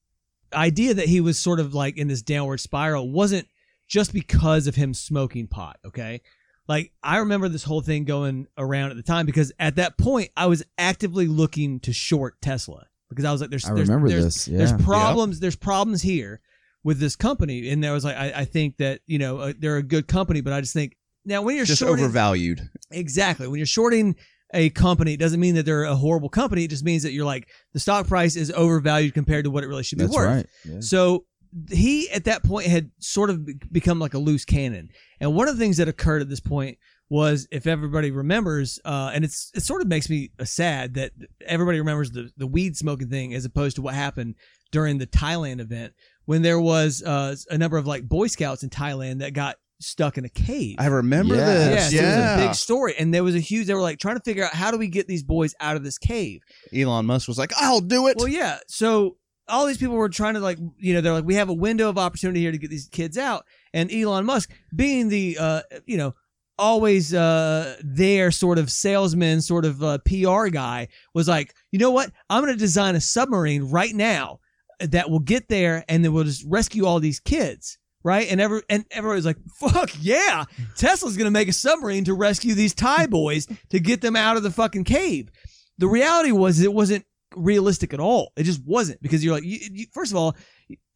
[0.53, 3.47] idea that he was sort of like in this downward spiral wasn't
[3.87, 6.21] just because of him smoking pot, okay?
[6.67, 10.29] Like I remember this whole thing going around at the time because at that point
[10.35, 14.09] I was actively looking to short Tesla because I was like there's I there's, remember
[14.09, 14.47] there's, this.
[14.47, 14.57] Yeah.
[14.59, 16.41] there's problems there's problems here
[16.83, 19.77] with this company and there was like I, I think that you know uh, they're
[19.77, 22.69] a good company but I just think now when you're just shorting, overvalued.
[22.91, 23.47] Exactly.
[23.47, 24.15] When you're shorting
[24.53, 26.63] a company, it doesn't mean that they're a horrible company.
[26.63, 29.67] It just means that you're like the stock price is overvalued compared to what it
[29.67, 30.27] really should be That's worth.
[30.27, 30.45] right.
[30.63, 30.79] Yeah.
[30.81, 31.25] So
[31.69, 34.89] he at that point had sort of become like a loose cannon.
[35.19, 36.77] And one of the things that occurred at this point
[37.09, 41.11] was, if everybody remembers, uh, and it's it sort of makes me uh, sad that
[41.45, 44.35] everybody remembers the the weed smoking thing as opposed to what happened
[44.71, 45.93] during the Thailand event
[46.25, 50.17] when there was uh, a number of like Boy Scouts in Thailand that got stuck
[50.17, 50.77] in a cave.
[50.79, 51.69] I remember Yeah.
[51.69, 51.91] Yeah, this.
[51.91, 53.67] so it was a big story, and there was a huge.
[53.67, 55.83] They were like trying to figure out how do we get these boys out of
[55.83, 56.41] this cave.
[56.75, 58.57] Elon Musk was like, "I'll do it." Well, yeah.
[58.67, 59.17] So
[59.47, 61.89] all these people were trying to like, you know, they're like, we have a window
[61.89, 65.97] of opportunity here to get these kids out, and Elon Musk, being the, uh, you
[65.97, 66.13] know,
[66.57, 71.91] always uh there sort of salesman, sort of uh, PR guy, was like, you know
[71.91, 72.11] what?
[72.29, 74.39] I'm to design a submarine right now
[74.79, 77.77] that will get there, and then we'll just rescue all these kids.
[78.03, 80.43] Right, and every and everybody's like, "Fuck yeah!"
[80.77, 84.43] Tesla's gonna make a submarine to rescue these Thai boys to get them out of
[84.43, 85.31] the fucking cave.
[85.79, 87.03] The reality was it wasn't
[87.35, 88.31] realistic at all.
[88.35, 90.35] It just wasn't because you're like, you, you, first of all,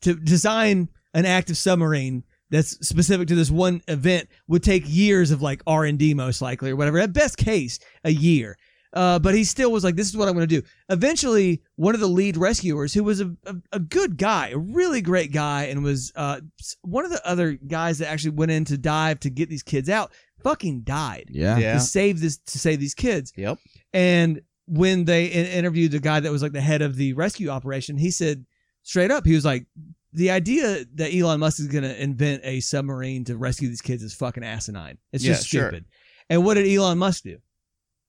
[0.02, 5.42] to design an active submarine that's specific to this one event would take years of
[5.42, 7.00] like R and D most likely or whatever.
[7.00, 8.58] At best case, a year.
[8.92, 10.66] Uh, but he still was like, this is what I'm going to do.
[10.90, 15.00] Eventually, one of the lead rescuers, who was a, a, a good guy, a really
[15.02, 16.40] great guy, and was uh,
[16.82, 19.90] one of the other guys that actually went in to dive to get these kids
[19.90, 20.12] out,
[20.44, 21.60] fucking died Yeah.
[21.60, 21.74] yeah.
[21.74, 23.32] to save this to save these kids.
[23.38, 23.60] Yep.
[23.94, 27.98] And when they interviewed the guy that was like the head of the rescue operation,
[27.98, 28.46] he said
[28.84, 29.66] straight up, he was like,
[30.14, 34.02] the idea that Elon Musk is going to invent a submarine to rescue these kids
[34.04, 34.98] is fucking asinine.
[35.12, 35.68] It's Yeah, just sure.
[35.70, 35.86] stupid.
[36.30, 37.38] And what did Elon Musk do?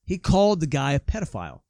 [0.04, 1.60] He called the guy a pedophile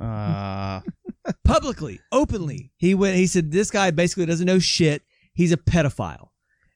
[0.00, 0.80] Uh,
[1.44, 2.72] publicly, openly.
[2.76, 3.16] He went.
[3.16, 5.02] He said, "This guy basically doesn't know shit.
[5.34, 6.28] He's a pedophile."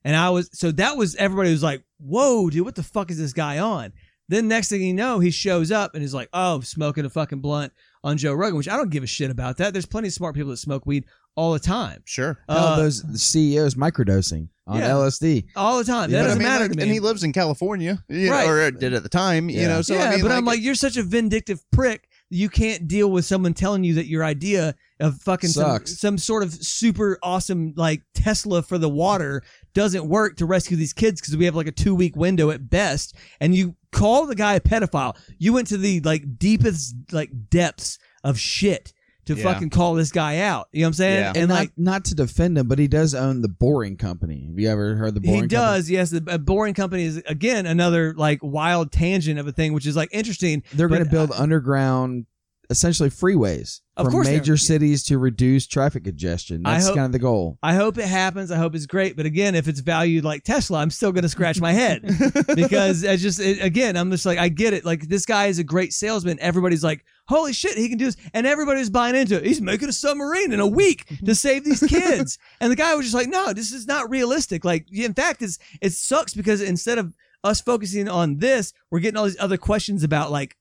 [0.04, 3.16] And I was so that was everybody was like, "Whoa, dude, what the fuck is
[3.18, 3.92] this guy on?"
[4.28, 7.40] Then next thing you know, he shows up and he's like, "Oh, smoking a fucking
[7.40, 7.72] blunt
[8.02, 9.72] on Joe Rogan," which I don't give a shit about that.
[9.72, 11.04] There's plenty of smart people that smoke weed
[11.36, 12.38] all the time, sure.
[12.48, 14.90] Hell, Uh, those the CEOs microdosing on Yeah.
[14.90, 15.44] LSD.
[15.56, 16.08] all the time.
[16.10, 16.82] Yeah, That but doesn't I mean, matter like, to me.
[16.84, 18.48] And he lives in California, you know, Right.
[18.48, 19.68] or did at the time, you Yeah.
[19.68, 19.82] know.
[19.82, 22.08] So yeah, I mean, but like, I'm like, you're such a vindictive prick.
[22.30, 26.00] you can't deal with someone telling you that your idea of fucking some, Sucks.
[26.00, 29.42] some sort of super awesome like Tesla for the water
[29.74, 32.70] doesn't work to rescue these kids because we have like a two week window at
[32.70, 33.14] best.
[33.40, 35.16] And you call the guy a pedophile.
[35.38, 38.92] You went to the like deepest like depths of shit
[39.26, 39.42] to Yeah.
[39.42, 40.68] fucking call this guy out.
[40.72, 41.20] You know what I'm saying?
[41.20, 41.28] Yeah.
[41.28, 44.46] And, And like not, not to defend him, but he does own the Boring Company.
[44.48, 45.48] Have you ever heard the Boring he Company?
[45.48, 46.10] does, yes.
[46.10, 49.96] The a boring company is again another like wild tangent of a thing, which is
[49.96, 50.62] like interesting.
[50.74, 52.26] They're going to build uh, underground,
[52.70, 56.62] essentially freeways Of course they're- major cities to reduce traffic congestion.
[56.64, 57.58] I That's hope- kind of the goal.
[57.62, 58.50] I hope it happens.
[58.50, 59.16] I hope it's great.
[59.16, 62.02] But again, if it's valued like Tesla, I'm still going to scratch my head
[62.54, 64.84] because I just, it, again, I'm just like, I get it.
[64.84, 66.38] Like, this guy is a great salesman.
[66.40, 68.16] Everybody's like, holy shit, he can do this.
[68.32, 69.44] And everybody's buying into it.
[69.46, 72.38] He's making a submarine in a week to save these kids.
[72.60, 74.64] and the guy was just like, no, this is not realistic.
[74.64, 77.12] Like, in fact, it's, it sucks because instead of
[77.42, 80.56] us focusing on this, we're getting all these other questions about like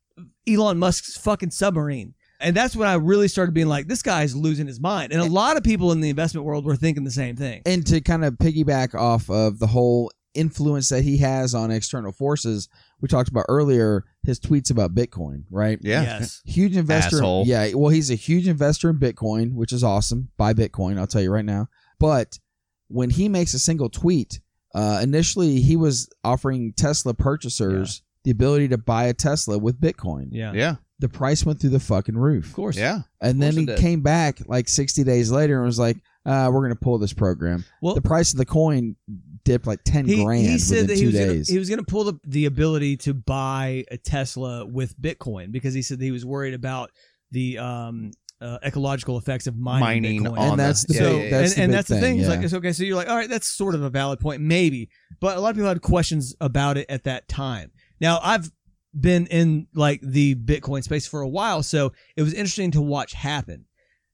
[0.48, 2.14] Elon Musk's fucking submarine.
[2.40, 5.14] And that's when I really started being like, this guy's losing his mind.
[5.14, 7.62] And a lot of people in the investment world were thinking the same thing.
[7.66, 12.12] And to kind of piggyback off of the whole influence that he has on external
[12.12, 12.68] forces,
[13.00, 15.80] we talked about earlier his tweets about Bitcoin, right?
[15.82, 16.04] Yeah.
[16.04, 16.42] Yes.
[16.46, 17.18] Huge investor.
[17.18, 17.46] Asshole.
[17.48, 17.72] Yeah.
[17.76, 20.30] Well, he's a huge investor in Bitcoin, which is awesome.
[20.36, 21.70] Buy Bitcoin, I'll tell you right now.
[21.98, 22.40] But
[22.90, 24.42] when he makes a single tweet,
[24.76, 30.30] uh, initially he was offering Tesla purchasers the ability to buy a Tesla with Bitcoin.
[30.32, 30.54] Yeah.
[30.54, 30.76] Yeah.
[31.00, 32.48] The price went through the fucking roof.
[32.48, 32.78] Of course.
[32.78, 33.02] Yeah.
[33.20, 36.70] And then he came back like 60 days later and was like, uh, we're going
[36.70, 37.66] to pull this program.
[37.82, 38.96] Well, the price of the coin
[39.44, 41.70] dipped like 10 he, grand he said within that he two was, gonna, he was
[41.70, 46.00] going to pull the, the ability to buy a Tesla with Bitcoin because he said
[46.00, 46.92] that he was worried about
[47.32, 50.38] the um, uh, ecological effects of mining, Mining Bitcoin.
[50.38, 51.42] on and that's the so, big, yeah, yeah.
[51.42, 52.20] that's and, the and that's the thing.
[52.20, 52.36] It's yeah.
[52.36, 52.74] like it's okay.
[52.74, 54.90] So you're like, all right, that's sort of a valid point, maybe.
[55.20, 57.72] But a lot of people had questions about it at that time.
[58.04, 58.52] Now I've
[59.00, 63.14] been in like the Bitcoin space for a while, so it was interesting to watch
[63.14, 63.66] happen.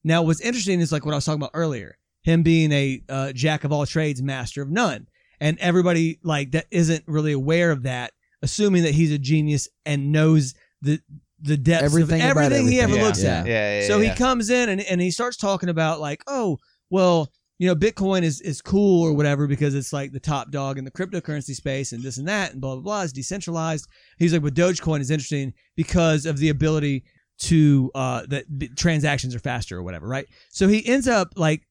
[0.03, 3.31] Now what's interesting is like what I was talking about earlier, him being a uh,
[3.33, 5.07] jack of all trades, master of none,
[5.41, 8.13] and everybody like that isn't really aware of that,
[8.43, 10.53] assuming that he's a genius and knows
[10.83, 11.01] the
[11.41, 13.05] the depths Everything of about everything, he ever everything.
[13.05, 13.39] looks Yeah.
[13.39, 13.47] at.
[13.47, 13.79] Yeah.
[13.81, 14.11] yeah So yeah.
[14.11, 16.59] he comes in and, and he starts talking about like, oh,
[16.91, 20.77] well, you know, Bitcoin is, is cool or whatever because it's like the top dog
[20.79, 23.01] in the cryptocurrency space and this and that and blah blah blah.
[23.03, 23.87] It's decentralized.
[24.17, 27.03] He's like, but Dogecoin is interesting because of the ability
[27.41, 30.25] to uh that b- transactions are faster or whatever, right?
[30.49, 31.61] So he ends up like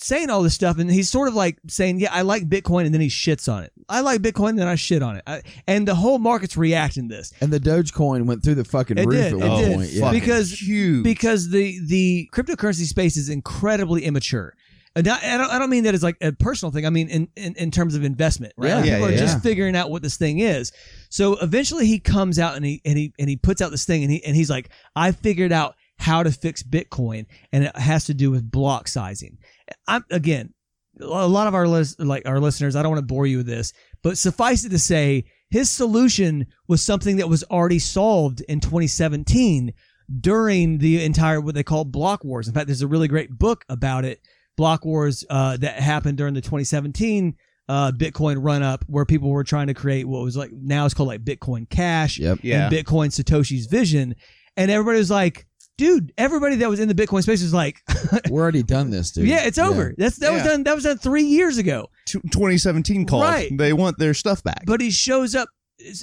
[0.00, 2.94] saying all this stuff and he's sort of like saying, yeah, I like Bitcoin and
[2.94, 3.72] then he shits on it.
[3.88, 5.24] I like Bitcoin and then I shit on it.
[5.26, 7.32] I, and the whole market's reacting to this.
[7.40, 9.90] and the Dogecoin went through the fucking It roof did, at one point.
[9.90, 10.12] Yeah.
[10.12, 11.02] Because- huge.
[11.02, 14.54] because the the cryptocurrency space is incredibly immature.
[14.96, 16.86] I don't I don't mean that as like a personal thing.
[16.86, 18.68] I mean in in, in terms of investment, right?
[18.68, 18.74] Yeah.
[18.76, 20.72] Like, people yeah, are just figuring out what this thing is.
[21.08, 24.02] So eventually he comes out and he and he and he puts out this thing
[24.02, 28.04] and he and he's like, I figured out how to fix Bitcoin, and it has
[28.06, 29.38] to do with block sizing.
[29.86, 30.54] I'm again,
[31.00, 32.76] a lot of our lis- like our listeners.
[32.76, 36.46] I don't want to bore you with this, but suffice it to say, his solution
[36.66, 39.72] was something that was already solved in 2017
[40.20, 42.48] during the entire what they call block wars.
[42.48, 44.20] In fact, there's a really great book about it,
[44.58, 47.34] block wars uh, that happened during the 2017
[47.70, 50.92] uh, Bitcoin run up, where people were trying to create what was like now it's
[50.94, 52.40] called like Bitcoin Cash Yep.
[52.42, 52.66] Yeah.
[52.66, 54.14] and Bitcoin Satoshi's vision,
[54.56, 57.76] and everybody was like, dude, everybody that was in the Bitcoin space was like,
[58.30, 59.28] We're already done this, dude.
[59.28, 59.94] yeah, it's over.
[59.96, 60.64] That's that was done.
[60.64, 61.88] That was done three years ago.
[62.06, 63.22] 2017 called.
[63.22, 63.50] Right.
[63.56, 64.64] They want their stuff back.
[64.66, 65.48] But he shows up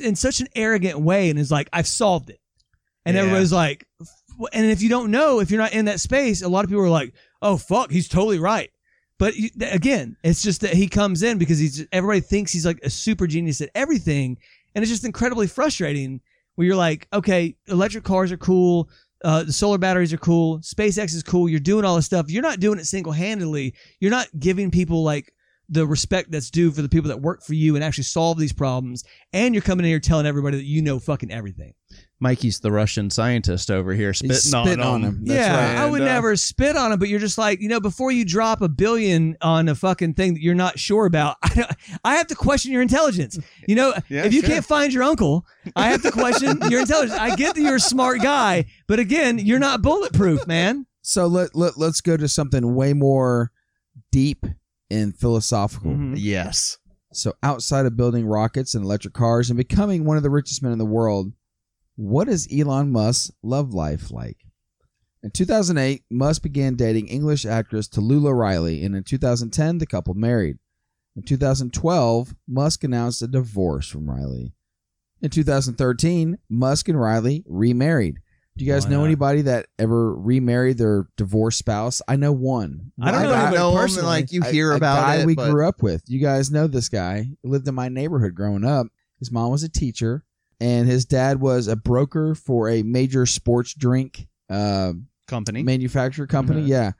[0.01, 2.39] in such an arrogant way and is like, I've solved it.
[3.05, 3.21] And Yeah.
[3.23, 4.07] everybody's like, f-
[4.53, 6.83] and if you don't know, if you're not in that space, a lot of people
[6.83, 8.69] are like, oh, fuck, he's totally right.
[9.17, 12.79] But you, again, it's just that he comes in because he's everybody thinks he's like
[12.83, 14.37] a super genius at everything.
[14.73, 16.19] And it's just incredibly frustrating
[16.55, 18.89] where you're like, okay, electric cars are cool.
[19.23, 20.59] Uh, the solar batteries are cool.
[20.59, 21.47] SpaceX is cool.
[21.47, 22.29] You're doing all this stuff.
[22.29, 23.73] You're not doing it single handedly.
[23.99, 25.33] You're not giving people like
[25.69, 28.53] the respect that's due for the people that work for you and actually solve these
[28.53, 29.03] problems.
[29.33, 31.73] And you're coming in here telling everybody that you know fucking everything.
[32.21, 35.15] Mikey's the Russian scientist over here spitting, He's spitting on, on him.
[35.17, 35.25] him.
[35.25, 35.77] That's yeah, right.
[35.83, 38.09] I would And, uh, never spit on him, but you're just like, you know, before
[38.11, 41.71] you drop a billion on a fucking thing that you're not sure about, I, don't,
[42.05, 43.37] I have to question your intelligence.
[43.67, 44.49] You know, Yeah, if you sure.
[44.49, 47.19] can't find your uncle, I have to question your intelligence.
[47.19, 50.85] I get that you're a smart guy, but again, you're not bulletproof, man.
[51.01, 53.51] So let, let let's go to something way more
[54.11, 54.45] deep
[54.89, 55.91] and philosophical.
[55.91, 56.15] Mhm.
[56.17, 56.77] Yes.
[57.13, 60.71] So outside of building rockets and electric cars and becoming one of the richest men
[60.71, 61.31] in the world,
[61.95, 64.37] what is Elon Musk's love life like?
[65.23, 70.57] In 2008, Musk began dating English actress Tallulah Riley, and in 2010, the couple married.
[71.15, 74.53] In 2012, Musk announced a divorce from Riley.
[75.21, 78.19] In 2013, Musk and Riley remarried.
[78.57, 79.05] Do you guys Why know not?
[79.05, 82.01] anybody that ever remarried their divorced spouse?
[82.07, 82.91] I know one.
[83.01, 84.07] I don't know guy- anybody know him, personally.
[84.07, 85.25] like you hear a about guy it.
[85.25, 86.03] we but- grew up with.
[86.07, 87.23] You guys know this guy.
[87.41, 88.87] He lived in my neighborhood growing up.
[89.19, 90.23] His mom was a teacher,
[90.59, 94.93] and his dad was a broker for a major sports drink uh,
[95.27, 95.63] company.
[95.63, 96.63] manufacturer company.
[96.63, 96.67] Mhm.
[96.67, 96.91] Yeah,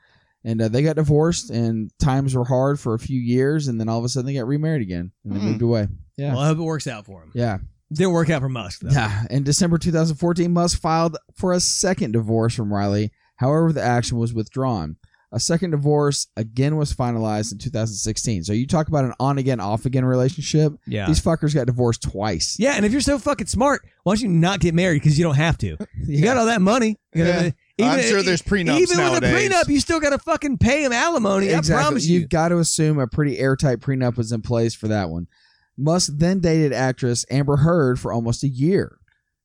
[0.43, 3.89] and uh, they got divorced, and times were hard for a few years, and then
[3.89, 5.45] all of a sudden they got remarried again, and they Hmm.
[5.47, 5.87] moved away.
[6.17, 7.31] Yeah, Well, I hope it works out for him.
[7.33, 7.57] yeah.
[7.93, 8.89] Didn't work out for Musk though.
[8.89, 9.25] Yeah.
[9.29, 13.11] In December 2014, Musk filed for a second divorce from Riley.
[13.35, 14.95] However, the action was withdrawn.
[15.31, 18.43] A second divorce again was finalized in 2016.
[18.43, 20.73] So you talk about an on again, off again relationship.
[20.87, 21.07] Yeah.
[21.07, 22.55] These fuckers got divorced twice.
[22.59, 25.01] Yeah, and if you're so fucking smart, why don't you not get married?
[25.01, 25.77] Because you don't have to.
[26.07, 26.97] You got all that money.
[27.13, 29.33] You gotta- I'm sure there's prenups Even nowadays.
[29.33, 31.53] with a prenup, you still got to fucking pay him alimony.
[31.53, 32.19] I promise you.
[32.19, 35.27] You've got to assume a pretty airtight prenup was in place for that one.
[35.77, 38.97] Musk then dated actress Amber Heard for almost a year.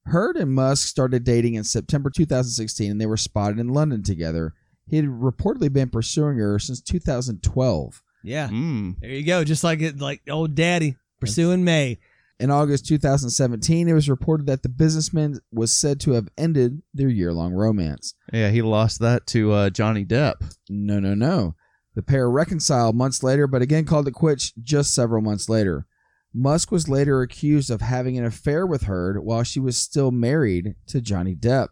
[0.04, 4.54] Heard and Musk started dating in September 2016 and they were spotted in London together.
[4.90, 8.02] He had reportedly been pursuing her since 2012.
[8.22, 8.48] Yeah.
[8.48, 8.96] Mm.
[9.00, 9.44] There you go.
[9.44, 11.98] Just like it, like old daddy pursuing Maye.
[12.40, 17.10] In August 2017, it was reported that the businessman was said to have ended their
[17.10, 18.14] year long romance.
[18.32, 20.36] Yeah, he lost that to uh, Johnny Depp.
[20.70, 21.54] No, no, no.
[21.94, 25.86] The pair reconciled months later, but again called it quits just several months later.
[26.32, 30.76] Musk was later accused of having an affair with Heard while she was still married
[30.86, 31.68] to Johnny Depp.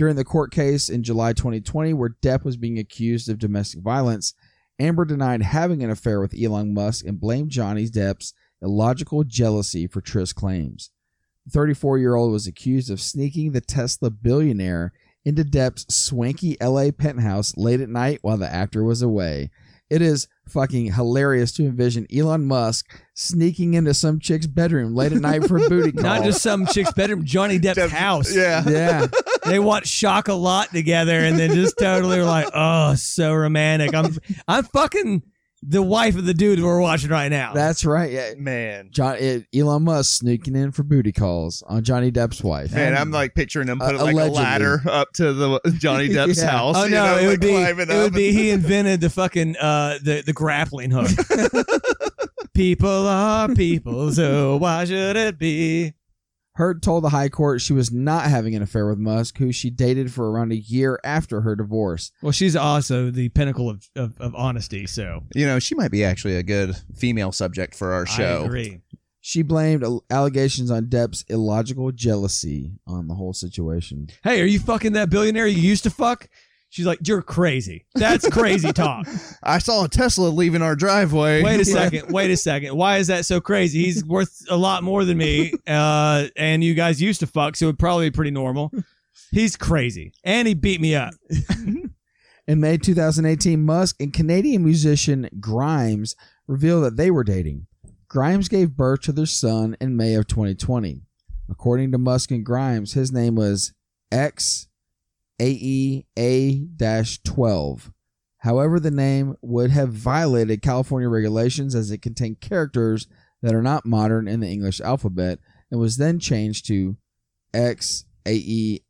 [0.00, 4.32] During the court case in July 2020, where Depp was being accused of domestic violence,
[4.78, 8.32] Amber denied having an affair with Elon Musk and blamed Johnny Depp's
[8.62, 10.90] illogical jealousy for Triss' claims.
[11.44, 14.94] The 34 year old was accused of sneaking the Tesla billionaire
[15.26, 19.50] into Depp's swanky LA penthouse late at night while the actor was away.
[19.90, 25.20] It is fucking hilarious to envision Elon Musk sneaking into some chick's bedroom late at
[25.20, 26.02] night for a booty call.
[26.02, 28.34] Not just some chick's bedroom, Johnny Depp's Depp- house.
[28.34, 28.62] Yeah.
[28.68, 29.06] yeah,
[29.46, 33.94] They watch Shock a lot together and then just totally were like, oh, so romantic.
[33.94, 34.16] I'm
[34.48, 35.22] I'm fucking
[35.62, 37.52] the wife of the dude we're watching right now.
[37.52, 38.10] that's right.
[38.10, 38.30] Yeah.
[38.38, 38.88] Man.
[38.92, 42.72] John it, Elon Musk sneaking in for booty calls on Johnny Depp's wife.
[42.72, 44.38] Man, I'm like picturing him putting Uh, like allegedly.
[44.38, 46.50] a ladder up to the Johnny Depp's Yeah.
[46.50, 46.76] house.
[46.78, 47.04] Oh you no!
[47.04, 47.52] know, it like would be
[47.92, 51.10] it would be he invented the fucking uh the the grappling hook.
[52.54, 55.92] people are people, so why should it be?
[56.60, 59.70] Heard told the High Court she was not having an affair with Musk, who she
[59.70, 62.12] dated for around a year after her divorce.
[62.20, 64.86] Well, she's also the pinnacle of of, of honesty.
[64.86, 68.42] So You know, she might be actually a good female subject for our show.
[68.42, 68.80] I agree.
[69.22, 74.08] She blamed allegations on Depp's illogical jealousy on the whole situation.
[74.22, 76.28] Hey, are you fucking that billionaire you used to fuck?
[76.70, 77.84] She's like, you're crazy.
[77.96, 79.08] That's crazy talk.
[79.42, 81.42] I saw a Tesla leaving our driveway.
[81.42, 82.12] Wait a second.
[82.12, 82.76] Wait a second.
[82.76, 83.84] Why is that so crazy?
[83.84, 87.66] He's worth a lot more than me, uh, and you guys used to fuck, so
[87.66, 88.70] it'd probably be pretty normal.
[89.32, 91.12] He's crazy, and he beat me up.
[92.46, 96.16] In May 2018, Musk and Canadian musician Grimes
[96.46, 97.66] revealed that they were dating.
[98.08, 101.02] Grimes gave birth to their son in May of 2020.
[101.48, 103.72] According to Musk and Grimes, his name was
[104.10, 104.66] X
[105.40, 107.92] AEA 12.
[108.38, 113.06] However, the name would have violated California regulations as it contained characters
[113.42, 115.38] that are not modern in the English alphabet
[115.70, 116.96] and was then changed to
[117.52, 118.80] X AEA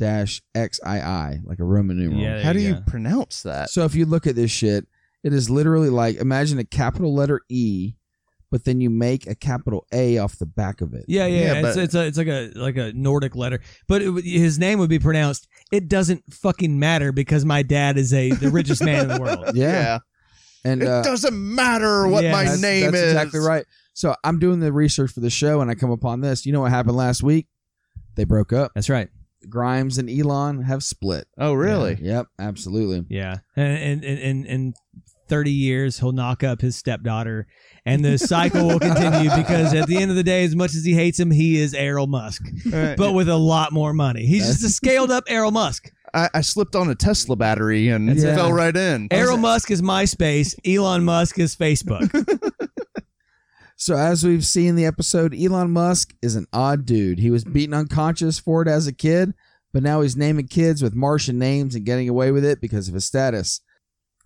[0.00, 2.20] XII, like a Roman numeral.
[2.20, 2.42] Yeah.
[2.42, 2.82] How do you you go.
[2.86, 3.70] pronounce that?
[3.70, 4.86] So if you look at this shit,
[5.22, 7.94] it is literally like imagine a capital letter E,
[8.52, 11.04] but then you make a capital A off the back of it.
[11.08, 14.02] Yeah, yeah, Yeah, it's, but- it's a it's like a like a Nordic letter, but
[14.02, 15.48] it, would- his name would be pronounced.
[15.72, 19.50] It doesn't fucking matter because my dad is a the richest man in the world.
[19.56, 19.98] Yeah.
[20.64, 23.12] And It uh, doesn't matter what Yeah, my that's, name that's is.
[23.12, 23.64] exactly right.
[23.94, 26.46] So I'm doing the research for the show and I come upon this.
[26.46, 27.48] You know what happened last week?
[28.14, 28.70] They broke up.
[28.74, 29.08] That's right.
[29.48, 31.26] Grimes and Elon have split.
[31.36, 31.98] Oh, really?
[32.00, 32.18] Yeah.
[32.18, 33.04] Yep, absolutely.
[33.08, 34.74] Yeah, and and in in
[35.28, 37.48] thirty years he'll knock up his stepdaughter,
[37.84, 40.84] and the cycle will continue because at the end of the day, as much as
[40.84, 44.24] he hates him, he is Errol Musk, but with a lot more money.
[44.26, 45.90] He's just a scaled up Errol Musk.
[46.14, 48.36] I, I slipped on a Tesla battery and Yeah.
[48.36, 49.08] fell right in.
[49.10, 50.54] Errol Musk is MySpace.
[50.66, 52.10] Elon Musk is Facebook.
[53.76, 57.18] So as we've seen in the episode, Elon Musk is an odd dude.
[57.18, 59.34] He was beaten unconscious for it as a kid,
[59.72, 62.94] but now he's naming kids with Martian names and getting away with it because of
[62.94, 63.60] his status.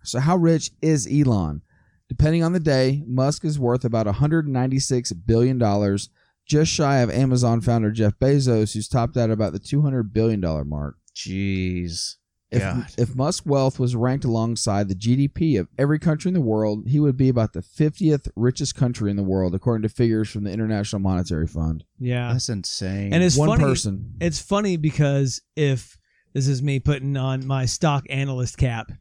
[0.03, 1.63] So how rich is Elon?
[2.09, 6.09] Depending on the day, Musk is worth about 196 billion dollars,
[6.45, 10.63] just shy of Amazon founder Jeff Bezos, who's topped out about the 200 billion dollar
[10.63, 10.95] mark.
[11.15, 12.15] Jeez.
[12.49, 12.87] If, God.
[12.97, 16.97] if Musk's wealth was ranked alongside the GDP of every country in the world, he
[16.97, 20.51] would be about the 50th richest country in the world, according to figures from the
[20.51, 21.83] International Monetary Fund.
[21.99, 22.31] Yeah.
[22.31, 23.11] That's insane.
[23.11, 23.63] And it's One funny.
[23.63, 24.13] person.
[24.21, 25.97] It's funny because if
[26.31, 28.93] this is me putting on my stock analyst cap,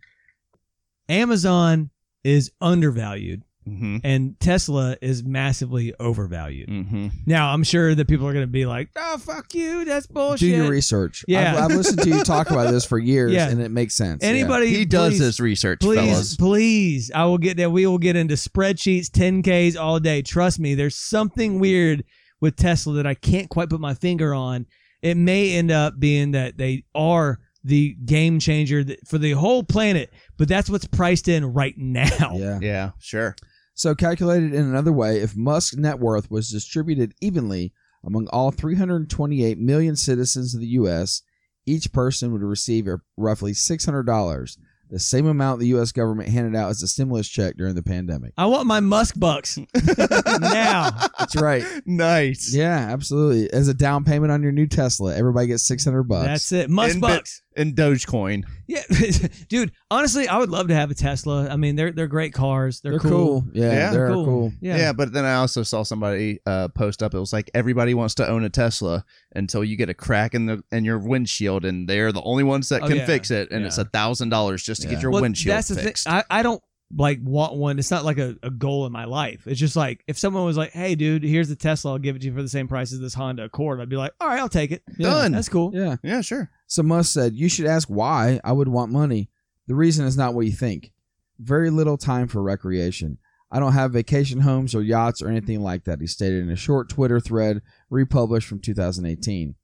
[1.09, 1.91] Amazon
[2.27, 6.69] is undervalued hmm and Tesla is massively overvalued.
[6.69, 10.07] hmm Now, I'm sure that people are going to be like, "Oh, fuck you, that's
[10.07, 11.25] bullshit." Do your research.
[11.27, 11.57] Yeah.
[11.57, 13.49] I've, I've listened to you talk about this for years, Yeah.
[13.49, 14.23] and it makes sense.
[14.23, 14.29] Yeah.
[14.31, 16.37] Anybody He does please- his research, Please, fellas.
[16.37, 17.11] please.
[17.13, 17.73] I will get that.
[17.73, 20.23] We will get into spreadsheets, 10Ks all day.
[20.23, 22.05] Trust me, there's something weird
[22.41, 24.67] with Tesla that I can't quite put my finger on.
[25.03, 30.13] It may end up being that they are the game changer for the whole planet,
[30.39, 32.37] but that's what's priced in right now.
[32.37, 32.59] Yeah.
[32.67, 33.37] Yeah, sure.
[33.75, 37.73] So, calculated in another way, if Musk's net worth was distributed evenly
[38.05, 41.23] among all 328 million citizens of the U.S.,
[41.67, 44.57] each person would receive roughly $600,
[44.91, 45.93] the same amount the U.S.
[45.93, 48.33] government handed out as a stimulus check during the pandemic.
[48.39, 49.59] I want my Musk bucks
[49.99, 50.91] now.
[51.19, 51.65] That's right.
[51.85, 52.55] Nice.
[52.55, 53.53] Yeah, absolutely.
[53.53, 56.27] As a down payment on your new Tesla, everybody gets 600 bucks.
[56.27, 56.71] That's it.
[56.71, 57.43] Musk In bit- bucks.
[57.59, 58.45] And Dogecoin.
[58.67, 58.83] Yeah,
[59.49, 59.73] dude.
[59.89, 61.49] Honestly, I would love to have a Tesla.
[61.49, 62.81] I mean, they're they're great cars.
[62.81, 63.45] They're, They're cool.
[63.53, 63.91] Yeah, Yeah.
[63.93, 64.25] they're cool.
[64.25, 64.53] cool.
[64.61, 64.77] Yeah.
[64.79, 64.93] Yeah.
[64.93, 67.15] but then I also saw somebody uh, post up.
[67.15, 69.05] It was like everybody wants to own a Tesla
[69.37, 72.69] until you get a crack in the in your windshield, and they're the only ones
[72.71, 73.07] that Oh, can yeah.
[73.07, 73.69] fix it, and Yeah.
[73.69, 74.95] it's a thousand dollars just to Yeah.
[74.95, 76.05] get your Well, windshield that's the fixed.
[76.05, 76.15] thing.
[76.15, 76.61] I, I don't
[76.97, 77.79] like want one.
[77.79, 79.47] It's not like a, a goal in my life.
[79.47, 81.93] It's just like if someone was like, "Hey, dude, here's the Tesla.
[81.93, 83.97] I'll give it to you for the same price as this Honda Accord." I'd be
[83.97, 84.83] like, "All right, I'll take it.
[84.99, 85.11] Yeah.
[85.11, 85.31] Done.
[85.33, 85.97] That's cool." Yeah.
[86.03, 86.51] yeah, sure.
[86.67, 89.31] So Musk said, You should ask why I would want money.
[89.67, 90.93] The reason is not what you think.
[91.39, 93.19] Very little time for recreation.
[93.51, 96.57] I don't have vacation homes or yachts or anything like that, he stated in a
[96.57, 99.55] short Twitter thread republished from 2018.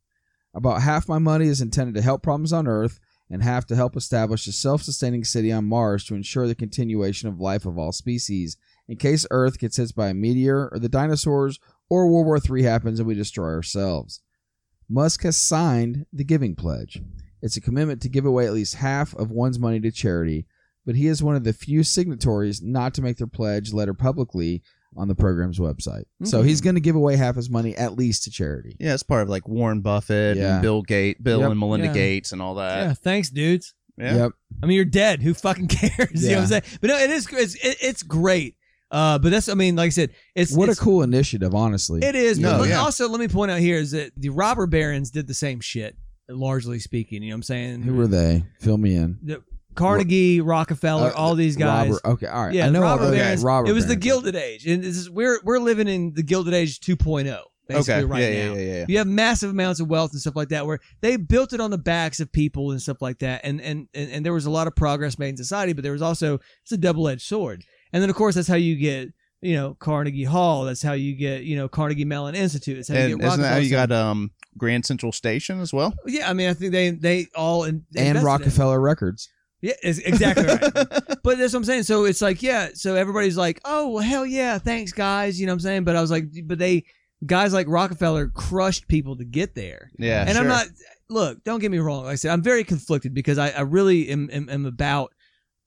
[0.54, 3.00] About half my money is intended to help problems on Earth
[3.30, 7.28] and half to help establish a self sustaining city on Mars to ensure the continuation
[7.28, 8.56] of life of all species
[8.86, 11.58] in case Earth gets hit by a meteor or the dinosaurs
[11.88, 14.20] or World War III happens and we destroy ourselves.
[14.88, 17.02] Musk has signed the Giving Pledge.
[17.42, 20.46] It's a commitment to give away at least half of one's money to charity,
[20.86, 24.62] but he is one of the few signatories not to make their pledge letter publicly
[24.96, 26.04] on the program's website.
[26.24, 28.76] So he's going to give away half his money at least to charity.
[28.78, 30.54] Yeah, it's part of like Warren Buffett Yeah.
[30.54, 31.50] and Bill Gates, Bill Yep.
[31.50, 31.92] and Melinda Yeah.
[31.94, 32.76] Gates, and all that.
[32.86, 33.74] Yeah, thanks, dudes.
[33.98, 34.16] Yeah.
[34.16, 34.32] Yep.
[34.62, 35.22] I mean, you're dead.
[35.22, 36.22] Who fucking cares?
[36.22, 36.62] You know what I'm saying?
[36.80, 37.26] But no, it is.
[37.32, 38.56] It's, it, it's great.
[38.90, 39.48] Uh, but that's.
[39.48, 42.02] I mean, like I said, it's What it's, a cool initiative, honestly.
[42.02, 42.38] It is.
[42.38, 42.80] No, but yeah.
[42.80, 45.96] also, let me point out here is that the robber barons did the same shit,
[46.34, 47.22] largely speaking.
[47.22, 47.82] You know what I'm saying?
[47.82, 48.44] Who were they?
[48.60, 49.18] Fill me in.
[49.22, 49.42] The
[49.74, 51.88] Carnegie, Rockefeller, Uh, all these guys.
[51.88, 52.04] Robert.
[52.04, 52.54] Okay, all right.
[52.54, 53.40] Yeah, I know robber all those barons.
[53.40, 53.44] guys.
[53.44, 53.96] Robert it was the.
[53.96, 57.42] Gilded Age, and this is we're we're living in the Gilded Age 2.0.
[57.68, 58.04] Basically, Okay.
[58.04, 58.54] right yeah, now.
[58.54, 58.84] yeah, yeah, yeah.
[58.88, 61.70] You have massive amounts of wealth and stuff like that, where they built it on
[61.70, 64.50] the backs of people and stuff like that, and and and, and there was a
[64.50, 67.64] lot of progress made in society, but there was also it's a double edged sword.
[67.92, 70.64] And then of course that's how you get you know Carnegie Hall.
[70.64, 72.76] That's how you get you know Carnegie Mellon Institute.
[72.76, 75.94] That's how you get isn't that how you got um Grand Central Station as well?
[76.06, 78.24] Yeah, I mean I think they they all in, And invested in.
[78.24, 79.28] Rockefeller Records.
[79.62, 80.60] Yeah, it's exactly right.
[81.22, 81.84] But that's what I'm saying.
[81.84, 82.70] So it's like, yeah.
[82.74, 85.40] So everybody's like, oh, well, hell yeah, thanks, guys.
[85.40, 85.84] You know what I'm saying?
[85.84, 86.82] But I was like, but they,
[87.24, 89.92] guys like Rockefeller crushed people to get there.
[89.98, 90.66] Yeah, and I'm not,
[91.08, 92.02] look, don't get me wrong.
[92.04, 95.14] Like I said, I'm very conflicted because I, I really am, am, am about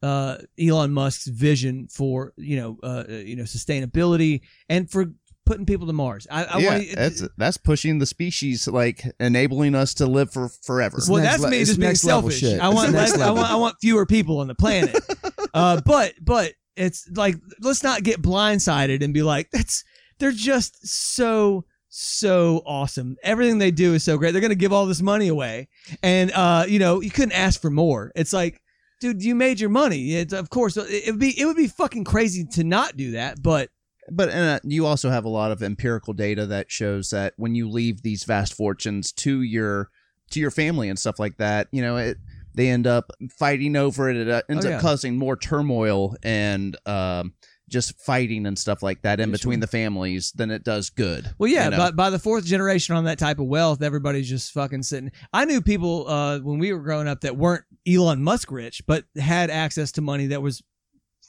[0.04, 5.06] uh, Elon Musk's vision for, you know, uh, uh, you know, sustainability and for
[5.46, 6.28] putting people to Mars.
[6.30, 10.50] I, I yeah, want that's that's pushing the species, like enabling us to live for
[10.50, 10.98] forever.
[10.98, 12.40] It's well, next that's le- me just being selfish.
[12.40, 12.60] shit.
[12.60, 14.98] I want, less, I want, I want fewer people on the planet.
[15.54, 19.84] uh, but, but it's like let's not get blindsided and be like, that's
[20.20, 23.16] they're just so so awesome.
[23.24, 24.32] Everything they do is so great.
[24.32, 25.70] They're gonna give all this money away,
[26.04, 28.12] and uh, you know, you couldn't ask for more.
[28.16, 28.62] It's like.
[29.02, 30.16] Dude, you made your money.
[30.16, 33.12] It's, of course, it it would be it would be fucking crazy to not do
[33.12, 33.44] that.
[33.44, 33.70] But
[34.12, 37.70] But uh, you also have a lot of empirical data that shows that when you
[37.70, 39.90] leave these vast fortunes to your
[40.32, 42.18] to your family and stuff like that, you know, it
[42.54, 44.16] they end up fighting over it.
[44.18, 47.34] It uh, ends Oh, up causing more turmoil and um,
[47.68, 49.62] just fighting and stuff like that in Yeah, between sure.
[49.62, 51.30] the families than it does good.
[51.38, 51.78] Well, yeah, you know?
[51.78, 55.12] but by the fourth generation on that type of wealth, everybody's just fucking sitting.
[55.34, 59.04] I knew people uh, when we were growing up that weren't Elon Musk rich, but
[59.20, 60.64] had access to money that was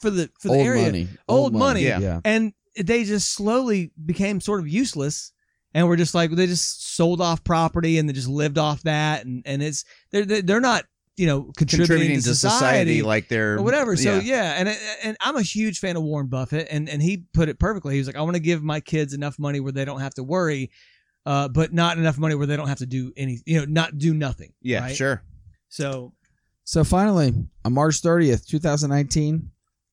[0.01, 1.09] for the for the Old area, money.
[1.27, 1.83] Old money.
[1.83, 1.99] Yeah.
[1.99, 2.21] yeah.
[2.25, 5.33] and they just slowly became sort of useless.
[5.75, 9.27] And we're just like they just sold off property and they just lived off that,
[9.27, 10.85] and and it's they're they're they're not
[11.19, 13.95] you know contributing, contributing to society like they're or whatever.
[13.97, 14.69] So yeah, and
[15.03, 17.93] and I'm a huge fan of Warren Buffett, and and he put it perfectly.
[17.93, 20.15] He was like, I want to give my kids enough money where they don't have
[20.15, 20.71] to worry,
[21.27, 23.99] uh, but not enough money where they don't have to do any, you know, not
[23.99, 24.55] do nothing.
[24.63, 24.97] yeah, right?
[24.97, 25.23] sure.
[25.69, 26.15] So
[26.65, 27.35] So finally,
[27.67, 29.51] on March 30th, 2019,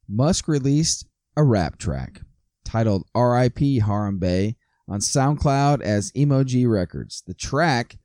[0.08, 1.06] Musk released
[1.36, 2.22] a rap track
[2.74, 3.82] titled R.I.P.
[3.82, 4.56] Harambe
[4.88, 7.22] on SoundCloud as Emo G Records.
[7.28, 7.98] The track,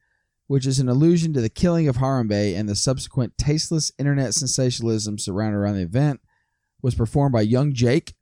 [0.47, 5.19] which is an allusion to the killing of Harambe and the subsequent tasteless internet sensationalism
[5.19, 6.21] surrounding around the event,
[6.83, 8.15] was performed by Yung Jake,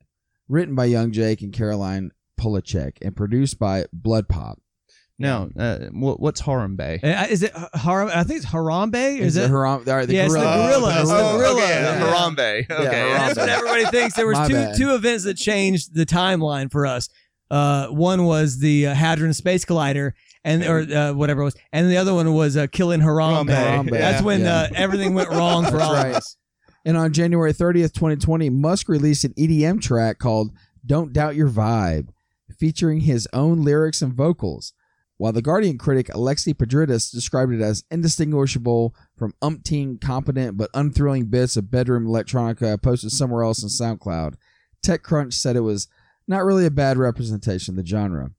[0.47, 4.55] written by Yung Jake and Caroline Polachek, and produced by BloodPop.
[5.19, 7.03] Now, uh, what, what's Harambe?
[7.03, 8.11] Uh, Is it Haram?
[8.13, 9.17] I think it's Harambe.
[9.17, 9.43] Is, Is it?
[9.45, 10.67] it Haram- all right, the Yeah, it's the gorilla.
[10.67, 10.99] gorilla.
[11.01, 11.37] It's the gorilla.
[11.37, 11.53] gorilla.
[11.63, 12.13] okay, Yeah.
[12.13, 12.69] Harambe.
[12.69, 14.15] Okay, Yeah, That's what everybody thinks.
[14.15, 14.75] There was My two bad.
[14.77, 17.09] two events that changed the timeline for us.
[17.49, 20.11] Uh, one was the uh, Hadron Space Collider,
[20.43, 23.47] and or uh, whatever it was, and the other one was uh, killing Harambe.
[23.49, 24.25] Harambe, That's yeah.
[24.25, 24.53] when Yeah.
[24.55, 26.09] uh, everything went wrong for That's all right.
[26.09, 26.37] of us.
[26.85, 30.51] And on January 30th, 2020, Musk released an EDM track called
[30.85, 32.09] Don't Doubt Your Vibe,
[32.59, 34.73] featuring his own lyrics and vocals.
[35.17, 41.25] While the Guardian critic Alexei Petridis described it as indistinguishable from umpteen competent but unthrilling
[41.25, 44.35] bits of bedroom electronica posted somewhere else on SoundCloud,
[44.85, 45.87] TechCrunch said it was
[46.27, 48.31] not really a bad representation of the genre.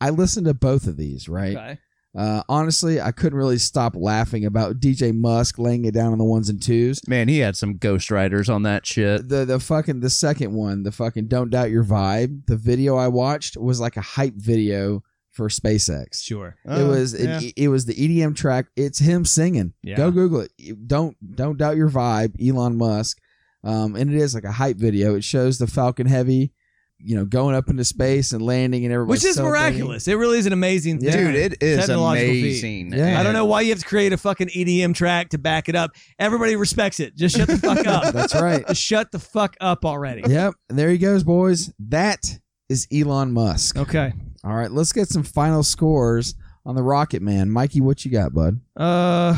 [0.00, 1.56] I listened to both of these, right?
[1.56, 1.78] Okay.
[2.16, 6.24] Uh, honestly, I couldn't really stop laughing about DJ Musk laying it down on the
[6.24, 9.28] ones and twos Man, he had some ghostwriters on that shit.
[9.28, 12.46] the the fucking the second one, the fucking don't doubt your vibe.
[12.46, 15.02] The video I watched was like a hype video
[15.34, 16.22] for SpaceX.
[16.22, 16.56] Sure.
[16.64, 17.40] it Oh, was yeah.
[17.42, 18.66] it, it was the EDM track.
[18.76, 19.74] It's him singing.
[19.82, 19.96] Yeah.
[19.96, 20.88] Go Google it.
[20.88, 22.34] Don't don't doubt your vibe.
[22.40, 23.18] Elon Musk.
[23.62, 25.14] Um, and it is like a hype video.
[25.14, 26.52] It shows the Falcon Heavy,
[26.98, 30.06] you know, going up into space and landing, and everybody Which is miraculous.
[30.06, 31.10] It really is an amazing thing.
[31.12, 32.40] Dude, it is Technological feat.
[32.42, 32.92] amazing.
[32.92, 33.18] Yeah.
[33.18, 35.74] I don't know why you have to create a fucking EDM track to back it
[35.74, 35.92] up.
[36.18, 37.16] Everybody respects it.
[37.16, 38.12] Just shut the fuck up.
[38.12, 38.66] That's right.
[38.68, 40.22] Just shut the fuck up already.
[40.30, 40.52] yep.
[40.68, 41.72] And there he goes, boys.
[41.88, 42.38] That
[42.68, 43.78] is Elon Musk.
[43.78, 44.12] Okay.
[44.44, 46.34] All right, let's get some final scores
[46.66, 47.50] on the Rocket Man.
[47.50, 48.60] Mikey, what you got, bud?
[48.76, 49.34] Uh,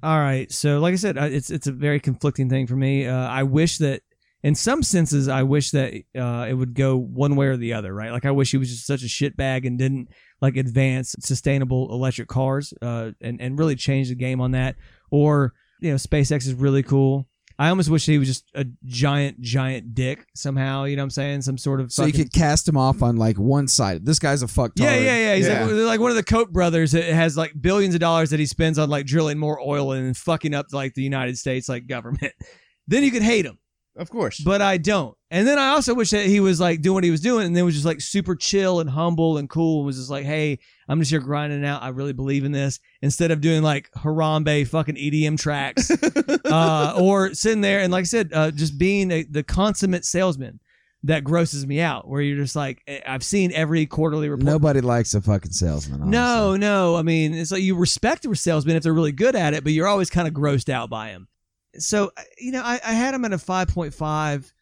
[0.00, 0.50] all right.
[0.52, 3.06] So, like I said, it's it's a very conflicting thing for me.
[3.06, 4.02] Uh, I wish that,
[4.44, 7.92] in some senses, I wish that uh, it would go one way or the other.
[7.92, 8.12] Right?
[8.12, 10.08] Like I wish he was just such a shitbag and didn't
[10.40, 14.76] like advance sustainable electric cars, uh, and and really change the game on that.
[15.10, 17.26] Or you know, SpaceX is really cool.
[17.58, 20.84] I almost wish he was just a giant, giant dick somehow.
[20.84, 21.42] You know what I'm saying?
[21.42, 24.04] Some sort of So you could cast him off on like one side.
[24.04, 24.80] This guy's a fucktard.
[24.80, 25.34] Yeah, yeah, yeah.
[25.36, 25.64] He's Yeah.
[25.64, 28.46] Like, like one of the Koch brothers that has like billions of dollars that he
[28.46, 32.32] spends on like drilling more oil and fucking up like the United States like government.
[32.88, 33.58] then you could hate him,
[33.96, 34.40] Of course.
[34.40, 35.16] but I don't.
[35.34, 37.56] And then I also wish that he was like doing what he was doing and
[37.56, 40.60] then was just like super chill and humble and cool and was just like, hey,
[40.86, 41.82] I'm just here grinding out.
[41.82, 42.78] I really believe in this.
[43.02, 45.90] Instead of doing like Harambe fucking EDM tracks
[46.44, 50.60] uh, or sitting there and like I said, uh, just being a, the consummate salesman.
[51.02, 52.08] That grosses me out.
[52.08, 54.46] Where you're just like, eh, I've seen every quarterly report.
[54.46, 56.00] Nobody likes a fucking salesman.
[56.00, 56.10] honestly.
[56.12, 56.96] No, no.
[56.96, 59.74] I mean, it's like you respect a salesman if they're really good at it, but
[59.74, 61.28] you're always kind of grossed out by him.
[61.76, 64.52] So, you know, I, I had him at a 5.5.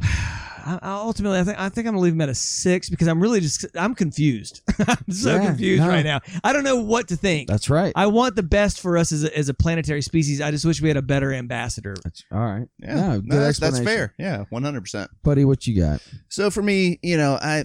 [0.00, 3.08] I, I ultimately, I think I think I'm gonna leave him at a six because
[3.08, 4.60] I'm really just I'm confused.
[4.86, 5.88] I'm so Yeah, confused no.
[5.88, 6.20] right now.
[6.44, 7.48] I don't know what to think.
[7.48, 7.92] That's right.
[7.96, 10.40] I want the best for us as a, as a planetary species.
[10.40, 11.94] I just wish we had a better ambassador.
[12.04, 12.68] That's, all right.
[12.78, 14.14] yeah, No, no, good that's, that's fair.
[14.18, 15.10] Yeah, one hundred percent.
[15.22, 16.02] Buddy, what you got?
[16.28, 17.64] So for me, you know, I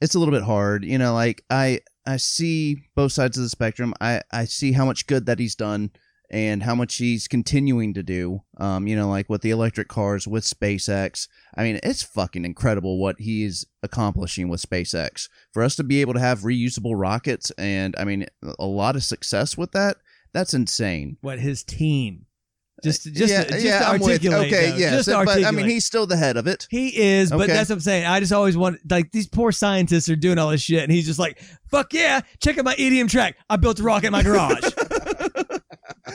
[0.00, 0.84] it's a little bit hard.
[0.84, 3.92] You know, like I I see both sides of the spectrum.
[4.00, 5.90] I I see how much good that he's done
[6.30, 8.42] and how much he's continuing to do.
[8.58, 11.28] Um, you know, like with the electric cars with SpaceX.
[11.56, 15.28] I mean, it's fucking incredible what he's accomplishing with SpaceX.
[15.52, 18.26] For us to be able to have reusable rockets and I mean
[18.58, 19.98] a lot of success with that,
[20.32, 21.18] that's insane.
[21.20, 22.26] What his team,
[22.82, 24.46] just just yeah, just yeah, to I'm with- articulate.
[24.52, 26.66] okay, though, yeah, just so- but I mean, he's still the head of it.
[26.70, 27.52] He is, but Okay.
[27.52, 28.06] that's what I'm saying.
[28.06, 31.06] I just always want like these poor scientists are doing all this shit, and he's
[31.06, 31.38] just like,
[31.70, 33.36] "Fuck yeah, check out my EDM track.
[33.48, 34.64] I built a rocket in my garage."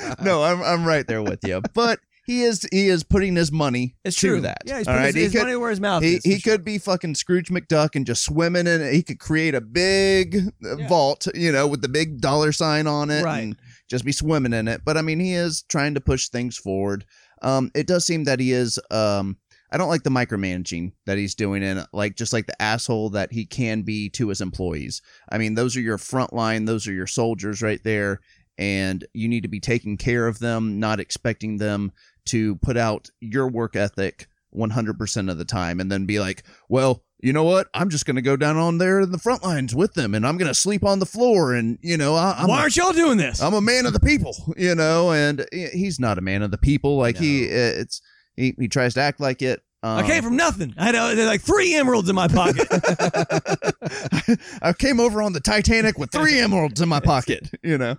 [0.23, 1.61] no, I'm I'm right there with you.
[1.73, 4.41] But he is he is putting his money It's to true.
[4.41, 4.59] that.
[4.65, 6.23] Yeah, he's putting right, his, his could money where his mouth he, is.
[6.23, 6.53] he sure.
[6.53, 8.93] could be fucking Scrooge McDuck and just swimming in it.
[8.93, 10.87] He could create a big uh, Yeah.
[10.87, 13.39] vault, you know, with the big dollar sign on it, Right.
[13.39, 13.55] and
[13.89, 14.81] just be swimming in it.
[14.85, 17.05] But I mean, he is trying to push things forward.
[17.41, 18.77] Um, it does seem that he is.
[18.91, 19.37] Um,
[19.71, 23.31] I don't like the micromanaging that he's doing, and like just like the asshole that
[23.31, 25.01] he can be to his employees.
[25.31, 28.19] I mean, those are your front line, those are your soldiers right there,
[28.59, 31.93] and you need to be taking care of them, not expecting them
[32.25, 37.01] to put out your work ethic 100% of the time and then be like, well,
[37.21, 37.67] you know what?
[37.73, 40.27] I'm just going to go down on there in the front lines with them and
[40.27, 41.53] I'm going to sleep on the floor.
[41.53, 43.41] And, you know, I, I'm, Why aren't y'all doing this?
[43.41, 46.57] I'm a man of the people, you know, and he's not a man of the
[46.57, 46.97] people.
[46.97, 48.01] Like he, it's,
[48.35, 49.61] he, he tries to act like it.
[49.81, 50.73] Um, I came from nothing.
[50.77, 52.67] I had uh, like three emeralds in my pocket.
[54.61, 57.95] I came over on the Titanic with three emeralds in my pocket, you know.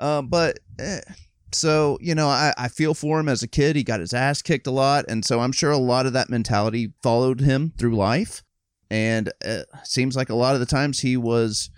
[0.00, 1.00] Um, but eh,
[1.52, 3.76] So, you know, I, I feel for him as a kid.
[3.76, 5.04] He got his ass kicked a lot.
[5.08, 8.42] And so I'm sure a lot of that mentality followed him through life.
[8.90, 11.70] And it seems like a lot of the times he was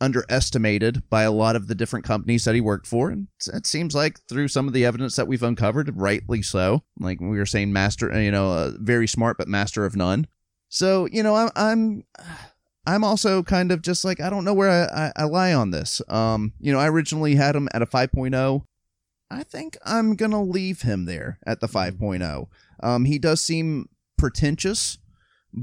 [0.00, 3.10] underestimated by a lot of the different companies that he worked for.
[3.10, 6.82] And it seems like through some of the evidence that we've uncovered, rightly so.
[6.98, 10.26] Like we were saying, master, you know, uh, very smart, but master of none.
[10.68, 12.04] So, you know, I'm, I'm,
[12.90, 15.70] I'm also kind of just like, I don't know where I, I, I lie on
[15.70, 16.02] this.
[16.08, 18.64] Um, you know, I originally had him at a 5.0.
[19.30, 22.46] I think I'm going to leave him there at the 5.0.
[22.82, 23.88] Um, he does seem
[24.18, 24.98] pretentious,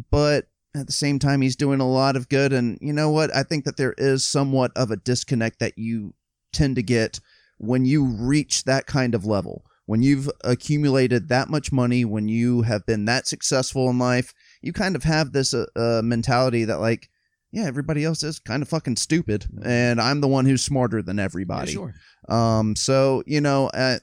[0.10, 2.54] but at the same time, he's doing a lot of good.
[2.54, 3.36] And you know what?
[3.36, 6.14] I think that there is somewhat of a disconnect that you
[6.54, 7.20] tend to get
[7.58, 9.66] when you reach that kind of level.
[9.86, 14.72] When you've accumulated that much money, when you have been that successful in life, you
[14.72, 17.10] kind of have this uh, uh, mentality that, like,
[17.58, 21.18] yeah, everybody else is kind of fucking stupid, and I'm the one who's smarter than
[21.18, 21.72] everybody.
[21.72, 21.96] sure.
[22.30, 23.98] Um, so you know, uh,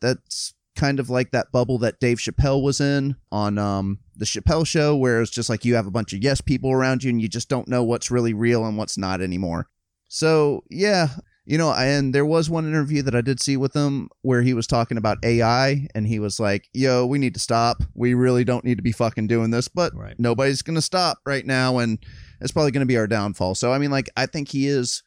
[0.00, 4.66] that's kind of like that bubble that Dave Chappelle was in on um the Chappelle
[4.66, 7.22] show, where it's just like you have a bunch of yes people around you, and
[7.22, 9.68] you just don't know what's really real and what's not anymore.
[10.08, 11.08] So yeah,
[11.44, 14.52] you know, and there was one interview that I did see with him where he
[14.54, 17.82] was talking about AI, and he was like, "Yo, we need to stop.
[17.94, 20.14] We really don't need to be fucking doing this, but Right.
[20.18, 21.98] nobody's gonna stop right now, and
[22.40, 25.02] it's probably gonna be our downfall." So I mean, like, I think he is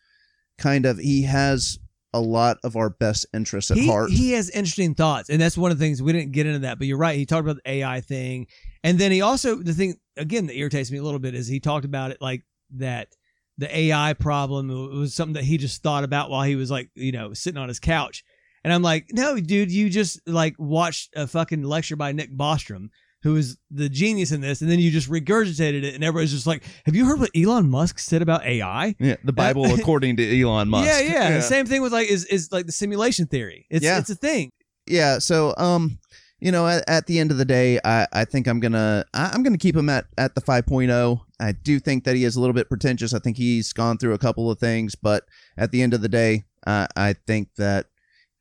[0.57, 1.79] kind of he has
[2.13, 4.09] a lot of our best interests at he, heart.
[4.09, 6.77] he has interesting thoughts, and that's one of the things we didn't get into that.
[6.79, 7.17] But you're right.
[7.17, 8.47] He talked about the AI thing,
[8.83, 11.59] and then he also the thing again that irritates me a little bit is he
[11.59, 12.43] talked about it like
[12.75, 13.09] that
[13.57, 17.11] the AI problem was something that he just thought about while he was like you
[17.11, 18.23] know sitting on his couch,
[18.63, 22.89] and I'm like, no, dude, you just like watched a fucking lecture by Nick Bostrom.
[23.23, 24.61] Who is the genius in this?
[24.61, 27.69] And then you just regurgitated it, and everybody's just like, "Have you heard what Elon
[27.69, 30.87] Musk said about AI?" yeah, the Bible according to Elon Musk.
[30.87, 31.31] Yeah, yeah.
[31.35, 33.65] The same thing with like is is like the simulation theory.
[33.69, 33.97] It's Yeah.
[33.99, 34.51] it's a thing.
[34.87, 35.99] yeah so um
[36.39, 39.29] you know at, at the end of the day i i think i'm gonna I,
[39.33, 42.39] i'm gonna keep him at at the 5.0 i do think that he is a
[42.39, 45.25] little bit pretentious i think he's gone through a couple of things but
[45.57, 47.87] at the end of the day uh, i think that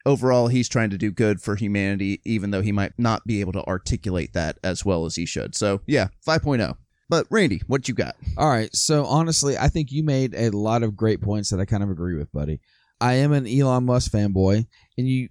[0.09, 3.53] overall he's trying to do good for humanity even though he might not be able
[3.53, 6.75] to articulate that as well as he should so yeah 5.0
[7.11, 8.69] but randy what you got All right.
[8.75, 11.91] So honestly, I think you made a lot of great points that I kind of
[11.91, 12.61] agree with, buddy.
[13.01, 14.67] I am an Elon Musk fanboy,
[14.99, 15.29] and you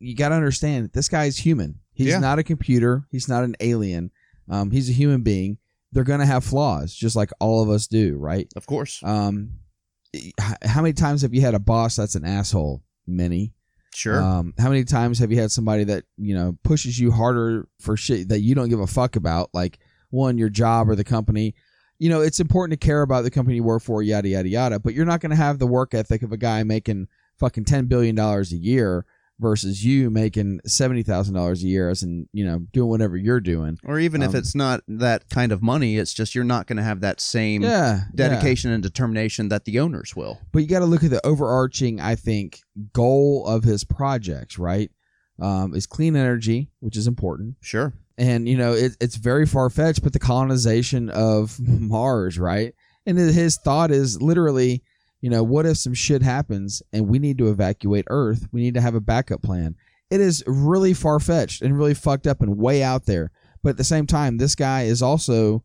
[0.00, 1.78] you got to understand this guy is human.
[1.94, 2.18] He's Yeah.
[2.18, 3.06] not a computer.
[3.12, 4.10] He's not an alien.
[4.48, 5.58] Um, he's a human being.
[5.92, 8.48] They're gonna have flaws, just like all of us do, right?
[8.56, 9.58] of course Um,
[10.62, 12.82] how many times have you had a boss that's an asshole?
[13.06, 13.54] Many.
[13.94, 17.68] Sure Um, how many times have you had somebody that you know pushes you harder
[17.80, 19.78] for shit that you don't give a fuck about, like
[20.10, 21.54] one your job or the company?
[21.98, 24.78] You know, it's important to care about the company you work for, yada yada yada.
[24.80, 27.06] But you're not going to have the work ethic of a guy making
[27.38, 29.06] fucking ten billion dollars a year
[29.42, 33.40] versus you making seventy thousand dollars a year, as in you know doing whatever you're
[33.40, 33.78] doing.
[33.84, 36.78] or even if um, it's not that kind of money it's just you're not going
[36.78, 38.00] to have that same Yeah, yeah.
[38.14, 40.38] dedication and determination that the owners will.
[40.52, 42.60] but you got to look at the overarching i think
[42.94, 44.90] goal of his projects right
[45.40, 47.92] um, is clean energy which is important Sure.
[48.16, 52.74] and you know it, it's very far-fetched but the colonization of mars right
[53.06, 54.82] and his thought is literally
[55.22, 58.74] you know what if some shit happens and we need to evacuate earth we need
[58.74, 59.74] to have a backup plan
[60.10, 63.30] it is really far-fetched and really fucked up and way out there
[63.62, 65.62] but at the same time this guy is also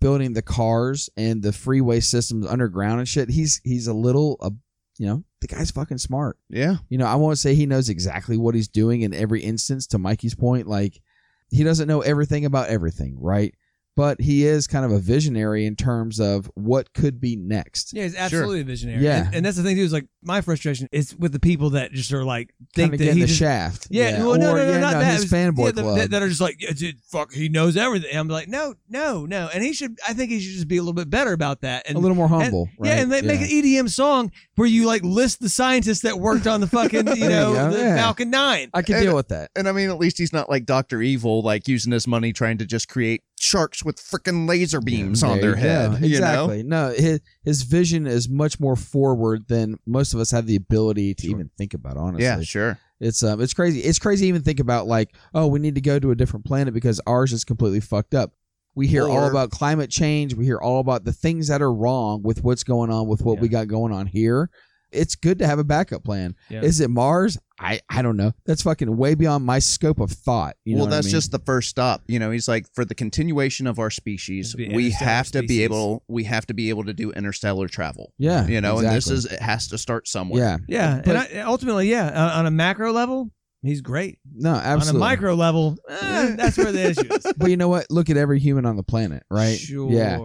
[0.00, 4.50] building the cars and the freeway systems underground and shit he's he's a little uh,
[4.98, 6.76] you know the guy's fucking smart Yeah.
[6.88, 9.86] you know, I won't say he knows exactly what he's doing in every instance.
[9.88, 11.00] To Mikey's point, like
[11.48, 13.54] he doesn't know everything about everything, right?
[13.98, 17.92] But he is kind of a visionary in terms of what could be next.
[17.92, 19.02] Yeah, he's absolutely a visionary.
[19.02, 19.26] Yeah.
[19.26, 19.82] and, and that's the thing too.
[19.82, 23.06] Is like my frustration is with the people that just are like think Kind of
[23.08, 23.88] that he the just shaft.
[23.90, 25.14] Yeah, well, no, or, no, no, yeah, not that.
[25.14, 25.98] His was- fanboy yeah, the- club.
[25.98, 28.16] That, that are just like, yeah, dude, fuck, he knows everything.
[28.16, 29.98] I'm like, no, no, no, and he should.
[30.06, 31.88] I think he should just be a little bit better about that.
[31.88, 32.90] And a little more and- humble, right?
[32.90, 36.46] Yeah, and they make an EDM song where you like list the scientists that worked
[36.46, 37.96] on the fucking, you know, you the yeah.
[37.96, 38.70] Falcon Nine.
[38.74, 39.50] I can And- deal with that.
[39.56, 42.58] And I mean, at least he's not like Doctor Evil, like using his money trying
[42.58, 45.60] to just create sharks with freaking laser beams on their you go.
[45.60, 45.92] head.
[45.92, 46.06] You know?
[46.06, 46.62] Exactly.
[46.62, 51.14] No, his his vision is much more forward than most of us have the ability
[51.14, 51.96] to even think about.
[51.96, 52.78] Honestly, Yeah, sure.
[53.00, 53.80] It's um, it's crazy.
[53.80, 56.74] It's crazy even think about like, oh, we need to go to a different planet
[56.74, 58.32] because ours is completely fucked up.
[58.74, 60.34] We hear all about climate change.
[60.34, 63.34] We hear all about the things that are wrong with what's going on with what
[63.36, 63.40] Yeah.
[63.40, 64.50] we got going on here.
[64.90, 66.34] It's good to have a backup plan.
[66.48, 66.62] Yeah.
[66.62, 67.38] Is it Mars?
[67.60, 68.32] I I don't know.
[68.46, 70.56] That's fucking way beyond my scope of thought.
[70.64, 71.12] You know well, what I that's mean?
[71.12, 72.02] just the first stop.
[72.06, 75.64] You know, he's like, for the continuation of our species, we interstellar have to be
[75.64, 78.12] able, we have to be able to do interstellar travel.
[78.18, 78.46] yeah.
[78.46, 80.42] You know, and this is it has to start somewhere.
[80.42, 80.58] yeah.
[80.68, 83.30] Yeah, But- and I, ultimately, yeah, on, on a macro level,
[83.62, 84.18] he's great.
[84.34, 85.00] No, absolutely.
[85.02, 87.32] On a micro level, eh, that's where the issue is.
[87.38, 87.86] But you know what?
[87.90, 89.58] Look at every human on the planet, right?
[89.58, 89.90] Sure.
[89.90, 90.18] Yeah.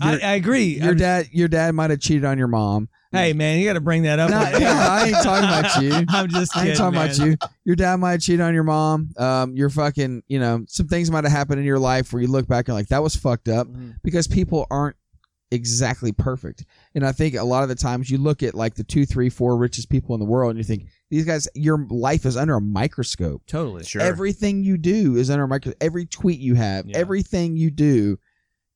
[0.00, 0.76] I, Your- I agree.
[0.78, 2.88] Your I'm- dad, your dad might have cheated on your mom.
[3.12, 4.30] Hey, man, you got to bring that up.
[4.30, 4.60] No, on air.
[4.60, 6.04] no, I ain't talking about you.
[6.10, 7.06] I'm just Kidding, I ain't talking man.
[7.10, 7.36] about you.
[7.64, 9.10] Your dad might have cheated on your mom.
[9.18, 12.28] Um, you're fucking, you know, some things might have happened in your life where you
[12.28, 13.94] look back and like that was fucked up Mhm.
[14.04, 14.94] because people aren't
[15.50, 16.64] exactly perfect.
[16.94, 19.28] And I think a lot of the times you look at like the two, three,
[19.28, 22.54] four richest people in the world and you think these guys, your life is under
[22.56, 23.42] a microscope.
[23.46, 23.84] Totally.
[23.84, 24.00] Sure.
[24.02, 25.82] Everything you do is under a microscope.
[25.82, 26.98] Every tweet you have, Yeah.
[26.98, 28.18] everything you do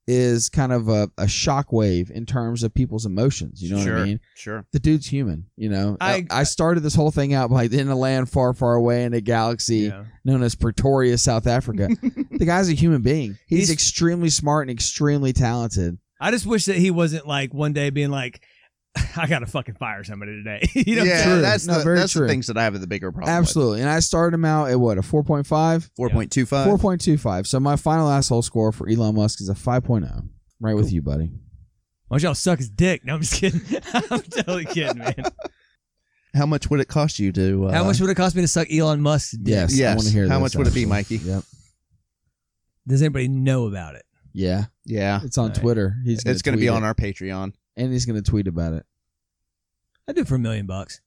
[0.06, 3.62] is kind of a, a shockwave in terms of people's emotions.
[3.62, 3.94] You know sure.
[3.94, 4.20] what I mean?
[4.34, 4.66] Sure.
[4.72, 5.46] the dude's human.
[5.56, 8.52] You know, I- I, I started this whole thing out by in a land far,
[8.52, 10.04] far away in a galaxy Yeah.
[10.24, 11.88] known as Pretoria, South Africa.
[12.02, 13.38] the guy's a human being.
[13.46, 15.96] He's, He's- extremely smart and extremely talented.
[16.20, 18.42] I just wish that he wasn't like one day being like,
[19.16, 20.68] I got to fucking fire somebody today.
[20.74, 21.40] you know, yeah, True.
[21.40, 22.22] that's No, the very that's true.
[22.22, 23.34] the things that I have the bigger problem.
[23.34, 23.80] Absolutely.
[23.80, 26.68] And I started him out at what a 4.5, Four point two five.
[26.68, 27.46] 4.25.
[27.46, 30.28] So my final asshole score for Elon Musk is a 5.0.
[30.60, 31.30] Right with you, buddy.
[32.08, 33.04] Why don't y'all suck his dick?
[33.04, 33.60] No, I'm just kidding.
[33.92, 35.24] I'm totally kidding, man.
[36.34, 37.66] How much would it cost you to?
[37.66, 39.52] Uh, How much would it cost me to suck Elon Musk's dick?
[39.54, 39.72] Yes.
[39.74, 39.96] I Yes.
[39.96, 40.86] want to hear How this, much would it be.
[40.86, 41.16] Mikey?
[41.18, 41.42] Yep.
[42.86, 44.04] Does anybody know about it?
[44.34, 44.64] Yeah.
[44.84, 45.56] Yeah, It's on All right.
[45.60, 45.96] Twitter.
[46.04, 47.54] He's it's going to be tweet on it, our Patreon.
[47.76, 48.84] and he's going to tweet about it.
[50.06, 51.00] I'd do it for a million bucks.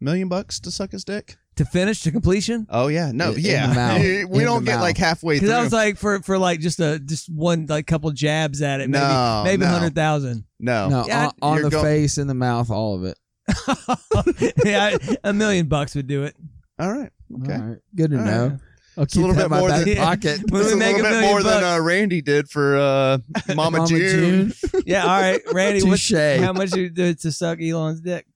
[0.00, 1.36] Million bucks to suck his dick?
[1.56, 2.66] To finish, to completion?
[2.68, 3.66] Oh yeah, no, In- in yeah.
[3.68, 4.00] the mouth.
[4.30, 4.82] we In don't the get mouth.
[4.82, 5.50] like halfway Because.
[5.50, 8.90] I was like, for for like just a just one like couple jabs at it,
[8.90, 9.68] maybe No, maybe no.
[9.68, 10.44] hundred thousand.
[10.60, 13.18] no, No, Yeah, on, on you're the go- face, in the mouth, all of it.
[14.64, 16.34] yeah, a million bucks would do it.
[16.78, 17.10] All right,
[17.42, 17.54] okay.
[17.54, 17.78] All right.
[17.94, 18.46] Good to All know.
[18.48, 18.58] right.
[18.96, 20.40] I'll It's a little bit more than- pocket.
[20.50, 23.18] When It's a make little a bit more than uh, Randy did for uh,
[23.54, 24.52] Mama, Mama June.
[24.52, 24.82] June.
[24.86, 25.82] Yeah, all right, Randy.
[25.82, 26.40] what's, Touche.
[26.40, 28.26] how much you do to suck Elon's dick?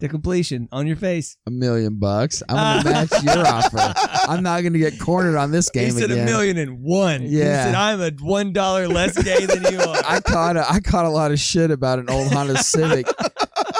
[0.00, 1.36] To completion on your face.
[1.46, 2.42] A million bucks.
[2.48, 3.92] I'm gonna match your offer.
[4.30, 6.26] I'm not gonna get cornered on this game he said again.
[6.26, 7.20] a million and one.
[7.24, 7.28] Yeah.
[7.28, 10.02] He said I'm a one dollar less gay than you are.
[10.06, 13.06] I caught a, I caught a lot of shit about an old Honda Civic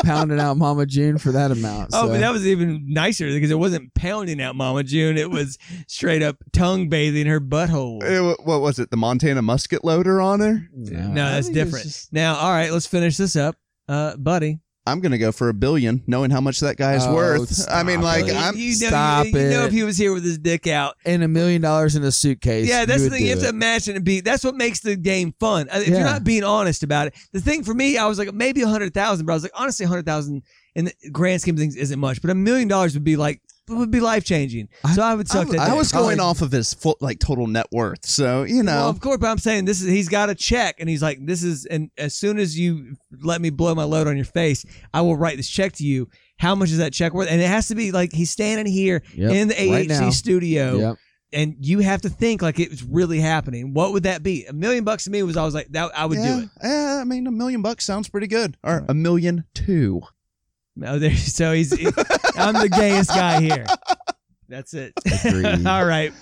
[0.03, 1.91] pounding out Mama June for that amount.
[1.93, 5.17] Oh, but that was even nicer because it wasn't pounding out Mama June.
[5.17, 8.03] It was straight up tongue bathing her butthole.
[8.03, 8.91] Eh, wh- what was it?
[8.91, 10.69] The Montana musket loader on her?
[10.75, 11.85] no, no, that's different.
[11.85, 13.57] just- Now, all right, let's finish this up,
[13.89, 14.61] uh, buddy.
[14.87, 17.69] I'm gonna go for a billion, knowing how much that guy's Oh, worth.
[17.71, 18.35] I mean, like, it.
[18.35, 20.97] I'm you know, Stop you, you know if he was here with his dick out.
[21.05, 22.69] and a million dollars in a suitcase.
[22.69, 23.25] Yeah, that's you the thing.
[23.25, 23.51] You have to it.
[23.51, 24.21] imagine and be.
[24.21, 25.69] That's what makes the game fun.
[25.71, 28.33] Uh, If you're not being honest about it, the thing for me, I was like
[28.33, 30.43] maybe a hundred thousand, but I was like honestly, a hundred thousand
[30.75, 32.23] in the grand scheme of things isn't much.
[32.23, 34.69] But a million dollars would be like would be life changing.
[34.95, 35.61] So I would suck I'm- that.
[35.61, 35.77] I dick.
[35.79, 38.05] was going off of his full, like total net worth.
[38.07, 40.77] So you know, Well, of course, but I'm saying this is he's got a check,
[40.81, 44.07] and he's like, "This is." And as soon as you let me blow my load
[44.07, 44.65] on your face,
[44.95, 46.09] I will write this check to you.
[46.39, 47.29] How much is that check worth?
[47.31, 50.11] And it has to be like he's standing here Yep, in the right AHC now.
[50.11, 50.97] studio, Yep.
[51.35, 53.75] and you have to think like it's really happening.
[53.75, 54.47] What would that be?
[54.47, 56.49] A million bucks to me was I was like, that I would yeah, do it.
[56.65, 58.57] Yeah, I mean, a million bucks sounds pretty good.
[58.65, 60.01] Or a million two.
[60.85, 61.11] Oh, there.
[61.17, 61.73] So he's.
[62.37, 63.67] I'm the gayest guy here.
[64.49, 64.93] That's it.
[65.67, 66.13] All right.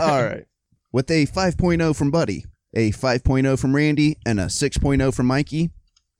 [0.00, 0.44] All right.
[0.92, 5.70] With a 5.0 from Buddy, a 5.0 from Randy, and a 6.0 from Mikey,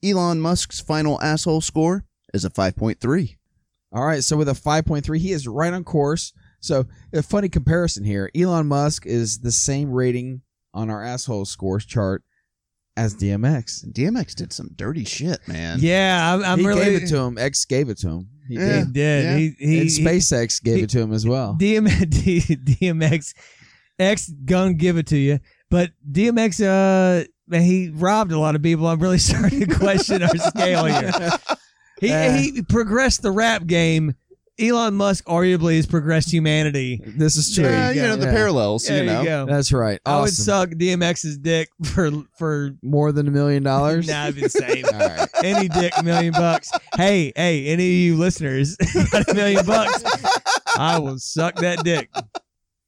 [0.03, 3.35] Elon Musk's final asshole score is a 5.3.
[3.91, 6.33] All right, so with a 5.3, he is right on course.
[6.59, 8.29] So, a funny comparison here.
[8.35, 10.41] Elon Musk is the same rating
[10.71, 12.23] on our asshole scores chart
[12.99, 13.85] as DMX.
[13.93, 15.77] DMX did some dirty shit, man.
[15.81, 16.83] Yeah, I'm, I'm he really.
[16.85, 17.37] gave it to him.
[17.37, 18.29] X gave it to him.
[18.47, 18.79] He Yeah.
[18.79, 18.93] He did.
[18.93, 19.23] did.
[19.23, 19.37] Yeah.
[19.37, 21.55] He, he, and SpaceX gave he- it to him as well.
[21.59, 23.33] DM, D, DMX
[23.99, 25.39] X gonna give it to you,
[25.69, 28.87] but DMX uh man he robbed a lot of people.
[28.87, 31.11] I'm really starting to question our scale here.
[32.01, 32.31] He Uh.
[32.31, 34.13] he progressed the rap game.
[34.59, 37.01] Elon Musk arguably has progressed humanity.
[37.05, 37.63] This is true.
[37.65, 38.07] Yeah, you go.
[38.09, 38.31] know, the Yeah.
[38.31, 39.23] parallels, There you know.
[39.23, 39.45] go.
[39.45, 39.99] That's right.
[40.05, 40.43] I would Awesome.
[40.45, 44.07] suck DMX's dick for for More than a million dollars?
[44.07, 44.85] nah, I'd be the same.
[44.85, 45.29] All right.
[45.43, 46.69] Any dick, a million bucks.
[46.95, 48.75] Hey, hey, any of you listeners
[49.11, 50.03] got a million bucks?
[50.77, 52.09] I will suck that dick.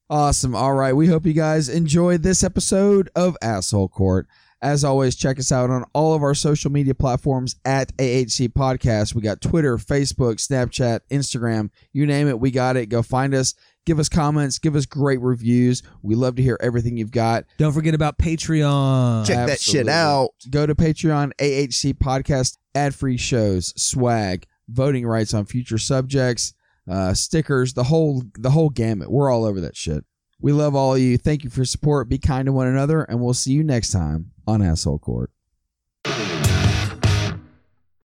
[0.09, 0.55] Awesome.
[0.55, 0.93] All right.
[0.93, 4.27] We hope you guys enjoyed this episode of Asshole Court.
[4.63, 9.15] As always, check us out on all of our social media platforms at AHC Podcast.
[9.15, 12.85] We got Twitter, Facebook, Snapchat, Instagram, you name it, we got it.
[12.87, 13.55] Go find us.
[13.87, 14.59] Give us comments.
[14.59, 15.81] Give us great reviews.
[16.03, 17.45] We love to hear everything you've got.
[17.57, 19.25] Don't forget about Patreon.
[19.25, 20.29] Check that shit out.
[20.51, 26.53] Go to Patreon, AHC Podcast, ad free shows, swag, voting rights on future subjects,
[26.87, 29.09] uh, stickers, the whole the whole gamut.
[29.09, 30.05] We're all over that shit.
[30.41, 31.17] We love all of you.
[31.17, 32.09] Thank you for your support.
[32.09, 35.31] Be kind to one another, and we'll see you next time on Asshole Court.